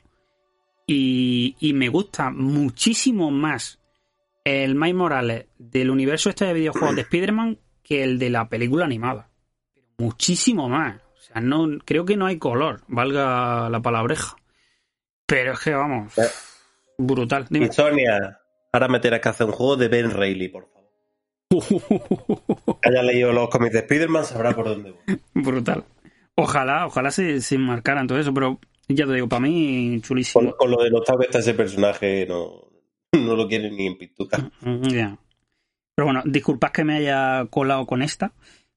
[0.87, 3.79] Y, y me gusta muchísimo más
[4.43, 8.83] el Miles Morales del universo este de videojuegos de Spider-Man que el de la película
[8.83, 9.29] animada.
[9.97, 10.97] Muchísimo más.
[10.97, 14.35] O sea, no, creo que no hay color, valga la palabreja.
[15.25, 16.13] Pero es que vamos,
[16.97, 17.45] brutal.
[17.49, 17.71] Dime.
[17.71, 18.39] Sonia,
[18.73, 20.75] ahora me tienes que hacer un juego de Ben Reilly, por favor.
[22.83, 25.19] Haya leído los cómics de Spider-Man sabrá por dónde voy.
[25.33, 25.85] brutal.
[26.35, 30.43] Ojalá, ojalá se, se marcaran todo eso, pero ya te digo, para mí chulísimo.
[30.43, 32.67] Con, con lo de notable que está ese personaje, no,
[33.13, 34.37] no lo quieren ni en pintura.
[34.61, 35.17] Mm, ya.
[35.95, 38.33] Pero bueno, disculpad que me haya colado con esta,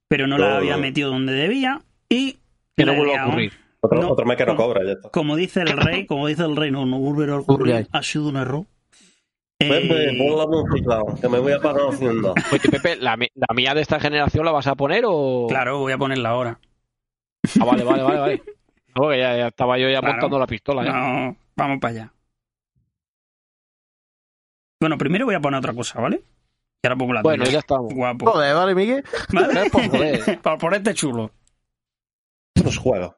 [0.08, 0.82] pero no la había no.
[0.82, 2.38] metido donde debía y
[2.76, 3.52] Que no vuelva a ocurrir.
[3.80, 5.10] Otro, No, otro mes que no como- cobra, ya está.
[5.10, 7.88] Como dice el rey, como dice el rey, no, no volverá a ocurrir.
[7.92, 8.64] Ha sido un error.
[9.58, 12.32] Pepe, Eh, pon la música, que me voy a pagar haciendo.
[12.52, 15.46] Oye, Pepe, ¿la, la mía de esta generación la vas a poner o...?
[15.48, 16.60] Claro, voy a ponerla ahora.
[17.60, 18.42] Ah, vale, vale, vale, vale.
[18.94, 20.14] No, porque ya, ya estaba yo ya Claro.
[20.14, 20.82] montando la pistola.
[20.82, 20.86] ¿eh?
[20.92, 22.12] No, vamos para allá.
[24.80, 26.22] Bueno, primero voy a poner otra cosa, ¿vale?
[26.82, 27.54] Y ahora pongo la Bueno, tuya.
[27.54, 27.92] ya estamos.
[27.92, 28.30] Guapo.
[28.30, 29.04] Joder, vale, Miguel.
[29.32, 29.68] ¿Vale?
[29.72, 30.40] Pues, joder.
[30.42, 31.30] Para ponerte chulo.
[32.54, 33.16] Esto es juego.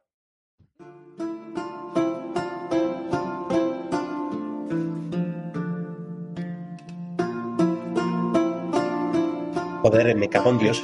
[9.83, 10.83] Joder, me cago en Dios.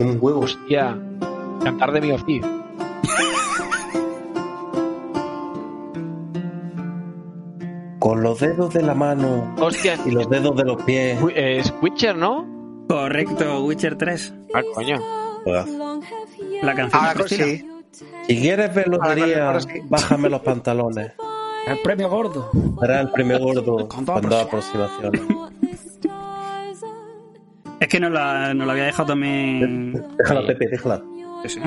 [0.00, 0.40] Un huevo.
[0.40, 0.98] Hostia,
[1.62, 2.63] cantar de mi oficio.
[8.04, 11.18] Con los dedos de la mano Hostia, y los dedos de los pies.
[11.34, 12.46] Es Witcher, ¿no?
[12.86, 14.34] Correcto, Witcher 3.
[14.52, 14.96] Ah, coño.
[16.60, 17.66] La canción Ahora de sí.
[18.26, 19.80] Si quieres ver lotería, sí.
[19.84, 21.12] bájame los pantalones.
[21.66, 22.50] El premio gordo.
[22.78, 25.22] Será el premio gordo Con toda con dos aproximaciones.
[27.80, 30.04] Es que no la, no la había dejado también.
[30.18, 31.02] Déjala, Pepe, déjala.
[31.46, 31.58] Sí.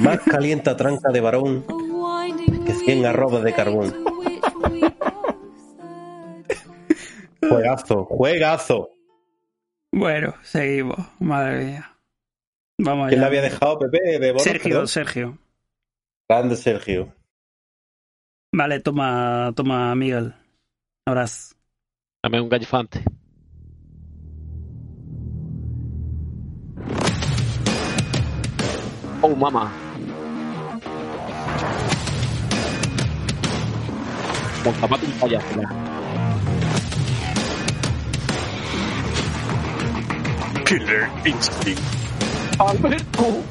[0.00, 1.64] Más calienta tranca de varón
[2.66, 3.94] que 100 arrobas de carbón.
[7.40, 8.90] Juegazo, juegazo.
[9.92, 10.98] Bueno, seguimos.
[11.18, 11.96] Madre mía.
[12.80, 13.30] Vamos ¿Quién allá.
[13.30, 14.18] le había dejado, Pepe?
[14.18, 14.88] De bono, Sergio, perdón?
[14.88, 15.38] Sergio.
[16.28, 17.14] Grande Sergio.
[18.52, 20.34] Vale, toma, toma, Miguel.
[21.06, 21.54] Abrazo.
[22.22, 23.02] Dame un gallifante.
[29.22, 29.72] Oh, mama.
[34.62, 35.87] Con zapato y payaso.
[40.68, 41.80] Killer Instinct.
[42.58, 43.42] Alberto.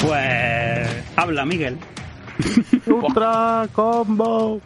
[0.00, 1.78] Pues habla, Miguel.
[2.86, 4.60] Ultra combo.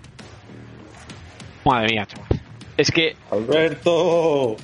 [1.65, 2.29] Madre mía, chaval.
[2.77, 4.57] Es que, Alberto.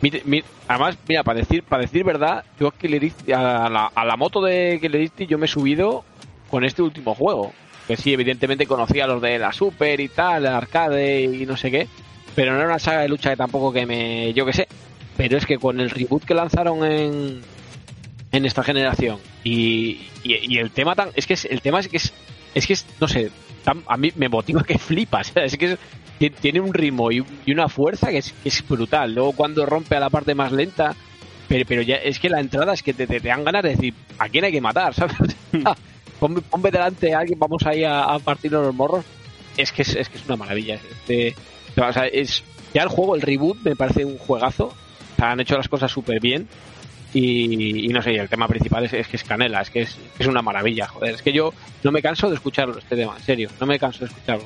[0.00, 3.90] mi- mi- además, mira, para decir, para decir verdad, yo a, Killer Instinct- a, la,
[3.94, 6.04] a la moto de Killer Instinct yo me he subido
[6.50, 7.52] con este último juego.
[7.88, 11.70] Que sí, evidentemente conocía los de la Super y tal, el arcade y no sé
[11.70, 11.88] qué.
[12.36, 14.32] Pero no era una saga de lucha que tampoco que me.
[14.34, 14.68] Yo que sé.
[15.16, 17.40] Pero es que con el reboot que lanzaron en.
[18.32, 19.18] En esta generación.
[19.42, 21.08] Y, y, y el tema tan.
[21.16, 22.12] Es que es- el tema es que es.
[22.54, 23.30] Es que es, no sé.
[23.64, 25.32] tan- a mí me motiva que flipas.
[25.36, 25.78] Es que es-
[26.18, 29.14] ti- tiene un ritmo y, y una fuerza que es, que es brutal.
[29.14, 30.94] Luego cuando rompe a la parte más lenta.
[31.48, 33.70] Pero, pero ya es que la entrada es que te, te, te dan ganas de
[33.70, 35.14] decir a quién hay que matar, ¿sabes?
[36.20, 39.04] ponme, ponme delante a alguien, vamos ahí a, a partirnos los morros.
[39.56, 40.74] Es que es, es que es una maravilla.
[40.74, 41.34] Este,
[41.76, 42.42] o sea, es,
[42.74, 44.66] ya el juego, el reboot, me parece un juegazo.
[44.66, 46.48] O sea, han hecho las cosas súper bien.
[47.14, 49.96] Y, y no sé, el tema principal es, es que es canela, es que es,
[50.18, 51.14] es una maravilla, joder.
[51.14, 54.00] Es que yo no me canso de escucharlo, este tema, en serio, no me canso
[54.00, 54.44] de escucharlo.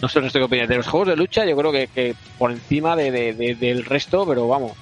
[0.00, 0.68] No sé resto qué opinas.
[0.68, 3.84] De los juegos de lucha, yo creo que, que por encima de, de- de- del
[3.84, 4.72] resto, pero vamos,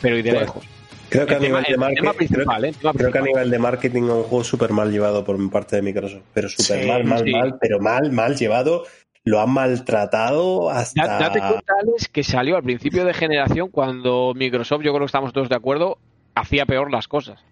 [0.00, 0.64] pero y de Bueno, lejos.
[1.08, 2.74] Creo que, a tema- nivel de el tema marketing, creo, ¿eh?
[2.96, 5.82] Creo que a nivel de marketing es un juego súper mal llevado por parte de
[5.82, 6.22] Microsoft.
[6.32, 7.32] Pero súper Sí, mal, mal, sí.
[7.32, 8.84] mal, pero mal, mal llevado.
[9.24, 11.06] Lo han maltratado hasta.
[11.06, 15.06] Da- Date cuenta, Alex, que salió al principio de generación cuando Microsoft, yo creo que
[15.06, 15.98] estamos todos de acuerdo,
[16.34, 17.44] hacía peor las cosas.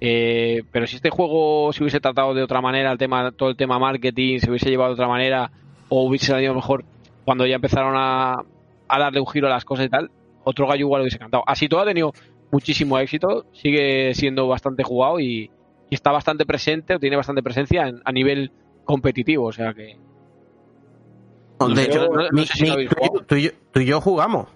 [0.00, 3.56] Eh, pero si este juego se hubiese tratado de otra manera, el tema, todo el
[3.56, 5.50] tema marketing se hubiese llevado de otra manera,
[5.88, 6.84] o hubiese salido mejor
[7.24, 8.36] cuando ya empezaron a,
[8.88, 10.10] a darle un giro a las cosas y tal,
[10.44, 11.42] otro gallo igual lo hubiese cantado.
[11.46, 12.12] Así todo ha tenido
[12.52, 15.50] muchísimo éxito, sigue siendo bastante jugado y,
[15.90, 18.50] y está bastante presente, o tiene bastante presencia en- a nivel
[18.84, 19.96] competitivo, o sea que...
[21.58, 23.34] No de hecho, no- no mi- sé si mi- lo habéis tú, y yo- tú
[23.36, 24.46] y yo, tú y yo jugamos.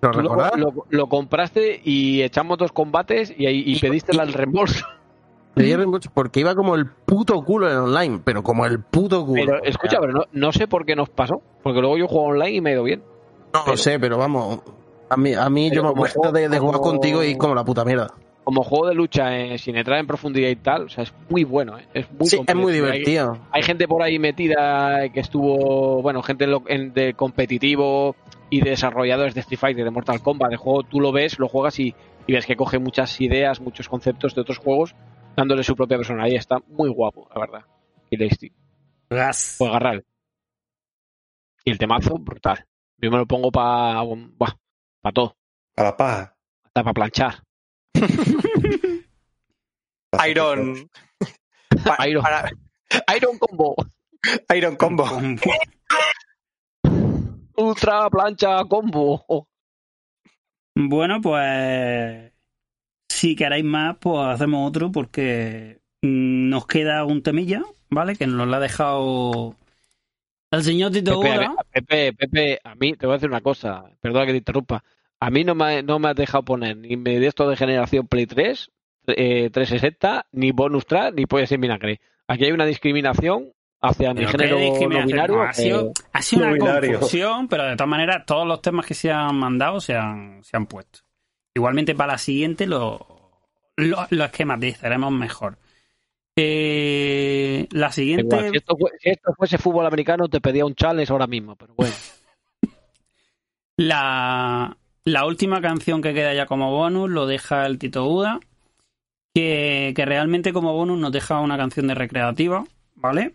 [0.00, 0.52] ¿Lo Tú lo, recordás?
[0.58, 4.84] lo- lo compraste y echamos dos combates y, y Y- pediste el reembolso.
[5.56, 9.44] Dieron mucho porque iba como el puto culo en online, pero como el puto culo.
[9.46, 11.40] Pero escucha, pero no, no sé por qué nos pasó.
[11.62, 13.02] Porque luego yo juego online y me ha ido bien.
[13.52, 14.60] no lo sé, pero vamos.
[15.08, 17.84] A mí, a mí yo me acuerdo de, de jugar contigo y como la puta
[17.84, 18.12] mierda.
[18.44, 21.44] Como juego de lucha, eh, sin entrar en profundidad y tal, o sea, es muy
[21.44, 21.78] bueno.
[21.78, 22.72] eh, Es muy Sí, es muy.
[22.72, 23.38] Hay- divertido.
[23.50, 28.14] Hay, gente por ahí metida que estuvo, bueno, gente en lo- en- de competitivo
[28.50, 31.48] y de desarrolladores de Street Fighter, de Mortal Kombat, de juego, tú lo ves, lo
[31.48, 31.94] juegas y,
[32.26, 34.94] y ves que coge muchas ideas, muchos conceptos de otros juegos,
[35.36, 36.38] dándole su propia personalidad.
[36.38, 37.60] Está muy guapo, la verdad.
[38.10, 38.56] Killer Instinct.
[39.08, 39.56] Gas.
[39.58, 40.04] Pues agarrar.
[41.64, 42.66] Y el temazo, brutal.
[42.98, 44.02] Yo me lo pongo para
[45.00, 45.34] para todo.
[45.76, 46.36] A la paja.
[46.64, 47.34] Hasta para planchar.
[50.28, 50.88] Iron.
[51.84, 52.22] Pa- Iron.
[52.22, 52.50] para-
[53.16, 53.74] Iron Combo.
[54.54, 55.04] Iron Combo.
[57.56, 59.46] Ultra plancha combo.
[60.74, 62.32] Bueno, pues
[63.08, 68.16] si queréis más, pues hacemos otro porque nos queda un temilla, ¿vale?
[68.16, 69.56] Que nos lo ha dejado
[70.50, 73.84] el señor Tito Pepe, Pepe, Pepe, a mí te voy a decir una cosa.
[74.00, 74.82] Perdona que te interrumpa.
[75.20, 78.26] A mí no me, no me has dejado poner ni de esto de generación Play
[78.26, 78.70] 3,
[79.08, 82.00] eh, 360, ni bonus track, ni pollas en vinagre.
[82.28, 85.42] Aquí hay una discriminación hacia mi género no binario.
[85.42, 86.92] ha sido, que- ha sido no una binario.
[86.92, 90.56] confusión, pero de todas maneras todos los temas que se han mandado se han, se
[90.56, 91.00] han puesto.
[91.54, 93.42] Igualmente para la siguiente lo,
[93.76, 95.58] lo, lo esquematizaremos mejor.
[96.36, 98.24] Eh, la siguiente...
[98.24, 101.74] igual, si, esto si esto fuese fútbol americano, te pedía un challenge ahora mismo, pero
[101.74, 101.94] bueno.
[103.76, 108.40] La, la última canción que queda ya como bonus lo deja el Tito Uda,
[109.34, 113.34] que, que realmente como bonus nos deja una canción de recreativa, ¿vale?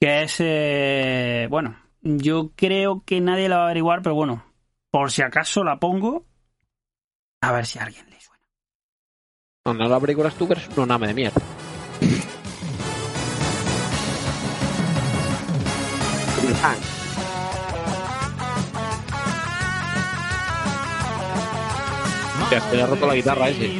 [0.00, 4.44] Que es, eh, bueno, yo creo que nadie la va a averiguar, pero bueno,
[4.90, 6.24] por si acaso la pongo,
[7.40, 8.44] a ver si a alguien le suena.
[9.64, 11.42] No, no lo averiguas tú, que eres un name de mierda.
[22.52, 23.78] Hostia, se le ha roto la guitarra ese.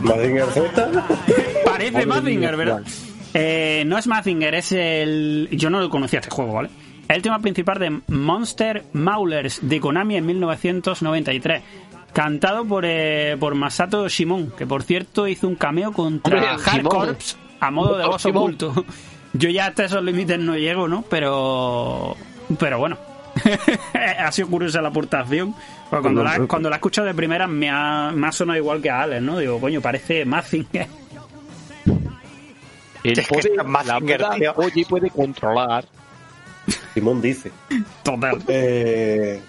[0.00, 1.04] Mazinger Z.
[1.64, 2.82] Parece Mazinger, ¿verdad?
[3.34, 5.48] Eh, no es Mazinger, es el.
[5.50, 6.70] Yo no lo conocía este juego, ¿vale?
[7.08, 11.62] Es el tema principal de Monster Maulers de Konami en 1993.
[12.12, 16.82] Cantado por, eh, por Masato Shimon, que por cierto hizo un cameo contra Hard.
[16.84, 18.42] Corps a modo de voz Shimon.
[18.42, 18.84] oculto.
[19.34, 21.02] Yo ya hasta esos límites no llego, ¿no?
[21.02, 22.16] Pero.
[22.58, 22.98] Pero bueno.
[24.18, 25.54] ha sido curiosa la aportación.
[25.88, 28.82] Porque cuando la, cuando la he escuchado de primera me ha, me ha sonado igual
[28.82, 29.38] que a Alex, ¿no?
[29.38, 30.86] Digo, coño, parece Mazinger.
[33.04, 34.52] Él Es que más la Finger, verdad, tío.
[34.56, 35.84] oye, puede controlar.
[36.94, 37.50] Simón dice.
[38.02, 38.40] Total.
[38.48, 39.40] Eh,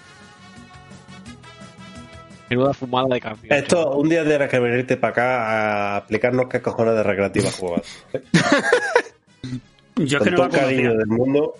[2.50, 3.52] Menuda fumada de canción.
[3.52, 8.04] esto, un día tendrás que venirte para acá a explicarnos qué cojones de recreativa juegas.
[9.96, 11.54] Yo Con que no todo el cariño del mundo.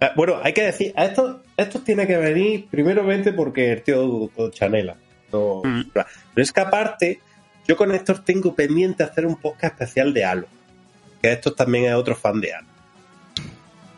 [0.00, 4.30] Eh, Bueno, hay que decir, a estos, estos tiene que venir primeramente porque el tío
[4.50, 4.96] Chanela.
[5.32, 5.90] No- Mm.
[5.92, 6.06] Pero
[6.36, 7.20] es que aparte,
[7.66, 10.46] yo con Héctor tengo pendiente hacer un podcast especial de Halo.
[11.20, 12.66] Que Héctor también es otro fan de Halo.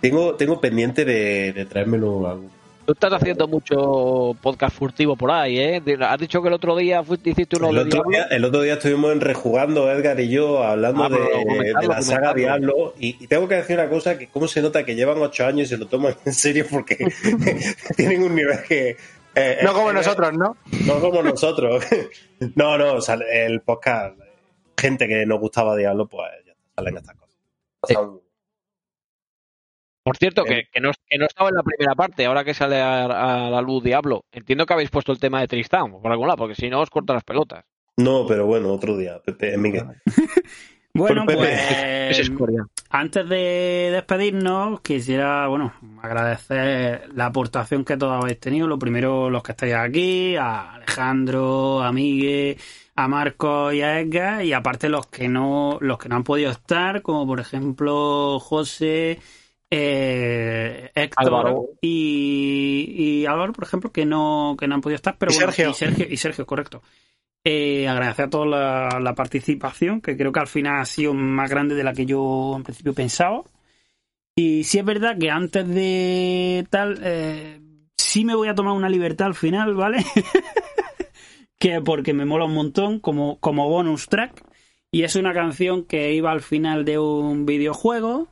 [0.00, 2.50] Tengo, tengo pendiente de, de traérmelo algo.
[2.90, 5.82] Tú estás haciendo mucho podcast furtivo por ahí, ¿eh?
[6.00, 8.62] Has dicho que el otro día fuiste, hiciste uno El de otro, día, el otro
[8.62, 12.34] día estuvimos en rejugando, Edgar y yo, hablando Ah, de, la saga.
[12.34, 12.94] Diablo.
[12.98, 15.68] Y, y tengo que decir una cosa, que cómo se nota que llevan ocho años
[15.68, 16.96] y se lo toman en serio porque
[17.96, 18.96] tienen un nivel que...
[19.36, 20.56] eh, No como eh, nosotros, ¿no?
[20.84, 21.84] No como nosotros.
[22.56, 24.18] no, no, o sea, el podcast,
[24.76, 27.36] gente que nos gustaba Diablo, pues ya salen estas cosas.
[27.82, 28.18] Pasan-
[30.10, 32.80] Por cierto, que, que no, que no estaba en la primera parte, ahora que sale
[32.80, 34.24] a, a la luz Diablo.
[34.32, 36.90] Entiendo que habéis puesto el tema de Tristán por algún lado, porque si no os
[36.90, 37.64] cortan las pelotas.
[37.97, 39.84] No, pero bueno, otro día, Pepe, Miguel.
[40.92, 41.39] Bueno, Pepe.
[42.08, 42.32] Pues.
[42.90, 45.72] Antes de despedirnos, quisiera, bueno,
[46.02, 48.66] agradecer la aportación que todos habéis tenido.
[48.66, 52.58] Lo primero, los que estáis aquí, a Alejandro, a Miguel,
[52.97, 56.50] a Marco y a Edgar, y aparte los que no, los que no han podido
[56.50, 59.20] estar, como por ejemplo José,
[59.70, 61.66] eh, Héctor Álvaro.
[61.81, 65.52] y, y Álvaro, por ejemplo, que no, que no han podido estar, pero Y bueno,
[65.52, 65.70] Sergio.
[65.70, 66.82] y Sergio, y Sergio, correcto.
[67.44, 71.49] Eh, agradecer a todos la, la participación, que creo que al final ha sido más
[71.49, 73.42] grande de la que yo en principio pensaba.
[74.36, 77.60] Y sí es verdad que antes de tal, eh,
[77.97, 80.05] sí me voy a tomar una libertad al final, ¿vale?
[81.58, 84.42] que porque me mola un montón como, como bonus track.
[84.92, 88.28] Y es una canción que iba al final de un videojuego.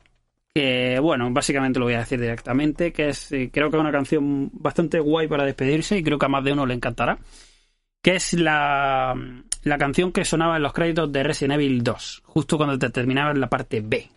[0.53, 2.91] Que, bueno, básicamente lo voy a decir directamente.
[2.91, 6.25] Que es, eh, creo que es una canción bastante guay para despedirse y creo que
[6.25, 7.19] a más de uno le encantará.
[8.01, 9.15] Que es la,
[9.63, 13.31] la canción que sonaba en los créditos de Resident Evil 2, justo cuando te terminaba
[13.31, 14.09] en la parte B.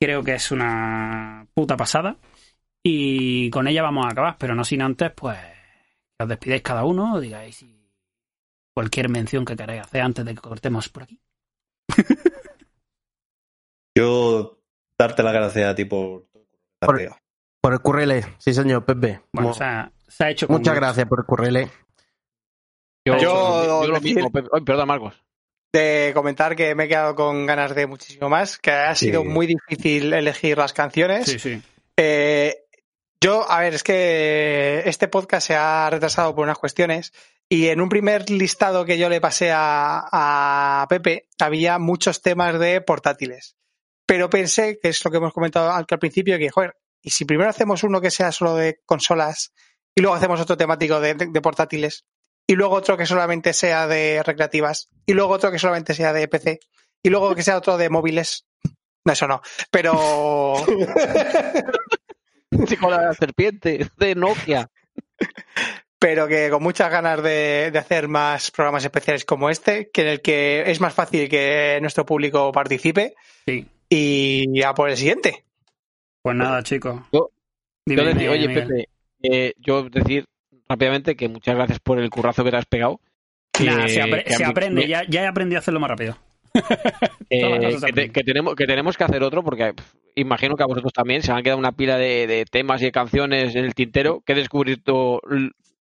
[0.00, 2.16] Creo que es una puta pasada.
[2.82, 5.38] Y con ella vamos a acabar, pero no sin antes, pues,
[6.18, 7.64] que os despidáis cada uno, digáis
[8.74, 11.20] cualquier mención que queráis hacer antes de que cortemos por aquí.
[13.96, 14.58] Yo
[14.98, 16.26] darte las gracias a ti por...
[16.80, 17.16] Por-
[17.60, 19.22] Por el currele, sí señor, Pepe.
[19.32, 20.84] Bueno, o sea, se ha hecho con Muchas gusto.
[20.86, 21.70] gracias por el currele.
[23.06, 24.30] Yo, Yo lo decir- mismo.
[24.30, 24.48] Pepe.
[24.52, 25.14] Ay, perdón, Marcos.
[25.72, 29.28] de comentar que me he quedado con ganas de muchísimo más, que ha sido Sí.
[29.28, 31.26] muy difícil elegir las canciones.
[31.26, 31.60] Sí, sí.
[31.96, 32.64] Eh,
[33.20, 37.12] yo, a ver, es que este podcast se ha retrasado por unas cuestiones
[37.48, 42.58] y en un primer listado que yo le pasé a, a Pepe había muchos temas
[42.60, 43.56] de portátiles.
[44.06, 47.24] Pero pensé, que es lo que hemos comentado al, al principio, que, joder, y si
[47.24, 49.52] primero hacemos uno que sea solo de consolas
[49.94, 52.04] y luego hacemos otro temático de, de- de portátiles
[52.46, 56.28] y luego otro que solamente sea de recreativas y luego otro que solamente sea de
[56.28, 56.60] PC
[57.02, 58.46] y luego que sea otro de móviles.
[59.04, 59.40] No, eso no.
[59.70, 60.54] Pero
[62.68, 64.70] Sí, con la serpiente de Nokia.
[65.98, 70.08] pero que con muchas ganas de, de hacer más programas especiales como este, que en
[70.08, 73.14] el que es más fácil que nuestro público participe
[73.46, 73.66] Sí.
[73.96, 75.44] Y a por el siguiente.
[76.22, 77.00] Pues nada, chicos.
[77.12, 77.30] Yo-
[77.86, 78.66] Dime, Yo decir, oye, Miguel.
[78.68, 78.88] Pepe,
[79.22, 80.24] eh, yo decir
[80.68, 83.00] rápidamente que muchas gracias por el currazo que te has pegado.
[83.62, 85.60] Nada, Que- se, apre- que a se mí- aprende, me- ya, ya he aprendido a
[85.60, 86.16] hacerlo más rápido.
[87.30, 88.12] Eh, que, te- aprenden.
[88.12, 89.72] que tenemos, que tenemos que hacer otro porque
[90.14, 92.92] imagino que a vosotros también se han quedado una pila de, de temas y de
[92.92, 95.20] canciones en el tintero que he descubierto,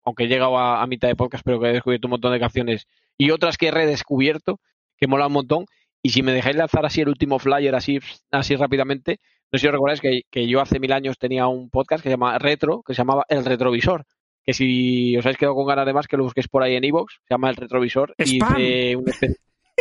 [0.06, 2.40] aunque he llegado a, a mitad de podcast, pero que he descubierto un montón de
[2.40, 4.60] canciones y otras que he redescubierto
[4.98, 5.66] que mola un montón.
[6.04, 8.00] Y si me dejáis lanzar así el último flyer así,
[8.32, 9.20] así rápidamente,
[9.52, 12.10] no sé si os recordáis que, que yo hace mil años tenía un podcast que
[12.10, 14.06] se llama Retro, que se llamaba El Retrovisor.
[14.44, 16.84] Que si os habéis quedado con ganas de más, que lo busquéis por ahí en
[16.84, 18.16] Evox, se llama El Retrovisor.
[18.18, 19.38] Y hice una especie,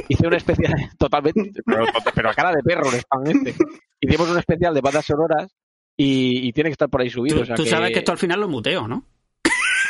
[0.08, 1.84] hice una especial, totalmente, pero,
[2.15, 3.55] pero a cara de perro el spam este.
[4.00, 5.50] Hicimos un especial de bandas sonoras
[5.97, 7.36] y, y tiene que estar por ahí subido.
[7.39, 9.05] Tú, o sea tú que- sabes que esto al final lo muteo, ¿no?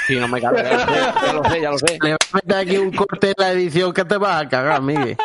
[0.07, 0.91] Sí, no me cago, ya lo sé,
[1.23, 1.87] ya lo sé, ya lo sé.
[1.93, 4.83] Le voy a meter aquí un corte en la edición que te vas a cagar,
[4.83, 5.17] Miguel.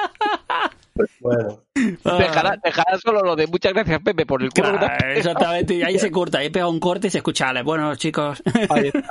[1.19, 4.77] Bueno, Dejará, dejará solo lo de muchas gracias, Pepe, por el curro.
[4.77, 7.65] Claro, exactamente, y ahí se corta, ahí pega un corte y se escucha, Alex.
[7.65, 9.09] Bueno, chicos, Ahí está.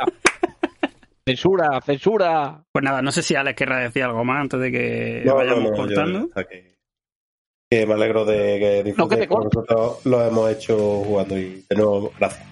[1.27, 2.65] Censura, censura.
[2.71, 5.71] pues nada, no sé si Alex querrá decir algo más antes de que no, vayamos
[5.71, 6.29] no, cortando.
[6.51, 6.77] que,
[7.71, 11.39] que me alegro de que No, que te disfrutéis como nosotros lo hemos hecho jugando
[11.39, 12.47] y de nuevo, gracias.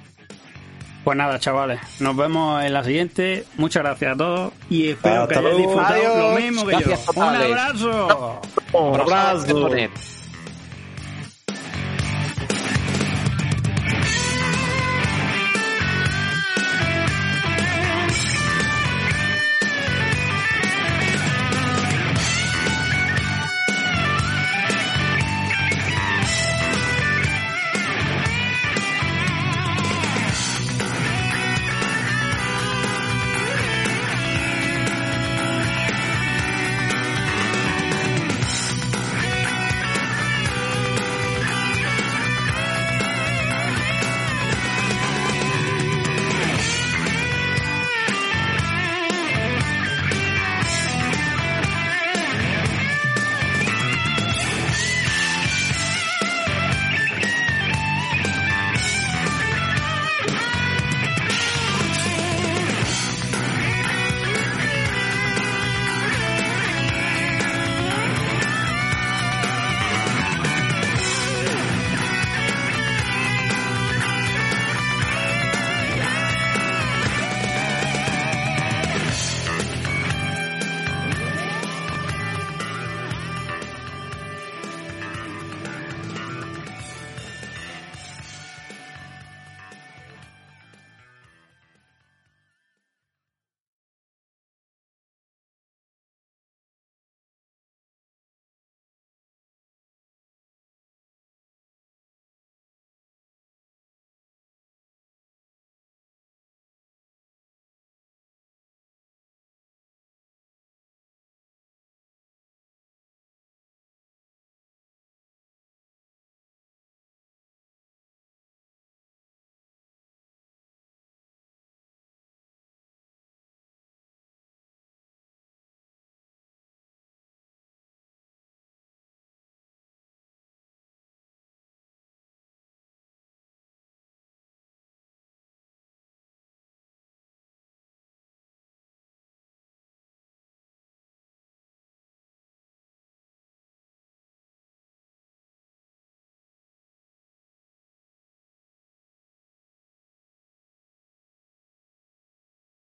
[1.05, 3.45] Pues nada, chavales, nos vemos en la siguiente.
[3.57, 6.17] Muchas gracias a todos y espero Hasta que hayáis disfrutado Adiós.
[6.17, 7.13] lo mismo que Gracias yo.
[7.21, 8.41] Un abrazo.
[8.73, 10.22] Abrazo.